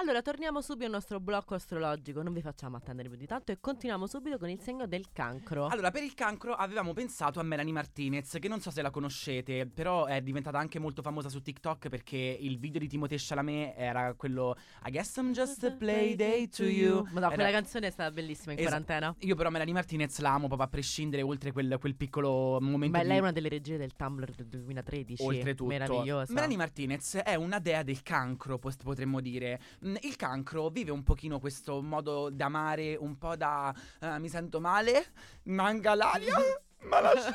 Allora, 0.00 0.22
torniamo 0.22 0.62
subito 0.62 0.86
al 0.86 0.92
nostro 0.92 1.20
blocco 1.20 1.54
astrologico. 1.54 2.22
Non 2.22 2.32
vi 2.32 2.40
facciamo 2.40 2.78
attendere 2.78 3.10
più 3.10 3.18
di 3.18 3.26
tanto 3.26 3.52
e 3.52 3.58
continuiamo 3.60 4.06
subito 4.06 4.38
con 4.38 4.48
il 4.48 4.58
segno 4.58 4.86
del 4.86 5.08
cancro. 5.12 5.66
Allora, 5.66 5.90
per 5.90 6.02
il 6.02 6.14
cancro 6.14 6.54
avevamo 6.54 6.94
pensato 6.94 7.38
a 7.38 7.42
Melanie 7.42 7.74
Martinez, 7.74 8.38
che 8.40 8.48
non 8.48 8.60
so 8.62 8.70
se 8.70 8.80
la 8.80 8.88
conoscete, 8.88 9.66
però 9.66 10.06
è 10.06 10.22
diventata 10.22 10.58
anche 10.58 10.78
molto 10.78 11.02
famosa 11.02 11.28
su 11.28 11.42
TikTok 11.42 11.90
perché 11.90 12.16
il 12.16 12.58
video 12.58 12.80
di 12.80 12.88
Timothée 12.88 13.18
Chalamet 13.20 13.74
era 13.76 14.14
quello 14.14 14.56
I 14.86 14.90
guess 14.90 15.16
I'm 15.16 15.32
just 15.32 15.64
a 15.64 15.72
play 15.72 16.16
day 16.16 16.48
to 16.48 16.64
you. 16.64 17.06
Ma 17.12 17.20
no, 17.20 17.26
Era- 17.26 17.34
quella 17.34 17.50
canzone 17.50 17.88
è 17.88 17.90
stata 17.90 18.10
bellissima 18.10 18.52
in 18.52 18.58
Esa- 18.58 18.68
quarantena. 18.68 19.14
Io 19.18 19.34
però 19.34 19.50
Melanie 19.50 19.74
Martinez 19.74 20.18
la 20.20 20.30
amo 20.30 20.46
proprio 20.46 20.66
a 20.66 20.70
prescindere 20.70 21.20
oltre 21.20 21.52
quel, 21.52 21.76
quel 21.78 21.94
piccolo 21.94 22.58
momento 22.58 22.96
Beh, 22.96 23.02
di... 23.02 23.08
lei 23.08 23.18
è 23.18 23.20
una 23.20 23.32
delle 23.32 23.50
regine 23.50 23.76
del 23.76 23.94
Tumblr 23.94 24.32
del 24.34 24.46
2013. 24.46 25.22
Oltretutto, 25.22 25.68
Meravigliosa. 25.68 26.32
Melanie 26.32 26.56
Martinez 26.56 27.16
è 27.16 27.34
una 27.34 27.58
dea 27.58 27.82
del 27.82 28.02
cancro, 28.02 28.58
potremmo 28.58 29.20
dire. 29.20 29.60
Mm, 29.90 29.96
Il 30.02 30.16
cancro 30.16 30.68
vive 30.68 30.92
un 30.92 31.02
pochino 31.02 31.40
questo 31.40 31.82
modo 31.82 32.30
d'amare, 32.30 32.96
un 32.96 33.18
po' 33.18 33.34
da 33.36 33.74
eh, 34.00 34.18
mi 34.18 34.28
sento 34.28 34.60
male, 34.60 35.12
manca 35.44 35.94
l'aria, 35.94 36.36
ma 36.88 37.00
lascia. 37.00 37.32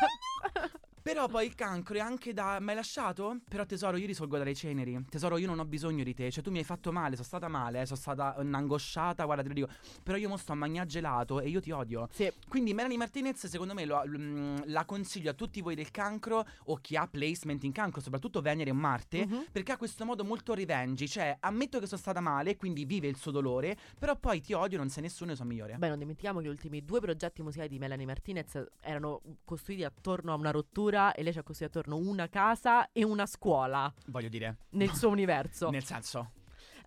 Però 1.05 1.27
poi 1.27 1.45
il 1.45 1.53
cancro 1.53 1.97
è 1.97 1.99
anche 1.99 2.33
da 2.33 2.59
mi 2.59 2.69
hai 2.69 2.75
lasciato? 2.77 3.37
Però 3.47 3.63
tesoro, 3.67 3.95
io 3.97 4.07
risolgo 4.07 4.39
dalle 4.39 4.55
ceneri. 4.55 5.05
Tesoro, 5.07 5.37
io 5.37 5.45
non 5.45 5.59
ho 5.59 5.65
bisogno 5.65 6.03
di 6.03 6.15
te. 6.15 6.31
Cioè, 6.31 6.43
tu 6.43 6.49
mi 6.49 6.57
hai 6.57 6.63
fatto 6.63 6.91
male, 6.91 7.11
sono 7.11 7.27
stata 7.27 7.47
male, 7.47 7.81
eh, 7.81 7.85
sono 7.85 7.99
stata 7.99 8.35
angosciata, 8.35 9.23
guarda, 9.23 9.43
te 9.43 9.49
lo 9.49 9.53
dico. 9.53 9.67
Però 10.01 10.17
io 10.17 10.29
mo 10.29 10.37
sto 10.37 10.53
a 10.53 10.55
mangiare 10.55 10.87
gelato 10.87 11.41
e 11.41 11.49
io 11.49 11.61
ti 11.61 11.69
odio. 11.69 12.07
Sì. 12.11 12.27
Quindi 12.47 12.73
Melanie 12.73 12.97
Martinez 12.97 13.45
secondo 13.45 13.75
me 13.75 13.85
lo- 13.85 14.01
mm, 14.03 14.55
la 14.65 14.83
consiglio 14.85 15.29
a 15.29 15.33
tutti 15.35 15.61
voi 15.61 15.75
del 15.75 15.91
cancro 15.91 16.43
o 16.63 16.77
chi 16.77 16.95
ha 16.95 17.05
placement 17.07 17.63
in 17.65 17.71
cancro, 17.71 18.01
soprattutto 18.01 18.41
Venere 18.41 18.71
e 18.71 18.73
Marte, 18.73 19.27
Mhm. 19.27 19.45
perché 19.51 19.73
ha 19.73 19.77
questo 19.77 20.05
modo 20.05 20.23
molto 20.25 20.55
revenge, 20.55 21.05
cioè 21.07 21.37
ammetto 21.39 21.79
che 21.79 21.85
sono 21.85 22.01
stata 22.01 22.19
male, 22.19 22.55
quindi 22.55 22.83
vive 22.83 23.05
il 23.07 23.15
suo 23.17 23.29
dolore, 23.29 23.77
però 23.99 24.15
poi 24.15 24.41
ti 24.41 24.53
odio, 24.53 24.79
non 24.79 24.89
sei 24.89 25.03
nessuno 25.03 25.33
e 25.33 25.35
sono 25.35 25.49
migliore. 25.49 25.75
Beh, 25.77 25.89
non 25.89 25.99
dimentichiamo 25.99 26.39
che 26.39 26.45
gli 26.45 26.49
ultimi 26.49 26.83
due 26.83 26.99
progetti 26.99 27.43
musicali 27.43 27.69
di 27.69 27.77
Melanie 27.77 28.07
Martinez 28.07 28.59
erano 28.79 29.21
costruiti 29.45 29.83
attorno 29.83 30.31
a 30.31 30.35
una 30.35 30.49
rottura 30.49 30.93
e 31.13 31.23
lei 31.23 31.33
ci 31.33 31.39
ha 31.39 31.43
costruito 31.43 31.79
attorno 31.79 31.97
una 31.97 32.27
casa 32.29 32.91
e 32.91 33.03
una 33.03 33.25
scuola 33.25 33.91
Voglio 34.07 34.29
dire, 34.29 34.57
nel 34.71 34.93
suo 34.93 35.09
universo. 35.09 35.69
nel 35.69 35.83
senso 35.83 36.31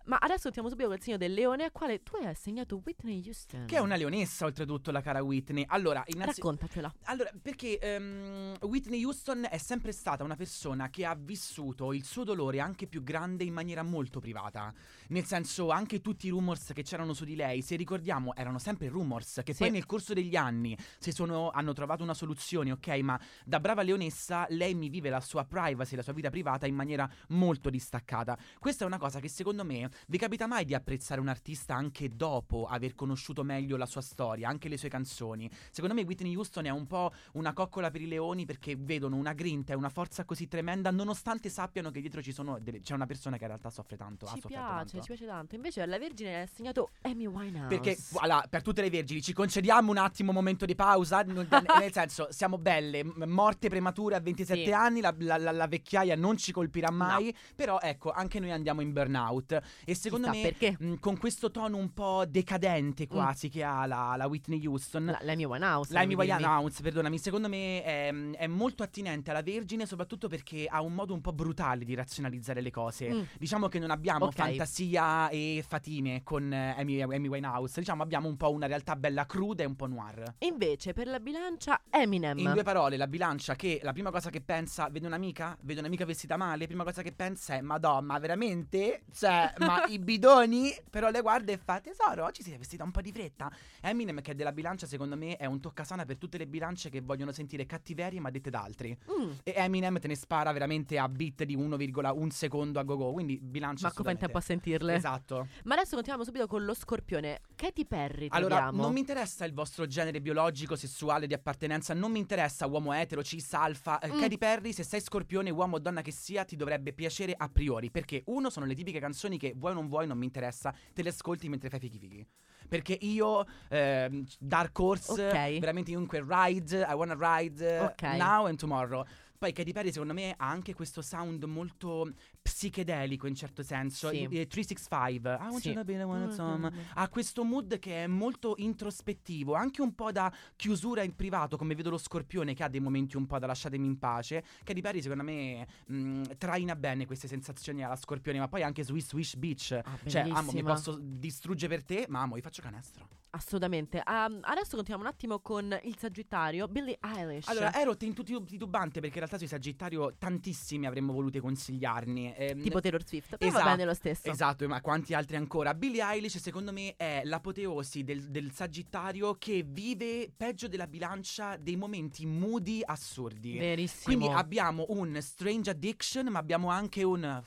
Ma 0.05 0.17
adesso 0.17 0.47
entriamo 0.47 0.69
subito 0.69 0.87
col 0.89 1.01
segno 1.01 1.17
del 1.17 1.33
leone, 1.33 1.63
al 1.65 1.71
quale 1.71 2.01
tu 2.03 2.15
hai 2.15 2.25
assegnato 2.25 2.81
Whitney 2.83 3.21
Houston. 3.25 3.65
che 3.65 3.75
è 3.75 3.79
una 3.79 3.95
leonessa 3.95 4.45
oltretutto 4.45 4.91
la 4.91 5.01
cara 5.01 5.21
Whitney. 5.21 5.65
Allora, 5.67 6.03
innanzitutto 6.07 6.49
Raccontacela. 6.51 6.93
Allora, 7.03 7.31
perché 7.41 7.77
ehm, 7.79 8.57
Whitney 8.61 9.03
Houston 9.03 9.47
è 9.49 9.57
sempre 9.57 9.91
stata 9.91 10.23
una 10.23 10.35
persona 10.35 10.89
che 10.89 11.05
ha 11.05 11.15
vissuto 11.15 11.93
il 11.93 12.03
suo 12.03 12.23
dolore 12.23 12.59
anche 12.59 12.87
più 12.87 13.03
grande 13.03 13.43
in 13.43 13.53
maniera 13.53 13.83
molto 13.83 14.19
privata. 14.19 14.73
Nel 15.09 15.25
senso, 15.25 15.69
anche 15.69 16.01
tutti 16.01 16.27
i 16.27 16.29
rumors 16.29 16.71
che 16.73 16.83
c'erano 16.83 17.13
su 17.13 17.25
di 17.25 17.35
lei, 17.35 17.61
se 17.61 17.75
ricordiamo, 17.75 18.35
erano 18.35 18.59
sempre 18.59 18.87
rumors 18.89 19.41
che 19.43 19.53
Sì. 19.53 19.59
poi 19.63 19.71
nel 19.71 19.85
corso 19.85 20.13
degli 20.13 20.35
anni 20.35 20.77
si 20.97 21.11
sono, 21.11 21.49
hanno 21.51 21.73
trovato 21.73 22.03
una 22.03 22.13
soluzione, 22.13 22.71
ok? 22.71 22.87
Ma 22.99 23.19
da 23.45 23.59
brava 23.59 23.81
leonessa, 23.81 24.45
lei 24.49 24.73
mi 24.75 24.89
vive 24.89 25.09
la 25.09 25.19
sua 25.21 25.45
privacy, 25.45 25.95
la 25.95 26.03
sua 26.03 26.13
vita 26.13 26.29
privata 26.29 26.65
in 26.67 26.75
maniera 26.75 27.09
molto 27.29 27.69
distaccata. 27.69 28.37
Questa 28.59 28.83
è 28.83 28.87
una 28.87 28.97
cosa 28.97 29.19
che 29.19 29.27
secondo 29.29 29.63
me 29.65 29.88
vi 30.07 30.17
capita 30.17 30.47
mai 30.47 30.65
di 30.65 30.73
apprezzare 30.73 31.19
un 31.21 31.27
artista 31.27 31.75
anche 31.75 32.09
dopo 32.09 32.65
aver 32.65 32.95
conosciuto 32.95 33.43
meglio 33.43 33.77
la 33.77 33.85
sua 33.85 34.01
storia, 34.01 34.47
anche 34.49 34.69
le 34.69 34.77
sue 34.77 34.89
canzoni? 34.89 35.49
Secondo 35.71 35.95
me 35.95 36.03
Whitney 36.03 36.35
Houston 36.35 36.65
è 36.65 36.69
un 36.69 36.87
po' 36.87 37.11
una 37.33 37.53
coccola 37.53 37.89
per 37.91 38.01
i 38.01 38.07
leoni 38.07 38.45
perché 38.45 38.75
vedono 38.77 39.15
una 39.15 39.33
grinta 39.33 39.73
e 39.73 39.75
una 39.75 39.89
forza 39.89 40.25
così 40.25 40.47
tremenda 40.47 40.91
nonostante 40.91 41.49
sappiano 41.49 41.91
che 41.91 42.01
dietro 42.01 42.21
ci 42.21 42.31
sono 42.31 42.59
delle- 42.59 42.81
c'è 42.81 42.93
una 42.93 43.05
persona 43.05 43.35
che 43.37 43.43
in 43.43 43.49
realtà 43.49 43.69
soffre 43.69 43.97
tanto. 43.97 44.25
ha 44.25 44.33
Ci 44.33 44.41
piace, 44.47 44.55
tanto. 44.55 44.99
ci 45.01 45.07
piace 45.07 45.25
tanto. 45.25 45.55
Invece 45.55 45.81
alla 45.81 45.97
Vergine 45.97 46.29
è 46.31 46.41
assegnato 46.41 46.89
Amy 47.01 47.25
Winehouse. 47.25 47.67
Perché, 47.67 47.97
voilà, 48.11 48.45
per 48.49 48.61
tutte 48.61 48.81
le 48.81 48.89
vergini, 48.89 49.21
ci 49.21 49.33
concediamo 49.33 49.89
un 49.91 49.97
attimo 49.97 50.29
un 50.29 50.35
momento 50.35 50.65
di 50.65 50.75
pausa. 50.75 51.21
nel 51.79 51.91
senso, 51.91 52.27
siamo 52.31 52.57
belle, 52.57 53.03
morte 53.03 53.69
premature 53.69 54.15
a 54.15 54.19
27 54.19 54.63
Sì. 54.65 54.71
anni, 54.71 55.01
la, 55.01 55.13
la- 55.19 55.37
la- 55.37 55.51
la 55.51 55.67
vecchiaia 55.67 56.15
non 56.15 56.37
ci 56.37 56.51
colpirà 56.51 56.91
mai. 56.91 57.35
Però, 57.55 57.79
ecco, 57.79 58.11
anche 58.11 58.39
noi 58.39 58.51
andiamo 58.51 58.81
in 58.81 58.91
burnout. 58.93 59.59
E 59.85 59.95
secondo 59.95 60.29
Chissà 60.29 60.41
me, 60.43 60.53
perché? 60.53 60.75
mh, 60.83 60.93
con 60.99 61.17
questo 61.17 61.51
tono 61.51 61.77
un 61.77 61.93
po' 61.93 62.23
decadente 62.27 63.07
quasi 63.07 63.49
che 63.49 63.63
ha 63.63 63.85
la, 63.85 64.15
la 64.17 64.27
Whitney 64.27 64.65
Houston. 64.65 65.05
La, 65.05 65.19
L'Amy 65.21 65.45
Winehouse. 65.45 65.93
Devi 65.93 66.07
dirmi. 66.15 66.31
Winehouse, 66.31 66.81
perdonami, 66.81 67.17
secondo 67.17 67.47
me 67.49 67.83
è, 67.83 68.13
è 68.37 68.47
molto 68.47 68.83
attinente 68.83 69.29
alla 69.31 69.41
Vergine, 69.41 69.85
soprattutto 69.85 70.27
perché 70.27 70.65
ha 70.69 70.81
un 70.81 70.93
modo 70.93 71.13
un 71.13 71.21
po' 71.21 71.31
brutale 71.33 71.85
di 71.85 71.95
razionalizzare 71.95 72.61
le 72.61 72.71
cose. 72.71 73.09
Mm. 73.13 73.21
Diciamo 73.37 73.67
che 73.67 73.79
non 73.79 73.91
abbiamo 73.91 74.25
Ok. 74.25 74.33
fantasia 74.35 75.29
e 75.29 75.63
fatine 75.67 76.21
con 76.23 76.51
eh, 76.51 76.75
Amy, 76.77 77.01
Amy 77.01 77.27
Winehouse, 77.27 77.79
diciamo 77.79 78.03
abbiamo 78.03 78.27
un 78.27 78.37
po' 78.37 78.51
una 78.51 78.67
realtà 78.67 78.95
bella 78.95 79.25
cruda 79.25 79.63
e 79.63 79.65
un 79.65 79.75
po' 79.75 79.87
noir. 79.87 80.35
Invece 80.39 80.93
per 80.93 81.07
la 81.07 81.19
bilancia 81.19 81.81
Eminem. 81.89 82.37
In 82.37 82.51
due 82.51 82.63
parole, 82.63 82.97
la 82.97 83.07
bilancia 83.07 83.55
che 83.55 83.79
la 83.83 83.93
prima 83.93 84.11
cosa 84.11 84.29
che 84.29 84.41
pensa, 84.41 84.87
vede 84.89 85.07
un'amica, 85.07 85.57
vede 85.61 85.79
un'amica 85.79 86.05
vestita 86.05 86.37
male, 86.37 86.67
prima 86.67 86.83
cosa 86.83 87.01
che 87.01 87.11
pensa 87.11 87.55
è 87.55 87.61
Madonna, 87.61 88.17
veramente? 88.19 89.03
Cioè, 89.13 89.53
ma 89.69 89.85
i 89.85 89.99
bidoni? 89.99 90.75
Però 90.89 91.09
le 91.09 91.21
guarda 91.21 91.51
e 91.51 91.57
fa 91.57 91.79
tesoro, 91.79 92.25
oggi 92.25 92.43
si 92.43 92.51
è 92.51 92.57
vestita 92.57 92.83
un 92.83 92.91
po' 92.91 93.01
di 93.01 93.11
fretta. 93.11 93.51
Eminem 93.81 94.21
che 94.21 94.31
è 94.31 94.35
della 94.35 94.51
bilancia 94.51 94.85
secondo 94.85 95.15
me 95.15 95.35
è 95.37 95.45
un 95.45 95.59
toccasana 95.59 96.05
per 96.05 96.17
tutte 96.17 96.37
le 96.37 96.47
bilance 96.47 96.89
che 96.89 97.01
vogliono 97.01 97.31
sentire 97.31 97.65
cattiverie 97.65 98.19
ma 98.19 98.29
dette 98.29 98.49
da 98.49 98.61
altri. 98.61 98.97
Mm. 99.11 99.31
E 99.43 99.53
Eminem 99.55 99.99
te 99.99 100.07
ne 100.07 100.15
spara 100.15 100.51
veramente 100.51 100.97
a 100.97 101.07
beat 101.07 101.43
di 101.43 101.57
1,1 101.57 102.27
secondo 102.29 102.79
a 102.79 102.83
go-go, 102.83 103.11
quindi 103.11 103.39
bilancia 103.41 103.89
fa 103.89 104.11
in 104.11 104.17
tempo 104.17 104.37
a 104.37 104.41
sentirle. 104.41 104.95
Esatto. 104.95 105.47
Ma 105.63 105.75
adesso 105.75 105.95
continuiamo 105.95 106.23
subito 106.23 106.47
con 106.47 106.65
lo 106.65 106.73
scorpione. 106.73 107.41
Katy 107.55 107.85
Perry. 107.85 108.27
Allora, 108.29 108.55
troviamo. 108.55 108.81
non 108.83 108.93
mi 108.93 108.99
interessa 108.99 109.45
il 109.45 109.53
vostro 109.53 109.85
genere 109.85 110.21
biologico, 110.21 110.75
sessuale, 110.75 111.27
di 111.27 111.33
appartenenza, 111.33 111.93
non 111.93 112.11
mi 112.11 112.19
interessa 112.19 112.65
uomo 112.67 112.93
etero, 112.93 113.23
cis, 113.23 113.53
alfa. 113.53 113.99
Eh, 113.99 114.09
Mm. 114.09 114.21
Katy 114.21 114.37
Perry, 114.37 114.73
se 114.73 114.83
sei 114.83 115.01
scorpione, 115.01 115.49
uomo 115.49 115.75
o 115.75 115.79
donna 115.79 116.01
che 116.01 116.11
sia, 116.11 116.43
ti 116.43 116.55
dovrebbe 116.55 116.93
piacere 116.93 117.33
a 117.37 117.47
priori. 117.47 117.91
Perché, 117.91 118.23
uno, 118.25 118.49
sono 118.49 118.65
le 118.65 118.73
tipiche 118.73 118.99
canzoni 118.99 119.37
che 119.37 119.53
vuoi 119.59 119.71
o 119.73 119.75
non 119.75 119.87
vuoi, 119.87 120.07
non 120.07 120.17
mi 120.17 120.25
interessa, 120.25 120.73
te 120.93 121.03
le 121.03 121.09
ascolti 121.09 121.47
mentre 121.49 121.69
fai 121.69 121.79
fichi 121.79 121.99
fichi. 121.99 122.25
Perché 122.67 122.97
io, 123.01 123.45
ehm, 123.69 124.25
Dark 124.39 124.77
Horse, 124.77 125.29
Ok. 125.29 125.59
veramente 125.59 125.91
chiunque 125.91 126.23
ride, 126.27 126.85
I 126.89 126.93
wanna 126.93 127.15
ride, 127.17 127.79
Ok. 127.79 128.01
now 128.01 128.45
and 128.45 128.57
tomorrow. 128.57 129.05
Poi 129.39 129.53
Katy 129.53 129.71
Perry 129.71 129.89
secondo 129.93 130.13
me 130.13 130.33
ha 130.35 130.49
anche 130.49 130.73
questo 130.73 131.01
sound 131.01 131.41
molto 131.45 132.11
psichedelico 132.41 133.25
in 133.25 133.35
certo 133.35 133.63
senso. 133.63 134.09
Sì. 134.09 134.23
I- 134.29 134.39
i 134.41 134.47
365. 134.47 135.31
I 135.31 135.37
want 135.47 135.59
Sì. 135.59 135.67
you 135.69 135.77
to 135.77 135.83
be 135.85 135.95
the 135.95 136.03
one 136.03 136.25
that's 136.25 136.39
on 136.39 136.59
my- 136.59 136.69
Mm. 136.69 136.79
ha 136.95 137.07
questo 137.07 137.45
mood 137.45 137.79
che 137.79 138.03
è 138.03 138.07
molto 138.07 138.55
introspettivo, 138.57 139.53
anche 139.53 139.81
un 139.81 139.95
po' 139.95 140.11
da 140.11 140.29
chiusura 140.57 141.03
in 141.03 141.15
privato, 141.15 141.55
come 141.55 141.73
vedo 141.73 141.89
lo 141.89 141.97
scorpione 141.97 142.53
che 142.53 142.63
ha 142.65 142.67
dei 142.67 142.81
momenti 142.81 143.15
un 143.15 143.27
po' 143.27 143.39
da 143.39 143.47
lasciatemi 143.47 143.87
in 143.87 143.97
pace. 143.97 144.43
Katy 144.65 144.81
Perry 144.81 145.01
secondo 145.01 145.23
me 145.23 145.65
mh, 145.85 146.21
traina 146.37 146.75
bene 146.75 147.05
queste 147.05 147.29
sensazioni 147.29 147.81
alla 147.81 147.95
scorpione, 147.95 148.39
ma 148.39 148.49
poi 148.49 148.61
anche 148.63 148.83
Swish 148.83 149.07
Swish 149.07 149.35
Beach. 149.37 149.79
Ah, 149.81 149.97
cioè, 150.05 150.27
amo, 150.29 150.51
mi 150.51 150.63
posso 150.63 150.97
distruggere 151.01 151.73
per 151.73 151.85
te, 151.85 152.05
ma 152.09 152.19
amo, 152.23 152.35
vi 152.35 152.41
faccio 152.41 152.61
canestro. 152.61 153.07
Assolutamente. 153.31 154.01
Um, 154.07 154.39
adesso 154.41 154.75
continuiamo 154.75 155.03
un 155.03 155.07
attimo 155.07 155.39
con 155.39 155.79
il 155.83 155.95
Sagittario, 155.99 156.67
Billie 156.67 156.97
Eilish. 156.99 157.47
Allora, 157.47 157.71
ero 157.79 157.95
titubante 157.95 158.99
perché 158.99 159.17
in 159.19 159.23
realtà 159.29 159.37
sui 159.37 159.47
Sagittario 159.47 160.15
tantissimi 160.17 160.85
avremmo 160.87 161.13
voluto 161.13 161.39
consigliarne. 161.39 162.35
Ehm, 162.35 162.61
tipo 162.61 162.81
Taylor 162.81 163.05
Swift. 163.05 163.37
Però 163.37 163.49
esatto, 163.49 163.63
va 163.65 163.71
bene 163.71 163.85
lo 163.85 163.93
stesso. 163.93 164.29
Esatto, 164.29 164.67
ma 164.67 164.81
quanti 164.81 165.13
altri 165.13 165.35
ancora? 165.35 165.73
Billie 165.73 166.03
Eilish 166.03 166.37
secondo 166.37 166.71
me 166.71 166.95
è 166.97 167.21
l'apoteosi 167.23 168.03
del, 168.03 168.29
del 168.29 168.51
Sagittario 168.51 169.35
che 169.35 169.63
vive 169.67 170.31
peggio 170.35 170.67
della 170.67 170.87
bilancia 170.87 171.57
dei 171.57 171.75
momenti 171.75 172.25
moody 172.25 172.81
assurdi. 172.83 173.57
Verissimo. 173.57 174.15
Quindi 174.15 174.35
abbiamo 174.35 174.85
un 174.89 175.17
strange 175.21 175.69
addiction, 175.69 176.27
ma 176.27 176.39
abbiamo 176.39 176.69
anche 176.69 177.03
un 177.03 177.43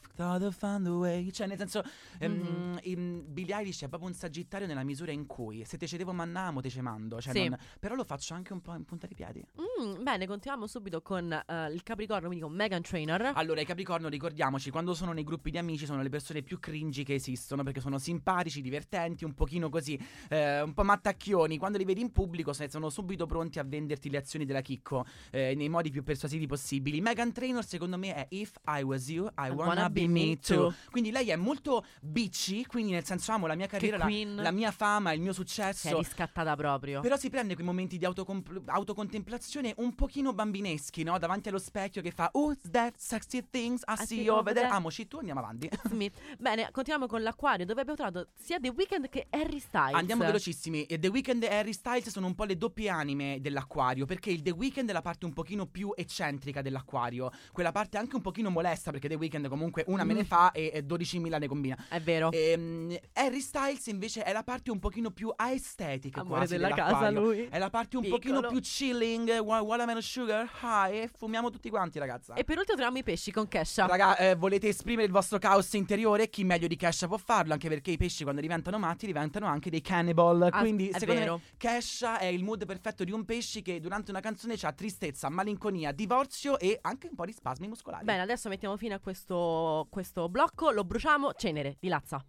found 0.50 0.86
a 0.86 0.92
way. 0.92 1.30
Cioè, 1.30 1.46
nel 1.46 1.58
senso, 1.58 1.82
Mhm. 2.20 2.78
in- 2.82 3.24
Billie 3.26 3.56
Eilish 3.56 3.82
è 3.82 3.88
proprio 3.88 4.08
un 4.08 4.14
sagittario 4.14 4.66
nella 4.66 4.84
misura 4.84 5.10
in 5.12 5.26
cui 5.26 5.64
se 5.64 5.76
te 5.76 5.86
cedevo 5.86 6.12
mannamo, 6.12 6.60
te 6.60 6.70
ce 6.70 6.80
mando. 6.80 7.20
Cioè, 7.20 7.32
Sì. 7.32 7.48
non- 7.48 7.58
però 7.80 7.94
lo 7.94 8.04
faccio 8.04 8.34
anche 8.34 8.52
un 8.52 8.60
po' 8.60 8.74
in 8.74 8.84
punta 8.84 9.06
di 9.06 9.14
piedi. 9.14 9.44
Mm, 9.60 10.02
bene, 10.02 10.26
continuiamo 10.26 10.66
subito 10.66 11.00
con 11.02 11.32
eh, 11.32 11.70
il 11.72 11.82
Capricorno, 11.82 12.26
quindi 12.26 12.44
con 12.44 12.54
Megan 12.54 12.82
Trainor. 12.82 13.32
Allora, 13.34 13.60
i 13.60 13.64
Capricorno, 13.64 14.08
ricordiamoci, 14.08 14.70
quando 14.70 14.94
sono 14.94 15.12
nei 15.12 15.24
gruppi 15.24 15.50
di 15.50 15.58
amici 15.58 15.86
sono 15.86 16.02
le 16.02 16.08
persone 16.08 16.42
più 16.42 16.58
cringy 16.58 17.02
che 17.02 17.14
esistono 17.14 17.62
perché 17.62 17.80
sono 17.80 17.98
simpatici, 17.98 18.60
divertenti, 18.60 19.24
un 19.24 19.34
pochino 19.34 19.68
così, 19.68 19.98
eh, 20.28 20.60
un 20.60 20.72
po' 20.74 20.84
mattacchioni. 20.84 21.58
Quando 21.58 21.78
li 21.78 21.84
vedi 21.84 22.00
in 22.00 22.12
pubblico 22.12 22.52
sono 22.52 22.90
subito 22.90 23.26
pronti 23.26 23.58
a 23.58 23.64
venderti 23.64 24.10
le 24.10 24.18
azioni 24.18 24.44
della 24.44 24.60
Chicco 24.60 25.04
eh, 25.30 25.54
nei 25.54 25.68
modi 25.68 25.90
più 25.90 26.02
persuasivi 26.02 26.46
possibili. 26.46 27.00
Megan 27.00 27.32
Trainor, 27.32 27.64
secondo 27.64 27.96
me, 27.98 28.14
è 28.14 28.26
If 28.30 28.52
I 28.66 28.82
was 28.82 29.08
you, 29.08 29.26
I, 29.38 29.50
wanna, 29.50 29.88
be, 29.90 30.06
me 30.06 30.38
too. 30.38 30.72
Quindi 30.90 31.10
lei 31.10 31.30
è 31.30 31.36
molto 31.36 31.84
bitchy, 32.00 32.64
quindi 32.66 32.92
nel 32.92 33.04
senso 33.04 33.32
amo 33.32 33.46
la 33.46 33.54
mia 33.54 33.66
carriera, 33.66 33.96
la, 33.96 34.42
la 34.42 34.50
mia 34.50 34.70
fama, 34.70 35.12
il 35.12 35.20
mio 35.20 35.32
Si 35.32 35.40
è 35.40 35.44
successo. 35.44 35.98
riscattata 35.98 36.54
proprio. 36.56 37.00
Però 37.00 37.16
si 37.16 37.30
prende 37.30 37.54
quei 37.54 37.66
momenti 37.66 37.98
di 37.98 38.04
autocompl- 38.04 38.62
autocontemplazione 38.66 39.72
un 39.78 39.94
pochino 39.94 40.32
bambineschi, 40.32 41.02
no? 41.02 41.18
Davanti 41.18 41.48
allo 41.48 41.58
specchio 41.62 42.02
che 42.02 42.10
fa 42.10 42.28
Who's 42.32 42.58
that 42.70 42.94
sexy 42.98 43.44
things 43.50 43.82
I, 43.86 43.96
see 44.04 44.28
over 44.28 44.52
there? 44.52 44.68
Amoci 44.68 45.06
tu, 45.08 45.18
andiamo 45.18 45.40
avanti. 45.40 45.68
Bene, 46.38 46.68
continuiamo 46.72 47.06
con 47.06 47.22
l'Aquario, 47.22 47.64
dove 47.64 47.80
abbiamo 47.82 47.98
trovato 47.98 48.30
sia 48.34 48.58
The 48.60 48.68
Weeknd 48.70 49.08
che 49.08 49.26
Harry 49.30 49.58
Styles. 49.60 49.94
Andiamo 49.94 50.24
velocissimi. 50.24 50.84
E 50.84 50.98
The 50.98 51.08
Weeknd 51.08 51.42
e 51.42 51.54
Harry 51.54 51.72
Styles 51.72 52.08
sono 52.08 52.26
un 52.26 52.34
po' 52.34 52.44
le 52.44 52.56
doppie 52.56 52.88
anime 52.88 53.38
dell'acquario. 53.40 54.04
Perché 54.06 54.30
il 54.30 54.42
The 54.42 54.50
Weeknd 54.50 54.88
è 54.88 54.92
la 54.92 55.02
parte 55.02 55.24
un 55.24 55.32
pochino 55.32 55.66
più 55.66 55.92
eccentrica 55.94 56.62
dell'acquario. 56.62 57.30
Quella 57.52 57.72
parte 57.72 57.98
anche 57.98 58.16
un 58.16 58.22
pochino 58.22 58.50
molesta. 58.50 58.90
Perché 58.90 59.08
The 59.08 59.14
Weeknd 59.14 59.48
comunque 59.48 59.84
una 59.88 60.04
me 60.04 60.14
ne 60.14 60.20
Mm. 60.22 60.24
fa 60.24 60.50
e, 60.52 60.70
e 60.74 60.84
12.000 60.84 61.38
ne 61.38 61.46
combina. 61.48 61.76
È 61.88 62.00
vero. 62.00 62.30
Ehm, 62.32 62.96
Harry 63.14 63.40
Styles 63.40 63.86
invece 63.86 64.22
è 64.22 64.32
la 64.32 64.42
parte 64.42 64.70
un 64.70 64.78
pochino 64.78 65.10
più 65.10 65.32
aesthetic 65.34 66.16
Amore 66.18 66.36
quasi 66.38 66.52
della 66.56 66.70
casa 66.74 67.10
lui. 67.10 67.46
È 67.50 67.58
la 67.58 67.70
parte 67.70 67.96
un 67.96 68.02
Piccolo. 68.02 68.20
pochino 68.20 68.48
più 68.48 68.60
chilling. 68.60 69.38
wa- 69.38 69.60
Watermelon 69.60 70.02
sugar, 70.02 70.50
high. 70.62 70.94
E 71.02 71.10
fumiamo 71.16 71.50
tutti 71.52 71.70
quanti, 71.70 71.98
ragazza. 71.98 72.34
E 72.34 72.44
per 72.44 72.58
ultimo 72.58 72.76
troviamo 72.76 72.98
i 72.98 73.02
pesci 73.02 73.30
con 73.30 73.46
Kesha. 73.46 73.86
Raga, 73.86 74.16
eh, 74.16 74.34
volete 74.34 74.68
esprimere 74.68 75.06
il 75.06 75.12
vostro 75.12 75.38
caos 75.38 75.72
interiore? 75.74 76.28
Chi 76.28 76.44
meglio 76.44 76.66
di 76.66 76.76
Kesha 76.76 77.06
può 77.06 77.18
farlo? 77.18 77.52
Anche 77.52 77.68
perché 77.68 77.92
i 77.92 77.96
pesci, 77.96 78.22
quando 78.22 78.40
diventano 78.40 78.78
matti, 78.78 79.06
diventano 79.06 79.46
anche 79.46 79.70
dei 79.70 79.80
cannibal. 79.80 80.48
Ah, 80.50 80.60
Quindi, 80.60 80.88
è 80.88 80.98
secondo 80.98 81.20
vero. 81.20 81.36
me, 81.36 81.42
Kesha 81.56 82.18
è 82.18 82.26
il 82.26 82.42
mood 82.42 82.66
perfetto 82.66 83.04
di 83.04 83.12
un 83.12 83.24
pesce 83.24 83.62
che 83.62 83.80
durante 83.80 84.10
una 84.10 84.20
canzone 84.20 84.56
ha 84.60 84.72
tristezza, 84.72 85.28
malinconia, 85.28 85.92
divorzio 85.92 86.58
e 86.58 86.78
anche 86.80 87.08
un 87.08 87.14
po' 87.14 87.24
di 87.24 87.32
spasmi 87.32 87.68
muscolari. 87.68 88.04
Bene, 88.04 88.22
adesso 88.22 88.48
mettiamo 88.48 88.76
fine 88.76 88.94
a 88.94 88.98
questo, 89.00 89.86
questo 89.90 90.28
blocco, 90.28 90.70
lo 90.70 90.84
bruciamo, 90.84 91.32
cenere 91.34 91.76
di 91.78 91.88
Lazza. 91.88 92.24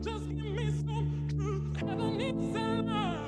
Just 0.00 0.28
give 0.28 0.54
me 0.54 0.70
some 0.70 1.26
truth. 1.28 1.82
I 1.82 2.16
need 2.16 2.52
some 2.52 3.19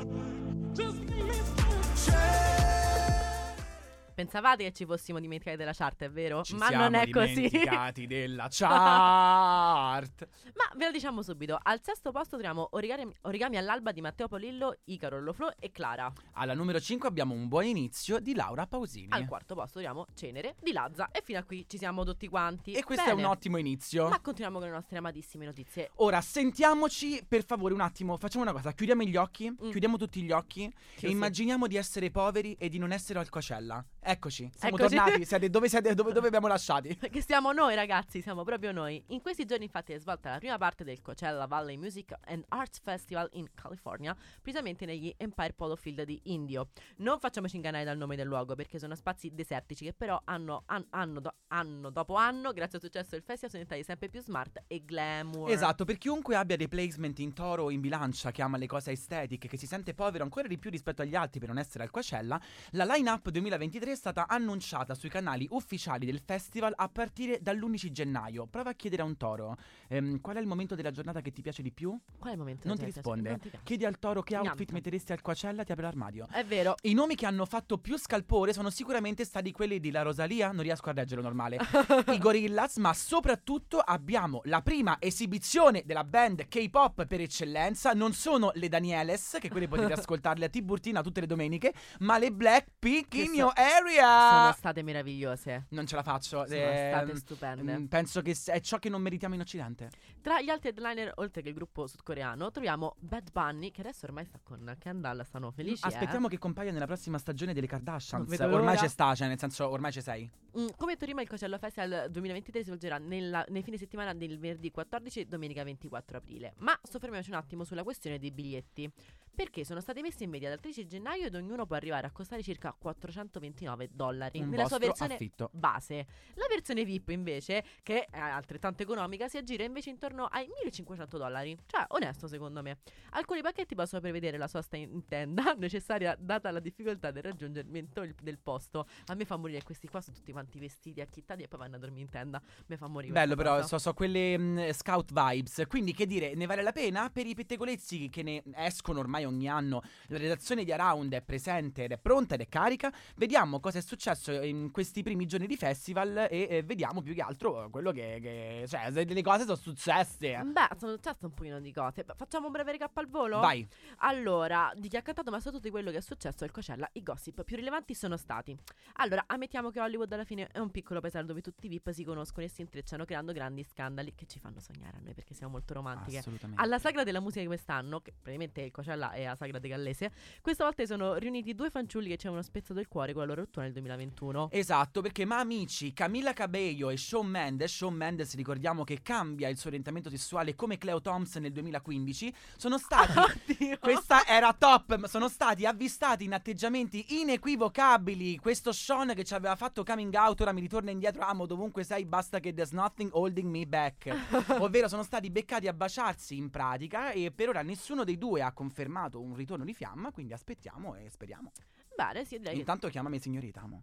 Pensavate 4.22 4.62
che 4.62 4.72
ci 4.72 4.84
fossimo 4.86 5.18
dimenticati 5.18 5.56
della 5.56 5.72
chart, 5.72 6.04
è 6.04 6.10
vero? 6.10 6.42
Ci 6.44 6.54
Ma 6.54 6.68
siamo 6.68 6.84
non 6.84 6.94
è 6.94 7.10
così. 7.10 7.34
dimenticati 7.48 8.06
della 8.06 8.46
chart. 8.50 10.28
Ma 10.54 10.70
ve 10.76 10.84
lo 10.86 10.90
diciamo 10.92 11.22
subito. 11.22 11.58
Al 11.60 11.80
sesto 11.82 12.12
posto 12.12 12.36
troviamo 12.36 12.68
Origami, 12.72 13.12
Origami 13.22 13.56
all'alba 13.56 13.90
di 13.90 14.00
Matteo 14.00 14.28
Polillo, 14.28 14.76
Icaro 14.84 15.20
Loflo 15.20 15.52
e 15.58 15.72
Clara. 15.72 16.12
Alla 16.34 16.54
numero 16.54 16.78
5 16.80 17.08
abbiamo 17.08 17.34
un 17.34 17.48
buon 17.48 17.64
inizio 17.64 18.20
di 18.20 18.34
Laura 18.34 18.66
Pausini. 18.68 19.08
Al 19.10 19.26
quarto 19.26 19.54
posto 19.56 19.80
troviamo 19.80 20.06
Cenere 20.14 20.54
di 20.60 20.70
Lazza. 20.72 21.10
E 21.10 21.20
fino 21.24 21.40
a 21.40 21.42
qui 21.42 21.64
ci 21.68 21.76
siamo 21.78 22.04
tutti 22.04 22.28
quanti. 22.28 22.72
e 22.74 22.84
questo 22.84 23.04
Bene. 23.04 23.20
è 23.20 23.24
un 23.24 23.28
ottimo 23.30 23.56
inizio. 23.56 24.08
Ma 24.08 24.20
continuiamo 24.20 24.58
con 24.60 24.68
le 24.68 24.74
nostre 24.74 24.98
amatissime 24.98 25.44
notizie. 25.46 25.90
Ora 25.96 26.20
sentiamoci 26.20 27.24
per 27.26 27.44
favore 27.44 27.74
un 27.74 27.80
attimo, 27.80 28.16
facciamo 28.18 28.44
una 28.44 28.52
cosa, 28.52 28.72
chiudiamo 28.72 29.02
gli 29.02 29.16
occhi, 29.16 29.50
Mm. 29.50 29.70
chiudiamo 29.70 29.96
tutti 29.96 30.22
gli 30.22 30.30
occhi 30.30 30.72
Sì, 30.96 31.06
e 31.06 31.10
immaginiamo 31.10 31.66
di 31.66 31.76
essere 31.76 32.10
poveri 32.12 32.54
e 32.58 32.68
di 32.68 32.78
non 32.78 32.92
essere 32.92 33.18
al 33.18 33.28
Coachella. 33.28 33.84
Eccoci, 34.12 34.50
siamo 34.54 34.76
Eccoci. 34.76 34.94
tornati. 34.94 35.24
Siete 35.26 35.50
dove, 35.50 35.68
siete, 35.68 35.94
dove, 35.94 36.12
dove 36.12 36.26
abbiamo 36.28 36.46
lasciati? 36.46 36.96
Che 37.12 37.22
siamo 37.22 37.52
noi 37.52 37.74
ragazzi, 37.74 38.20
siamo 38.22 38.44
proprio 38.44 38.72
noi. 38.72 39.02
In 39.08 39.20
questi 39.20 39.44
giorni 39.44 39.64
infatti 39.64 39.92
è 39.92 39.98
svolta 39.98 40.30
la 40.30 40.38
prima 40.38 40.56
parte 40.58 40.84
del 40.84 41.00
Coachella 41.02 41.46
Valley 41.46 41.76
Music 41.76 42.14
and 42.26 42.44
Arts 42.48 42.80
Festival 42.82 43.28
in 43.32 43.48
California, 43.54 44.16
precisamente 44.40 44.86
negli 44.86 45.12
Empire 45.16 45.52
Polo 45.52 45.76
Field 45.76 46.02
di 46.04 46.20
Indio. 46.24 46.68
Non 46.98 47.18
facciamoci 47.18 47.56
ingannare 47.56 47.84
dal 47.84 47.96
nome 47.96 48.16
del 48.16 48.26
luogo 48.26 48.54
perché 48.54 48.78
sono 48.78 48.94
spazi 48.94 49.30
desertici 49.34 49.84
che 49.84 49.92
però 49.92 50.20
hanno, 50.24 50.62
an- 50.66 50.86
anno, 50.90 51.20
do- 51.20 51.34
anno 51.48 51.90
dopo 51.90 52.14
anno, 52.14 52.52
grazie 52.52 52.78
al 52.78 52.84
successo 52.84 53.10
del 53.10 53.22
festival, 53.22 53.50
sono 53.50 53.62
diventati 53.64 53.82
sempre 53.84 54.08
più 54.08 54.20
smart 54.22 54.62
e 54.66 54.84
glamour. 54.84 55.50
Esatto, 55.50 55.84
per 55.84 55.98
chiunque 55.98 56.36
abbia 56.36 56.56
dei 56.56 56.68
placement 56.68 57.18
in 57.18 57.32
toro 57.32 57.64
o 57.64 57.70
in 57.70 57.80
bilancia, 57.80 58.30
che 58.30 58.42
ama 58.42 58.56
le 58.56 58.66
cose 58.66 58.90
aesthetiche, 58.90 59.48
che 59.48 59.56
si 59.56 59.66
sente 59.66 59.94
povero 59.94 60.24
ancora 60.24 60.48
di 60.48 60.58
più 60.58 60.70
rispetto 60.70 61.02
agli 61.02 61.14
altri 61.14 61.40
per 61.40 61.48
non 61.48 61.58
essere 61.58 61.84
al 61.84 61.90
Coachella, 61.90 62.40
la 62.72 62.84
line-up 62.84 63.28
2023 63.30 63.92
è 63.92 63.96
stata 64.02 64.26
annunciata 64.26 64.96
sui 64.96 65.08
canali 65.08 65.46
ufficiali 65.50 66.06
del 66.06 66.18
festival 66.18 66.72
a 66.74 66.88
partire 66.88 67.38
dall'11 67.40 67.92
gennaio. 67.92 68.48
Prova 68.48 68.70
a 68.70 68.74
chiedere 68.74 69.02
a 69.02 69.04
un 69.04 69.16
toro 69.16 69.56
ehm, 69.86 70.20
qual 70.20 70.34
è 70.34 70.40
il 70.40 70.46
momento 70.48 70.74
della 70.74 70.90
giornata 70.90 71.20
che 71.20 71.30
ti 71.30 71.40
piace 71.40 71.62
di 71.62 71.70
più? 71.70 71.96
Qual 72.18 72.30
è 72.30 72.32
il 72.32 72.38
momento? 72.40 72.66
Non 72.66 72.76
ti 72.76 72.84
risponde. 72.84 73.30
Non 73.30 73.38
ti. 73.38 73.50
Chiedi 73.62 73.84
al 73.84 74.00
toro 74.00 74.24
che 74.24 74.34
outfit 74.34 74.56
Niente. 74.56 74.72
metteresti 74.72 75.12
al 75.12 75.22
Coachella, 75.22 75.62
ti 75.62 75.70
apre 75.70 75.84
l'armadio. 75.84 76.26
È 76.32 76.44
vero. 76.44 76.74
I 76.82 76.94
nomi 76.94 77.14
che 77.14 77.26
hanno 77.26 77.46
fatto 77.46 77.78
più 77.78 77.96
scalpore 77.96 78.52
sono 78.52 78.70
sicuramente 78.70 79.24
stati 79.24 79.52
quelli 79.52 79.78
di 79.78 79.92
La 79.92 80.02
Rosalia, 80.02 80.50
non 80.50 80.64
riesco 80.64 80.90
a 80.90 80.94
leggerlo 80.94 81.22
normale, 81.22 81.58
i 82.12 82.18
Gorillaz, 82.18 82.78
ma 82.78 82.92
soprattutto 82.94 83.78
abbiamo 83.78 84.40
la 84.46 84.62
prima 84.62 84.96
esibizione 84.98 85.84
della 85.86 86.02
band 86.02 86.48
K-pop 86.48 87.06
per 87.06 87.20
eccellenza. 87.20 87.92
Non 87.92 88.14
sono 88.14 88.50
le 88.54 88.68
Danieles, 88.68 89.36
che 89.40 89.48
quelle 89.48 89.68
potete 89.68 89.92
ascoltarle 89.94 90.46
a 90.46 90.48
Tiburtina 90.48 91.02
tutte 91.02 91.20
le 91.20 91.26
domeniche, 91.28 91.72
ma 92.00 92.18
le 92.18 92.32
Blackpink 92.32 93.14
in 93.14 93.34
so- 93.34 93.54
your 93.92 94.30
Sono 94.30 94.52
state 94.52 94.82
meravigliose. 94.82 95.66
Non 95.70 95.86
ce 95.86 95.94
la 95.96 96.02
faccio. 96.02 96.44
Sono 96.46 96.60
ehm, 96.60 96.88
state 96.88 97.16
stupende. 97.16 97.78
mm, 97.78 97.84
penso 97.86 98.20
che 98.22 98.36
è 98.46 98.60
ciò 98.60 98.78
che 98.78 98.88
non 98.88 99.00
meritiamo 99.02 99.34
in 99.34 99.40
Occidente. 99.40 99.90
Tra 100.20 100.40
gli 100.40 100.48
altri 100.50 100.68
headliner, 100.70 101.12
oltre 101.16 101.42
che 101.42 101.48
il 101.48 101.54
gruppo 101.54 101.86
sudcoreano, 101.86 102.50
troviamo 102.50 102.96
Bad 102.98 103.30
Bunny, 103.32 103.70
che 103.70 103.80
adesso 103.80 104.06
ormai 104.06 104.24
sta 104.24 104.38
con 104.42 104.74
Kendall, 104.78 105.22
stanno 105.22 105.50
felici. 105.50 105.84
eh. 105.84 105.88
Aspettiamo 105.88 106.28
che 106.28 106.38
compaia 106.38 106.70
nella 106.72 106.86
prossima 106.86 107.18
stagione 107.18 107.52
delle 107.54 107.66
Kardashians. 107.66 108.38
Ormai 108.40 108.76
c'è 108.76 108.88
sta, 108.88 109.14
cioè 109.14 109.28
nel 109.28 109.38
senso 109.38 109.68
ormai 109.68 109.92
ci 109.92 110.00
sei. 110.00 110.30
Mm, 110.58 110.66
come 110.76 110.96
Torino 110.96 111.20
il 111.20 111.28
Coachella 111.28 111.58
Festival 111.58 112.10
2023 112.10 112.60
si 112.60 112.66
svolgerà 112.66 112.98
nella- 112.98 113.44
nei 113.48 113.62
fine 113.62 113.78
settimana 113.78 114.12
del 114.12 114.38
venerdì 114.38 114.70
14 114.70 115.20
e 115.20 115.24
domenica 115.26 115.62
24 115.64 116.18
aprile. 116.18 116.54
Ma 116.58 116.78
soffermiamoci 116.82 117.30
un 117.30 117.36
attimo 117.36 117.64
sulla 117.64 117.82
questione 117.82 118.18
dei 118.18 118.30
biglietti. 118.30 118.90
Perché 119.34 119.64
sono 119.64 119.80
stati 119.80 120.02
messi 120.02 120.24
in 120.24 120.30
media 120.30 120.50
dal 120.50 120.60
13 120.60 120.86
gennaio 120.86 121.24
ed 121.24 121.34
ognuno 121.34 121.64
può 121.64 121.74
arrivare 121.74 122.06
a 122.06 122.10
costare 122.10 122.42
circa 122.42 122.74
429 122.78 123.81
dollari 123.92 124.40
Un 124.40 124.48
nella 124.48 124.66
sua 124.66 124.78
versione 124.78 125.14
affitto. 125.14 125.50
base. 125.52 126.06
La 126.34 126.46
versione 126.48 126.84
VIP 126.84 127.08
invece, 127.10 127.64
che 127.82 128.06
è 128.06 128.18
altrettanto 128.18 128.82
economica, 128.82 129.28
si 129.28 129.36
aggira 129.36 129.64
invece 129.64 129.90
intorno 129.90 130.26
ai 130.26 130.46
1500 130.62 131.18
dollari. 131.18 131.56
Cioè, 131.66 131.84
onesto 131.88 132.26
secondo 132.26 132.62
me. 132.62 132.78
Alcuni 133.10 133.42
pacchetti 133.42 133.74
possono 133.74 134.00
prevedere 134.00 134.38
la 134.38 134.48
sosta 134.48 134.76
in 134.76 135.06
tenda 135.06 135.54
necessaria 135.58 136.16
data 136.18 136.50
la 136.50 136.60
difficoltà 136.60 137.10
del 137.10 137.22
raggiungimento 137.22 138.06
del 138.20 138.38
posto. 138.38 138.86
A 139.06 139.14
me 139.14 139.24
fa 139.24 139.36
morire 139.36 139.62
questi 139.62 139.88
qua 139.88 140.00
sono 140.00 140.16
tutti 140.16 140.32
quanti 140.32 140.58
vestiti, 140.58 141.00
acchittati 141.00 141.42
e 141.42 141.48
poi 141.48 141.60
vanno 141.60 141.76
a 141.76 141.78
dormire 141.78 142.02
in 142.02 142.10
tenda. 142.10 142.40
Mi 142.66 142.76
fa 142.76 142.86
morire. 142.86 143.12
Bello 143.12 143.34
però, 143.34 143.62
so, 143.62 143.78
so 143.78 143.94
quelle 143.94 144.38
mm, 144.38 144.70
scout 144.70 145.12
vibes. 145.12 145.64
Quindi 145.68 145.92
che 145.92 146.06
dire, 146.06 146.34
ne 146.34 146.46
vale 146.46 146.62
la 146.62 146.72
pena? 146.72 147.10
Per 147.10 147.26
i 147.26 147.34
pettegolezzi 147.34 148.08
che 148.08 148.22
ne 148.22 148.42
escono 148.56 149.00
ormai 149.00 149.24
ogni 149.24 149.48
anno, 149.48 149.82
la 150.06 150.18
redazione 150.18 150.64
di 150.64 150.72
Around 150.72 151.12
è 151.14 151.22
presente 151.22 151.84
ed 151.84 151.92
è 151.92 151.98
pronta 151.98 152.34
ed 152.34 152.40
è 152.42 152.48
carica. 152.48 152.92
Vediamo 153.16 153.60
cosa 153.62 153.78
è 153.78 153.80
successo 153.80 154.30
in 154.42 154.70
questi 154.70 155.02
primi 155.02 155.24
giorni 155.24 155.46
di 155.46 155.56
festival 155.56 156.26
e, 156.28 156.46
eh, 156.50 156.62
vediamo 156.62 157.00
più 157.00 157.14
che 157.14 157.22
altro 157.22 157.70
quello 157.70 157.90
che, 157.92 158.18
che- 158.20 158.64
Cioè, 158.68 158.90
se 158.92 159.04
delle 159.06 159.22
cose 159.22 159.44
sono 159.44 159.56
successe. 159.56 160.38
Beh, 160.44 160.76
sono 160.78 160.92
successe 160.92 161.24
un 161.24 161.32
pochino 161.32 161.58
di 161.60 161.72
cose. 161.72 162.04
Facciamo 162.14 162.46
un 162.46 162.52
breve 162.52 162.72
recap 162.72 162.94
al 162.98 163.08
volo? 163.08 163.38
Vai. 163.38 163.66
Allora, 163.98 164.72
di 164.76 164.88
chi 164.88 164.96
ha 164.96 165.02
cantato, 165.02 165.30
ma 165.30 165.36
soprattutto 165.38 165.64
di 165.64 165.70
quello 165.70 165.90
che 165.90 165.98
è 165.98 166.00
successo 166.02 166.44
al 166.44 166.50
Coachella, 166.50 166.88
i 166.92 167.02
gossip 167.02 167.42
più 167.44 167.56
rilevanti 167.56 167.94
sono 167.94 168.16
stati. 168.16 168.56
Allora, 168.94 169.24
ammettiamo 169.26 169.70
che 169.70 169.80
Hollywood 169.80 170.12
alla 170.12 170.24
fine 170.24 170.48
è 170.48 170.58
un 170.58 170.70
piccolo 170.70 171.00
paesaggio 171.00 171.26
dove 171.28 171.40
tutti 171.40 171.66
i 171.66 171.68
VIP 171.68 171.90
si 171.92 172.04
conoscono 172.04 172.44
e 172.44 172.48
si 172.48 172.60
intrecciano 172.60 173.04
creando 173.04 173.32
grandi 173.32 173.62
scandali 173.64 174.14
che 174.14 174.26
ci 174.26 174.38
fanno 174.38 174.60
sognare 174.60 174.96
a 174.96 175.00
noi 175.02 175.14
perché 175.14 175.34
siamo 175.34 175.52
molto 175.52 175.72
romantiche. 175.74 176.18
Assolutamente. 176.18 176.60
Alla 176.60 176.78
sagra 176.78 177.04
della 177.04 177.20
musica 177.20 177.40
di 177.40 177.46
quest'anno, 177.46 178.00
che 178.00 178.10
praticamente 178.12 178.60
il 178.62 178.70
Coachella 178.72 179.12
è 179.12 179.24
la 179.24 179.36
sagra 179.36 179.58
di 179.58 179.68
Gallese, 179.68 180.10
questa 180.40 180.64
volta 180.64 180.84
sono 180.84 181.14
riuniti 181.14 181.54
due 181.54 181.70
fanciulli 181.70 182.08
che 182.08 182.16
ci 182.16 182.26
avevano 182.26 182.44
spezzato 182.44 182.80
il 182.80 182.88
cuore 182.88 183.12
con 183.12 183.22
la 183.22 183.28
loro 183.28 183.48
rottura 183.52 183.64
nel 183.64 183.72
2021. 183.72 184.48
Esatto, 184.50 185.02
perché 185.02 185.26
ma 185.26 185.38
amici, 185.38 185.92
Camilla 185.92 186.32
Cabello 186.32 186.88
e 186.88 186.96
Shawn 186.96 187.26
Mendes, 187.26 187.76
Shawn 187.76 187.94
Mendes 187.94 188.34
ricordiamo 188.34 188.82
che 188.82 189.02
cambia 189.02 189.48
il 189.48 189.58
suo 189.58 189.68
orientamento 189.68 190.08
sessuale 190.08 190.54
come 190.54 190.78
Cleo 190.78 191.02
Thompson 191.02 191.42
nel 191.42 191.52
2015, 191.52 192.34
sono 192.56 192.78
stati 192.78 193.12
Oddio. 193.18 193.78
Questa 193.78 194.26
era 194.26 194.54
top, 194.54 195.04
sono 195.06 195.28
stati 195.28 195.66
avvistati 195.66 196.24
in 196.24 196.32
atteggiamenti 196.32 197.20
inequivocabili. 197.20 198.38
Questo 198.38 198.72
Sean 198.72 199.12
che 199.14 199.24
ci 199.24 199.34
aveva 199.34 199.54
fatto 199.54 199.84
coming 199.84 200.14
out, 200.14 200.40
ora 200.40 200.52
mi 200.52 200.60
ritorna 200.60 200.90
indietro, 200.90 201.22
amo 201.22 201.44
dovunque 201.46 201.84
sei, 201.84 202.06
basta 202.06 202.40
che 202.40 202.54
there's 202.54 202.72
nothing 202.72 203.10
holding 203.12 203.48
me 203.48 203.66
back. 203.66 204.08
Ovvero 204.62 204.88
sono 204.88 205.02
stati 205.02 205.30
beccati 205.30 205.68
a 205.68 205.72
baciarsi 205.74 206.36
in 206.36 206.48
pratica 206.48 207.10
e 207.10 207.30
per 207.30 207.50
ora 207.50 207.62
nessuno 207.62 208.04
dei 208.04 208.16
due 208.16 208.40
ha 208.40 208.52
confermato 208.52 209.20
un 209.20 209.34
ritorno 209.34 209.64
di 209.64 209.74
fiamma, 209.74 210.10
quindi 210.10 210.32
aspettiamo 210.32 210.94
e 210.94 211.10
speriamo. 211.10 211.52
Bene, 211.96 212.24
sì, 212.24 212.38
che 212.38 212.50
Intanto 212.50 212.88
chiamami 212.88 213.18
signorita, 213.18 213.60
amo. 213.60 213.82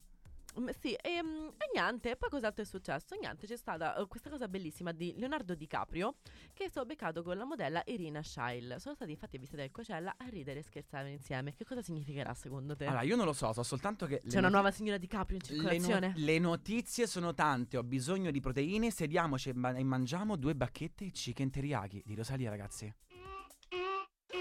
Mm, 0.60 0.69
Sì, 0.80 0.93
e, 0.93 1.22
mm, 1.22 1.48
e 1.50 1.69
niente, 1.74 2.15
poi 2.15 2.30
cos'altro 2.30 2.63
è 2.63 2.65
successo? 2.65 3.15
Niente, 3.15 3.45
c'è 3.45 3.56
stata 3.56 3.95
eh, 3.95 4.08
questa 4.08 4.30
cosa 4.32 4.48
bellissima 4.48 4.91
di 4.91 5.13
Leonardo 5.15 5.54
DiCaprio 5.54 6.15
che 6.54 6.65
è 6.65 6.69
stato 6.69 6.88
beccato 6.88 7.22
con 7.22 7.38
la 7.38 7.45
modella 7.45 7.84
Irina 7.86 8.24
Shile. 8.24 8.80
Sono 8.80 8.95
stati 8.95 9.12
infatti 9.12 9.36
avvistati 9.36 9.62
al 9.62 9.72
Coachella 9.72 10.15
a 10.17 10.28
ridere 10.28 10.60
e 10.60 10.63
scherzare 10.63 11.12
insieme. 11.12 11.54
Che 11.54 11.63
cosa 11.65 11.82
significherà 11.84 12.34
secondo 12.34 12.76
te? 12.76 12.86
Allora, 12.86 13.04
io 13.04 13.15
non 13.15 13.26
lo 13.26 13.34
so, 13.34 13.54
so 13.54 13.62
soltanto 13.63 14.08
che... 14.08 14.17
C'è 14.19 14.39
una 14.39 14.41
noti- 14.41 14.54
nuova 14.54 14.72
signora 14.72 14.98
DiCaprio 14.98 15.38
in 15.38 15.43
le, 15.48 15.56
no- 15.56 15.72
circolazione? 15.74 16.13
le 16.15 16.39
notizie 16.39 17.06
sono 17.06 17.34
tante, 17.36 17.78
ho 17.78 17.84
bisogno 17.84 18.32
di 18.32 18.39
proteine, 18.39 18.89
sediamoci 18.89 19.50
e, 19.50 19.54
ma- 19.54 19.76
e 19.76 19.84
mangiamo 19.84 20.36
due 20.36 20.56
bacchette 20.56 21.12
chicken 21.12 21.52
teriyaki 21.52 22.02
di 22.06 22.15
Rosalia, 22.15 22.50
ragazzi. 22.50 22.91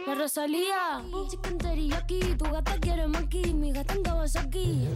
La 0.09 0.15
Rosalía, 0.15 1.05
chicken 1.29 1.59
teriyaki, 1.59 2.19
tu 2.39 2.45
gata 2.51 2.79
quiere 2.81 3.07
maki, 3.07 3.53
mi 3.53 3.73
gata 3.73 3.93
andaba 3.93 4.25
aquí. 4.25 4.89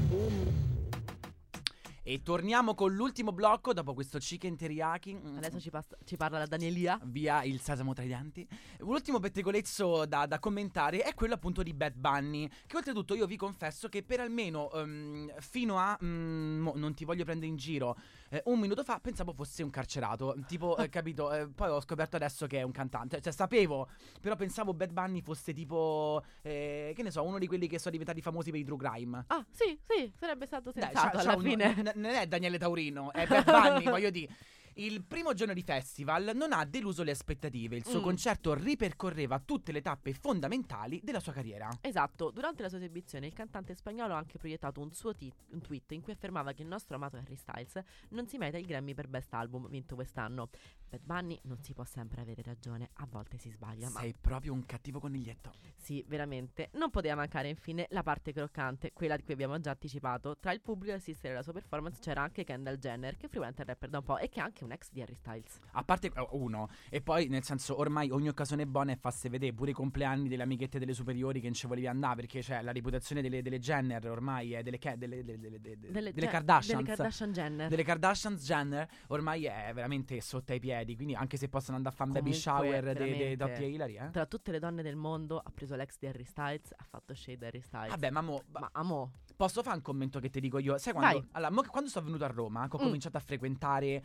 E 2.04 2.20
torniamo 2.24 2.74
con 2.74 2.92
l'ultimo 2.92 3.30
blocco 3.30 3.72
dopo 3.72 3.94
questo 3.94 4.18
chicken 4.18 4.56
teriyaki. 4.56 5.14
Mm, 5.14 5.36
Adesso 5.36 5.60
ci, 5.60 5.70
passa- 5.70 5.96
ci 6.04 6.16
parla 6.16 6.38
la 6.38 6.46
Danielia. 6.46 6.98
Via 7.04 7.44
il 7.44 7.60
sesamo 7.60 7.92
tra 7.92 8.02
i 8.02 8.08
denti. 8.08 8.44
L'ultimo 8.78 9.20
pettegolezzo 9.20 10.04
da, 10.06 10.26
da 10.26 10.40
commentare 10.40 11.02
è 11.02 11.14
quello 11.14 11.34
appunto 11.34 11.62
di 11.62 11.72
Bad 11.72 11.94
Bunny. 11.94 12.48
Che 12.66 12.76
oltretutto 12.76 13.14
io 13.14 13.26
vi 13.26 13.36
confesso 13.36 13.88
che 13.88 14.02
per 14.02 14.18
almeno 14.18 14.68
ehm, 14.72 15.32
fino 15.38 15.78
a. 15.78 15.96
mo, 16.00 16.72
non 16.74 16.92
ti 16.92 17.04
voglio 17.04 17.22
prendere 17.22 17.46
in 17.46 17.56
giro. 17.56 17.96
eh, 18.30 18.42
un 18.46 18.58
minuto 18.58 18.82
fa 18.82 18.98
pensavo 18.98 19.32
fosse 19.32 19.62
un 19.62 19.70
carcerato. 19.70 20.34
Tipo, 20.48 20.76
eh, 20.78 20.88
capito? 20.90 21.32
Eh, 21.32 21.46
poi 21.50 21.68
ho 21.70 21.80
scoperto 21.80 22.16
adesso 22.16 22.48
che 22.48 22.58
è 22.58 22.62
un 22.62 22.72
cantante. 22.72 23.20
Cioè, 23.20 23.32
sapevo. 23.32 23.88
Però 24.20 24.34
pensavo 24.34 24.74
Bad 24.74 24.90
Bunny 24.90 25.22
fosse 25.22 25.52
tipo. 25.52 26.20
eh, 26.42 26.92
che 26.96 27.02
ne 27.04 27.12
so, 27.12 27.22
uno 27.22 27.38
di 27.38 27.46
quelli 27.46 27.68
che 27.68 27.78
sono 27.78 27.92
diventati 27.92 28.20
famosi 28.20 28.50
per 28.50 28.58
i 28.58 28.64
true 28.64 28.78
crime. 28.78 29.22
Ah, 29.28 29.46
sì, 29.52 29.78
sì, 29.86 30.12
sarebbe 30.18 30.46
stato 30.46 30.72
Dai, 30.72 30.82
sensato 30.86 31.16
c'ha- 31.18 31.22
c'ha 31.22 31.30
alla 31.30 31.36
un- 31.36 31.42
fine. 31.44 31.74
n- 31.82 31.90
non 31.96 32.12
è 32.12 32.26
Daniele 32.26 32.58
Taurino, 32.58 33.12
è 33.12 33.26
Bad 33.26 33.44
Bunny, 33.44 33.84
voglio 33.90 34.10
dire. 34.10 34.34
Il 34.74 35.02
primo 35.04 35.34
giorno 35.34 35.52
di 35.54 35.62
festival 35.62 36.32
non 36.34 36.52
ha 36.52 36.64
deluso 36.64 37.02
le 37.02 37.10
aspettative. 37.10 37.76
Il 37.76 37.84
suo 37.84 38.00
Mm. 38.00 38.02
concerto 38.02 38.54
ripercorreva 38.54 39.38
tutte 39.40 39.70
le 39.72 39.80
tappe 39.82 40.12
fondamentali 40.14 41.00
della 41.02 41.20
sua 41.20 41.32
carriera. 41.32 41.68
Esatto, 41.80 42.30
durante 42.30 42.62
la 42.62 42.68
sua 42.68 42.78
esibizione 42.78 43.26
il 43.26 43.32
cantante 43.34 43.74
spagnolo 43.74 44.14
ha 44.14 44.18
anche 44.18 44.38
proiettato 44.38 44.80
un 44.80 44.92
suo 44.92 45.14
ti- 45.14 45.32
un 45.50 45.60
tweet 45.60 45.92
in 45.92 46.00
cui 46.00 46.12
affermava 46.12 46.52
che 46.52 46.62
il 46.62 46.68
nostro 46.68 46.96
amato 46.96 47.16
Harry 47.16 47.36
Styles 47.36 47.80
non 48.10 48.26
si 48.26 48.38
merita 48.38 48.58
il 48.58 48.66
Grammy 48.66 48.94
per 48.94 49.08
Best 49.08 49.32
Album 49.34 49.68
vinto 49.68 49.94
quest'anno. 49.94 50.48
Bad 50.88 51.00
Bunny 51.04 51.38
non 51.44 51.62
si 51.62 51.72
può 51.74 51.84
sempre 51.84 52.20
avere 52.20 52.42
ragione, 52.42 52.90
a 52.94 53.06
volte 53.08 53.38
si 53.38 53.50
sbaglia, 53.50 53.88
ma 53.90 54.00
Sei 54.00 54.14
proprio 54.14 54.52
un 54.52 54.64
cattivo 54.66 55.00
coniglietto. 55.00 55.52
sì, 55.76 56.04
veramente. 56.06 56.70
Non 56.74 56.90
poteva 56.90 57.14
mancare 57.14 57.48
infine 57.48 57.86
la 57.90 58.02
parte 58.02 58.32
croccante, 58.32 58.92
quella 58.92 59.16
di 59.16 59.22
cui 59.22 59.32
abbiamo 59.34 59.58
già 59.60 59.70
anticipato. 59.70 60.36
Tra 60.38 60.52
il 60.52 60.60
pubblico 60.60 60.92
a 60.92 60.96
assistere 60.96 61.32
alla 61.34 61.42
sua 61.42 61.52
performance 61.52 62.00
c'era 62.00 62.22
anche 62.22 62.44
Kendall 62.44 62.76
Jenner, 62.76 63.16
che 63.16 63.28
frequenta 63.28 63.62
il 63.62 63.68
rapper 63.68 63.88
da 63.90 63.98
un 63.98 64.04
po' 64.04 64.18
e 64.18 64.28
che 64.28 64.40
anche 64.40 64.61
anche 64.62 64.64
un 64.64 64.72
ex 64.72 64.90
di 64.90 65.02
Harry 65.02 65.14
Styles. 65.14 65.58
A 65.72 65.82
parte 65.84 66.08
eh, 66.08 66.26
uno, 66.32 66.68
e 66.88 67.00
poi 67.00 67.28
nel 67.28 67.42
senso 67.42 67.78
ormai 67.78 68.10
ogni 68.10 68.28
occasione 68.28 68.62
è 68.62 68.66
buona 68.66 68.92
e 68.92 68.96
fasse 68.96 69.28
vedere 69.28 69.52
pure 69.52 69.70
i 69.72 69.74
compleanni 69.74 70.28
delle 70.28 70.42
amichette 70.42 70.78
delle 70.78 70.94
superiori 70.94 71.40
che 71.40 71.46
non 71.46 71.54
ci 71.54 71.66
volevi 71.66 71.86
andare 71.86 72.16
perché 72.16 72.42
cioè, 72.42 72.62
la 72.62 72.72
reputazione 72.72 73.20
delle, 73.22 73.42
delle 73.42 73.58
Jenner 73.58 74.08
ormai 74.08 74.52
è 74.52 74.62
delle, 74.62 74.78
delle, 74.96 75.24
delle, 75.24 75.38
delle, 75.38 75.60
delle- 75.60 75.90
delle 75.90 76.12
Gen- 76.12 76.28
Kardashians. 76.30 76.82
Delle 76.82 76.94
Kardashian 76.96 77.32
Jenner. 77.32 77.68
delle 77.68 77.82
Kardashians 77.84 78.44
Jenner 78.44 78.88
ormai 79.08 79.44
è 79.44 79.70
veramente 79.74 80.20
sotto 80.20 80.52
ai 80.52 80.60
piedi. 80.60 80.94
Quindi 80.96 81.14
anche 81.14 81.36
se 81.36 81.48
possono 81.48 81.76
andare 81.76 81.94
a 81.94 81.98
fare 81.98 82.10
un 82.10 82.16
baby 82.16 82.32
shower 82.32 82.82
veramente, 82.82 83.36
Dotti 83.36 83.62
e 83.62 83.68
Hilary, 83.68 83.96
eh? 83.98 84.10
Tra 84.10 84.26
tutte 84.26 84.50
le 84.52 84.58
donne 84.58 84.82
del 84.82 84.96
mondo 84.96 85.38
ha 85.38 85.50
preso 85.52 85.74
l'ex 85.74 85.96
di 85.98 86.06
Harry 86.06 86.24
Styles, 86.24 86.72
ha 86.76 86.84
fatto 86.84 87.14
shade 87.14 87.46
Harry 87.46 87.60
Styles. 87.60 87.90
Vabbè, 87.90 88.10
ma 88.10 88.20
mo, 88.20 88.42
ma 88.52 88.68
amo. 88.72 89.12
posso 89.36 89.62
fare 89.62 89.76
un 89.76 89.82
commento 89.82 90.20
che 90.20 90.30
ti 90.30 90.40
dico 90.40 90.58
io? 90.58 90.78
Sai 90.78 90.92
quando, 90.92 91.26
allora, 91.32 91.50
mo 91.50 91.62
quando 91.68 91.88
sono 91.90 92.04
venuto 92.06 92.24
a 92.24 92.28
Roma, 92.28 92.66
ho 92.70 92.78
Mm. 92.78 92.84
cominciato 92.84 93.16
a 93.16 93.20
frequentare 93.20 94.02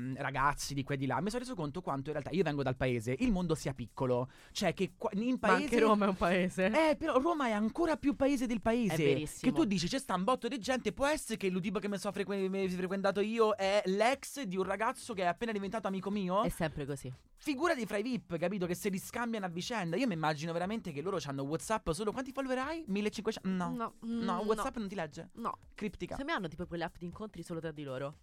ehm, 0.00 0.16
ragazzi 0.16 0.74
di 0.74 0.82
qua 0.82 0.94
e 0.94 0.98
di 0.98 1.06
là, 1.06 1.20
mi 1.20 1.28
sono 1.28 1.40
reso 1.42 1.54
conto 1.54 1.80
quanto 1.80 2.08
in 2.10 2.16
realtà 2.16 2.30
io 2.34 2.42
vengo 2.42 2.62
dal 2.62 2.76
paese, 2.76 3.14
il 3.18 3.30
mondo 3.30 3.54
sia 3.54 3.74
piccolo. 3.74 4.28
Cioè, 4.52 4.72
che 4.74 4.92
qua- 4.96 5.10
in 5.14 5.36
Ma 5.40 5.48
paese. 5.48 5.62
anche 5.64 5.78
Roma 5.78 6.06
è 6.06 6.08
un 6.08 6.16
paese. 6.16 6.66
Eh, 6.90 6.96
però 6.96 7.20
Roma 7.20 7.46
è 7.46 7.52
ancora 7.52 7.96
più 7.96 8.16
paese 8.16 8.46
del 8.46 8.60
paese. 8.60 8.94
È 8.94 8.96
verissimo. 8.96 9.52
Che 9.52 9.58
tu 9.58 9.64
dici 9.64 9.86
c'è 9.86 9.98
sta 9.98 10.14
un 10.14 10.24
botto 10.24 10.48
di 10.48 10.58
gente. 10.58 10.92
Può 10.92 11.06
essere 11.06 11.36
che 11.36 11.50
tipo 11.60 11.78
che 11.78 11.88
mi 11.88 11.98
sono 11.98 12.12
frequ- 12.12 12.70
frequentato 12.70 13.20
io 13.20 13.54
è 13.54 13.82
l'ex 13.86 14.42
di 14.42 14.56
un 14.56 14.64
ragazzo 14.64 15.12
che 15.14 15.22
è 15.22 15.26
appena 15.26 15.52
diventato 15.52 15.86
amico 15.88 16.10
mio? 16.10 16.42
È 16.42 16.48
sempre 16.48 16.86
così. 16.86 17.12
Figurati 17.36 17.86
fra 17.86 17.96
i 17.96 18.02
VIP, 18.02 18.36
capito? 18.36 18.66
Che 18.66 18.74
se 18.74 18.90
li 18.90 18.98
scambiano 18.98 19.46
a 19.46 19.48
vicenda. 19.48 19.96
Io 19.96 20.06
mi 20.06 20.12
immagino 20.12 20.52
veramente 20.52 20.92
che 20.92 21.00
loro 21.00 21.18
hanno 21.24 21.42
WhatsApp 21.42 21.88
solo. 21.90 22.12
Quanti 22.12 22.32
follower 22.32 22.58
hai? 22.58 22.84
1500? 22.86 23.48
No. 23.48 23.70
No, 23.74 23.94
No, 24.00 24.42
WhatsApp 24.44 24.76
non 24.76 24.88
ti 24.88 24.94
legge. 24.94 25.30
No. 25.34 25.56
Criptica. 25.74 26.16
Se 26.16 26.24
mi 26.24 26.32
hanno 26.32 26.48
tipo 26.48 26.66
quelle 26.66 26.84
app 26.84 26.96
di 26.98 27.06
incontri 27.06 27.42
solo 27.42 27.60
tra 27.60 27.70
di 27.70 27.82
loro. 27.82 28.14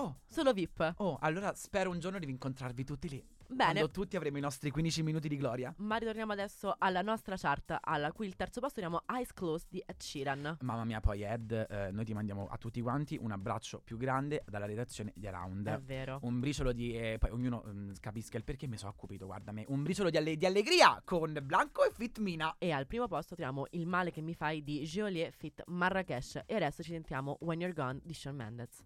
Oh, 0.00 0.20
Solo 0.28 0.52
VIP. 0.52 0.94
oh, 0.98 1.18
allora 1.20 1.52
spero 1.54 1.90
un 1.90 1.98
giorno 1.98 2.20
di 2.20 2.30
incontrarvi 2.30 2.84
tutti 2.84 3.08
lì. 3.08 3.24
Bene. 3.50 3.72
Quando 3.72 3.90
tutti 3.90 4.14
avremo 4.14 4.36
i 4.36 4.40
nostri 4.40 4.70
15 4.70 5.02
minuti 5.02 5.26
di 5.26 5.36
gloria. 5.36 5.74
Ma 5.78 5.96
ritorniamo 5.96 6.30
adesso 6.32 6.72
alla 6.78 7.00
nostra 7.02 7.34
chart, 7.36 7.76
alla 7.80 8.12
cui 8.12 8.26
il 8.26 8.36
terzo 8.36 8.60
posto 8.60 8.78
abbiamo 8.78 9.02
Eyes 9.10 9.32
Closed 9.32 9.66
di 9.70 9.82
Ed 9.84 9.98
Sheeran. 10.00 10.58
Mamma 10.60 10.84
mia, 10.84 11.00
poi 11.00 11.22
Ed, 11.24 11.50
eh, 11.50 11.90
noi 11.90 12.04
ti 12.04 12.12
mandiamo 12.12 12.46
a 12.48 12.56
tutti 12.58 12.80
quanti 12.80 13.18
un 13.20 13.32
abbraccio 13.32 13.80
più 13.80 13.96
grande 13.96 14.44
dalla 14.46 14.66
redazione 14.66 15.12
di 15.16 15.26
Around. 15.26 15.66
È 15.66 15.80
vero. 15.80 16.18
Un 16.22 16.38
briciolo 16.38 16.72
di. 16.72 16.94
eh, 16.96 17.16
poi 17.18 17.30
ognuno 17.30 17.64
mm, 17.66 17.92
capisca 18.00 18.36
il 18.36 18.44
perché 18.44 18.68
mi 18.68 18.76
sono 18.76 18.90
accupito, 18.90 19.26
guarda 19.26 19.50
me. 19.50 19.64
Un 19.68 19.82
briciolo 19.82 20.10
di, 20.10 20.16
alle- 20.18 20.36
di 20.36 20.46
allegria 20.46 21.00
con 21.04 21.36
Blanco 21.42 21.84
e 21.84 21.90
Fitmina. 21.90 22.54
E 22.58 22.70
al 22.70 22.86
primo 22.86 23.08
posto 23.08 23.34
troviamo 23.34 23.66
Il 23.70 23.86
male 23.86 24.12
che 24.12 24.20
mi 24.20 24.34
fai 24.34 24.62
di 24.62 24.84
Geolier 24.84 25.32
Fit 25.32 25.64
Marrakesh. 25.66 26.42
E 26.46 26.54
adesso 26.54 26.82
ci 26.84 26.92
sentiamo 26.92 27.38
When 27.40 27.58
You're 27.60 27.74
Gone 27.74 28.00
di 28.04 28.12
Shawn 28.14 28.36
Mendes. 28.36 28.84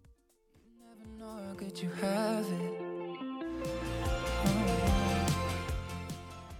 How 1.20 1.54
could 1.56 1.80
you 1.82 1.90
have 2.00 2.46
it. 2.50 3.01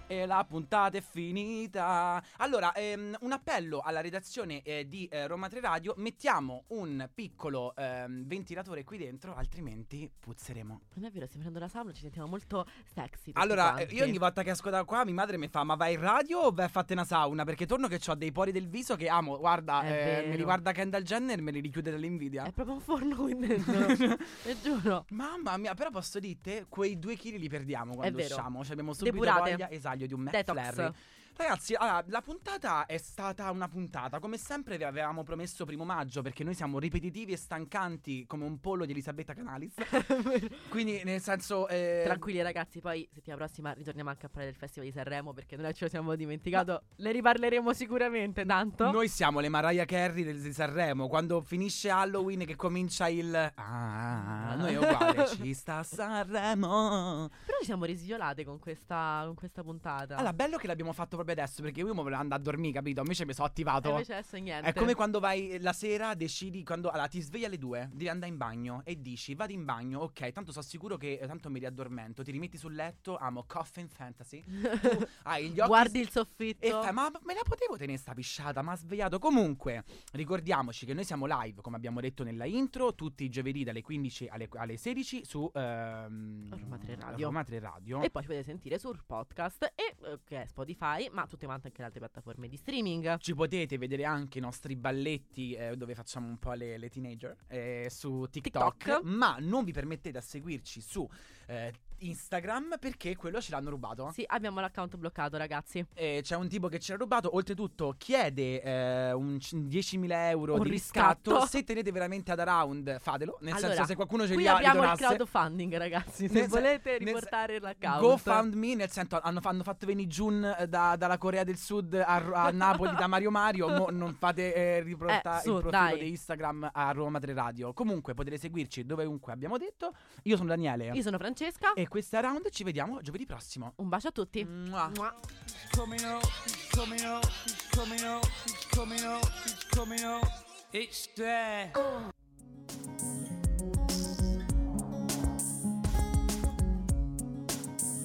E 0.07 0.25
la 0.25 0.45
puntata 0.47 0.97
è 0.97 1.01
finita. 1.01 2.21
Allora, 2.37 2.73
ehm, 2.73 3.15
un 3.21 3.31
appello 3.31 3.79
alla 3.79 4.01
redazione 4.01 4.61
eh, 4.61 4.87
di 4.87 5.07
eh, 5.07 5.27
Roma 5.27 5.47
3 5.47 5.61
Radio. 5.61 5.93
Mettiamo 5.97 6.65
un 6.67 7.09
piccolo 7.13 7.73
ehm, 7.75 8.25
ventilatore 8.25 8.83
qui 8.83 8.97
dentro, 8.97 9.33
altrimenti 9.33 10.11
puzzeremo. 10.19 10.81
Non 10.95 11.05
è 11.05 11.11
vero, 11.11 11.25
stiamo 11.25 11.45
facendo 11.45 11.59
la 11.59 11.67
sauna, 11.67 11.93
ci 11.93 12.01
sentiamo 12.01 12.27
molto 12.27 12.67
sexy. 12.93 13.31
Allora, 13.35 13.77
eh, 13.77 13.87
io 13.91 14.03
ogni 14.03 14.17
volta 14.17 14.43
che 14.43 14.51
esco 14.51 14.69
da 14.69 14.83
qua, 14.83 15.05
mia 15.05 15.13
madre 15.13 15.37
mi 15.37 15.47
fa: 15.47 15.63
Ma 15.63 15.75
vai 15.75 15.93
in 15.93 16.01
radio 16.01 16.39
o 16.39 16.51
vai 16.51 16.65
a 16.65 16.69
fatte 16.69 16.93
una 16.93 17.05
sauna? 17.05 17.45
Perché 17.45 17.65
torno 17.65 17.87
che 17.87 17.99
ho 18.05 18.15
dei 18.15 18.31
pori 18.31 18.51
del 18.51 18.67
viso 18.67 18.95
che 18.95 19.07
amo. 19.07 19.37
Guarda, 19.37 19.83
eh, 19.83 20.25
mi 20.27 20.35
riguarda 20.35 20.73
Kendall 20.73 21.03
Jenner, 21.03 21.41
me 21.41 21.51
li 21.51 21.61
richiude 21.61 21.91
dall'invidia. 21.91 22.43
È 22.43 22.51
proprio 22.51 22.75
un 22.75 22.81
forno 22.81 23.15
qui 23.15 23.37
dentro. 23.37 23.85
Te 24.43 24.59
giuro. 24.61 25.05
Mamma 25.09 25.55
mia, 25.57 25.73
però 25.73 25.89
posso 25.89 26.19
dirte, 26.19 26.65
quei 26.67 26.99
due 26.99 27.15
chili 27.15 27.39
li 27.39 27.47
perdiamo 27.49 27.95
quando 27.95 28.17
usciamo. 28.17 28.63
Cioè 28.63 28.71
abbiamo 28.73 28.93
subito 28.93 29.15
Depurate. 29.15 29.51
voglia, 29.51 29.71
esatto, 29.71 29.92
di 29.95 30.13
un 30.13 30.27
Detox. 30.29 30.57
McFlurry. 30.57 30.93
Ragazzi, 31.35 31.73
allora, 31.73 32.03
la 32.07 32.21
puntata 32.21 32.85
è 32.85 32.97
stata 32.97 33.49
una 33.49 33.67
puntata. 33.67 34.19
Come 34.19 34.37
sempre 34.37 34.77
vi 34.77 34.83
avevamo 34.83 35.23
promesso 35.23 35.65
primo 35.65 35.83
maggio, 35.83 36.21
perché 36.21 36.43
noi 36.43 36.53
siamo 36.53 36.77
ripetitivi 36.77 37.33
e 37.33 37.37
stancanti 37.37 38.25
come 38.27 38.45
un 38.45 38.59
pollo 38.59 38.85
di 38.85 38.91
Elisabetta 38.91 39.33
Canalis. 39.33 39.73
Quindi, 40.69 41.01
nel 41.03 41.19
senso... 41.21 41.67
eh, 41.67 42.01
Tranquilli 42.05 42.41
ragazzi, 42.41 42.79
poi 42.81 43.07
settimana 43.11 43.43
prossima 43.45 43.71
ritorniamo 43.73 44.09
anche 44.11 44.27
a 44.27 44.29
parlare 44.29 44.51
del 44.51 44.59
Festival 44.59 44.87
di 44.87 44.93
Sanremo 44.93 45.33
perché 45.33 45.57
noi 45.57 45.73
ce 45.73 45.85
lo 45.85 45.89
siamo 45.89 46.13
dimenticato. 46.15 46.83
Ne 46.97 47.11
riparleremo 47.11 47.73
sicuramente 47.73 48.45
tanto. 48.45 48.91
Noi 48.91 49.07
siamo 49.07 49.39
le 49.39 49.49
Mariah 49.49 49.85
Carey 49.85 50.23
del 50.23 50.39
di 50.39 50.53
Sanremo. 50.53 51.07
Quando 51.07 51.41
finisce 51.41 51.89
Halloween 51.89 52.45
che 52.45 52.55
comincia 52.55 53.07
il. 53.07 53.51
Ah, 53.55 54.53
noi 54.55 54.73
è 54.73 54.77
uguale. 54.77 55.25
Ci 55.27 55.53
sta 55.53 55.81
Sanremo. 55.81 57.29
Però 57.45 57.57
ci 57.59 57.65
siamo 57.65 57.85
risiolate 57.85 58.43
con 58.45 58.59
questa, 58.59 59.23
con 59.25 59.35
questa 59.35 59.63
puntata. 59.63 60.15
Allora, 60.15 60.33
bello 60.33 60.57
che 60.57 60.67
l'abbiamo 60.67 60.93
fatto 60.93 61.09
proprio 61.09 61.22
adesso. 61.31 61.61
Perché 61.61 61.79
io 61.79 61.87
mi 61.87 61.93
volevo 61.95 62.19
andare 62.21 62.41
a 62.41 62.43
dormire, 62.43 62.73
capito? 62.73 63.01
Invece 63.01 63.25
mi 63.25 63.33
sono 63.33 63.47
E 63.47 63.49
attivato. 63.49 63.89
invece 63.89 64.13
adesso 64.13 64.37
niente. 64.37 64.69
È 64.69 64.73
come 64.73 64.93
quando 64.93 65.19
vai 65.19 65.57
la 65.59 65.73
sera, 65.73 66.13
decidi 66.13 66.63
quando 66.63 66.89
allora 66.89 67.07
ti 67.07 67.21
svegli 67.21 67.45
alle 67.45 67.57
due, 67.57 67.89
devi 67.91 68.09
andare 68.09 68.31
in 68.31 68.37
bagno 68.37 68.81
e 68.85 69.01
dici 69.01 69.33
vado 69.35 69.51
in 69.53 69.63
bagno, 69.65 69.99
ok, 70.01 70.31
tanto 70.31 70.51
sono 70.51 70.63
sicuro 70.63 70.97
che 70.97 71.19
eh, 71.21 71.27
tanto 71.27 71.49
mi 71.49 71.59
riaddormento, 71.59 72.23
ti 72.23 72.31
rimetti 72.31 72.57
sul 72.57 72.73
letto, 72.75 73.17
amo 73.17 73.43
Coffin 73.47 73.87
Fantasy. 73.87 74.43
Tu 74.43 75.07
hai 75.23 75.49
gli 75.49 75.59
occhi 75.59 75.67
Guardi 75.67 75.99
il 75.99 76.07
e 76.07 76.11
soffitto. 76.11 76.81
fai, 76.81 76.91
ma 76.93 77.09
me 77.23 77.33
la 77.33 77.41
potevo 77.43 77.77
tenere 77.77 77.97
sta 77.97 78.13
pisciata, 78.13 78.61
ma 78.61 78.73
ha 78.73 78.75
svegliato. 78.75 79.19
Comunque, 79.19 79.83
ricordiamoci 80.11 80.85
che 80.85 80.93
noi 80.93 81.03
siamo 81.03 81.25
live, 81.27 81.61
come 81.61 81.75
abbiamo 81.75 81.99
detto 82.01 82.23
nella 82.23 82.45
intro, 82.45 82.93
tutti 82.95 83.23
i 83.23 83.29
giovedì 83.29 83.63
dalle 83.63 83.81
15 83.81 84.27
alle, 84.27 84.47
alle 84.53 84.77
16 84.77 85.25
su 85.25 85.49
ehm, 85.53 86.49
Roma 86.59 86.77
3 86.77 86.95
Radio. 86.95 87.25
Roma 87.27 87.43
3 87.43 87.59
Radio. 87.59 88.01
E 88.01 88.09
poi 88.09 88.21
ci 88.21 88.27
potete 88.27 88.45
sentire 88.45 88.77
sul 88.79 89.01
podcast 89.05 89.71
e 89.75 89.95
eh, 90.05 90.19
che 90.23 90.41
è 90.43 90.45
Spotify, 90.47 91.09
ma 91.13 91.25
tutte 91.27 91.45
quante 91.45 91.67
anche 91.67 91.79
le 91.79 91.85
altre 91.85 91.99
piattaforme 91.99 92.47
di 92.47 92.57
streaming. 92.57 93.17
Ci 93.17 93.33
potete 93.33 93.77
vedere 93.77 94.03
anche 94.05 94.39
i 94.39 94.41
nostri 94.41 94.75
balletti 94.75 95.53
eh, 95.53 95.75
dove 95.77 95.95
facciamo 95.95 96.27
un 96.27 96.37
po' 96.37 96.53
le, 96.53 96.77
le 96.77 96.89
teenager 96.89 97.35
eh, 97.47 97.87
su 97.89 98.27
TikTok, 98.29 98.77
TikTok. 98.77 99.03
ma 99.03 99.37
non 99.39 99.63
vi 99.63 99.71
permettete 99.71 100.17
a 100.17 100.21
seguirci 100.21 100.81
su 100.81 101.07
eh, 101.47 101.73
Instagram 102.07 102.75
perché 102.79 103.15
quello 103.15 103.39
ce 103.41 103.51
l'hanno 103.51 103.69
rubato. 103.69 104.11
Sì, 104.13 104.23
abbiamo 104.27 104.59
l'account 104.59 104.95
bloccato, 104.97 105.37
ragazzi. 105.37 105.85
Eh, 105.93 106.19
c'è 106.23 106.35
un 106.35 106.47
tipo 106.47 106.67
che 106.67 106.79
ce 106.79 106.93
l'ha 106.93 106.97
rubato, 106.97 107.35
oltretutto 107.35 107.95
chiede 107.97 108.61
eh, 108.61 109.11
un 109.13 109.37
c- 109.39 109.53
10.000 109.55 110.29
euro 110.29 110.55
Un 110.55 110.61
di 110.63 110.69
riscatto. 110.69 111.31
riscatto. 111.31 111.47
Se 111.47 111.63
tenete 111.63 111.91
veramente 111.91 112.31
ad 112.31 112.39
around, 112.39 112.99
fatelo. 112.99 113.37
Nel 113.41 113.53
Allora, 113.53 113.67
senso, 113.73 113.85
se 113.85 113.95
qualcuno 113.95 114.27
ce 114.27 114.35
li 114.35 114.47
ha, 114.47 114.55
abbiamo 114.55 114.81
il 114.83 114.95
donasse. 114.95 115.03
crowdfunding, 115.15 115.77
ragazzi. 115.77 116.27
Se 116.27 116.33
Nel 116.33 116.47
volete 116.47 116.97
sen- 116.97 117.05
riportare 117.07 117.59
l'account. 117.59 117.99
GoFundMe, 118.01 118.75
nel 118.75 118.89
senso, 118.89 119.19
hanno, 119.21 119.39
hanno 119.43 119.63
fatto 119.63 119.85
venire 119.85 120.07
Jun 120.07 120.55
eh, 120.59 120.67
da- 120.67 120.95
dalla 120.97 121.17
Corea 121.17 121.43
del 121.43 121.57
Sud 121.57 121.93
a, 121.95 122.15
a 122.45 122.51
Napoli 122.51 122.95
da 122.95 123.07
Mario 123.07 123.31
Mario. 123.31 123.67
mo 123.69 123.87
non 123.89 124.13
fate 124.13 124.53
eh, 124.53 124.81
riportare 124.81 125.39
Eh, 125.39 125.41
su, 125.41 125.55
il 125.55 125.61
profilo 125.61 125.69
dai. 125.71 125.99
di 125.99 126.09
Instagram 126.09 126.69
a 126.73 126.91
Roma 126.91 127.19
3 127.19 127.33
Radio. 127.33 127.73
Comunque 127.73 128.13
potete 128.13 128.37
seguirci 128.37 128.85
dovunque 128.85 129.31
abbiamo 129.33 129.57
detto. 129.57 129.93
Io 130.23 130.35
sono 130.35 130.49
Daniele. 130.49 130.91
Io 130.91 131.01
sono 131.01 131.17
Francesca. 131.17 131.73
E 131.73 131.87
questo 131.93 132.15
è 132.15 132.19
Around. 132.19 132.49
Ci 132.49 132.63
vediamo 132.63 133.01
giovedì 133.01 133.27
prossimo. 133.27 133.73
Un 133.75 133.87
bacio 133.87 134.07
a 134.07 134.11
tutti. 134.11 134.43
Mua. 134.43 134.89
Mua. 134.95 135.13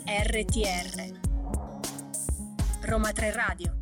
RTR 0.04 1.20
Roma 2.82 3.12
3 3.12 3.32
Radio 3.32 3.77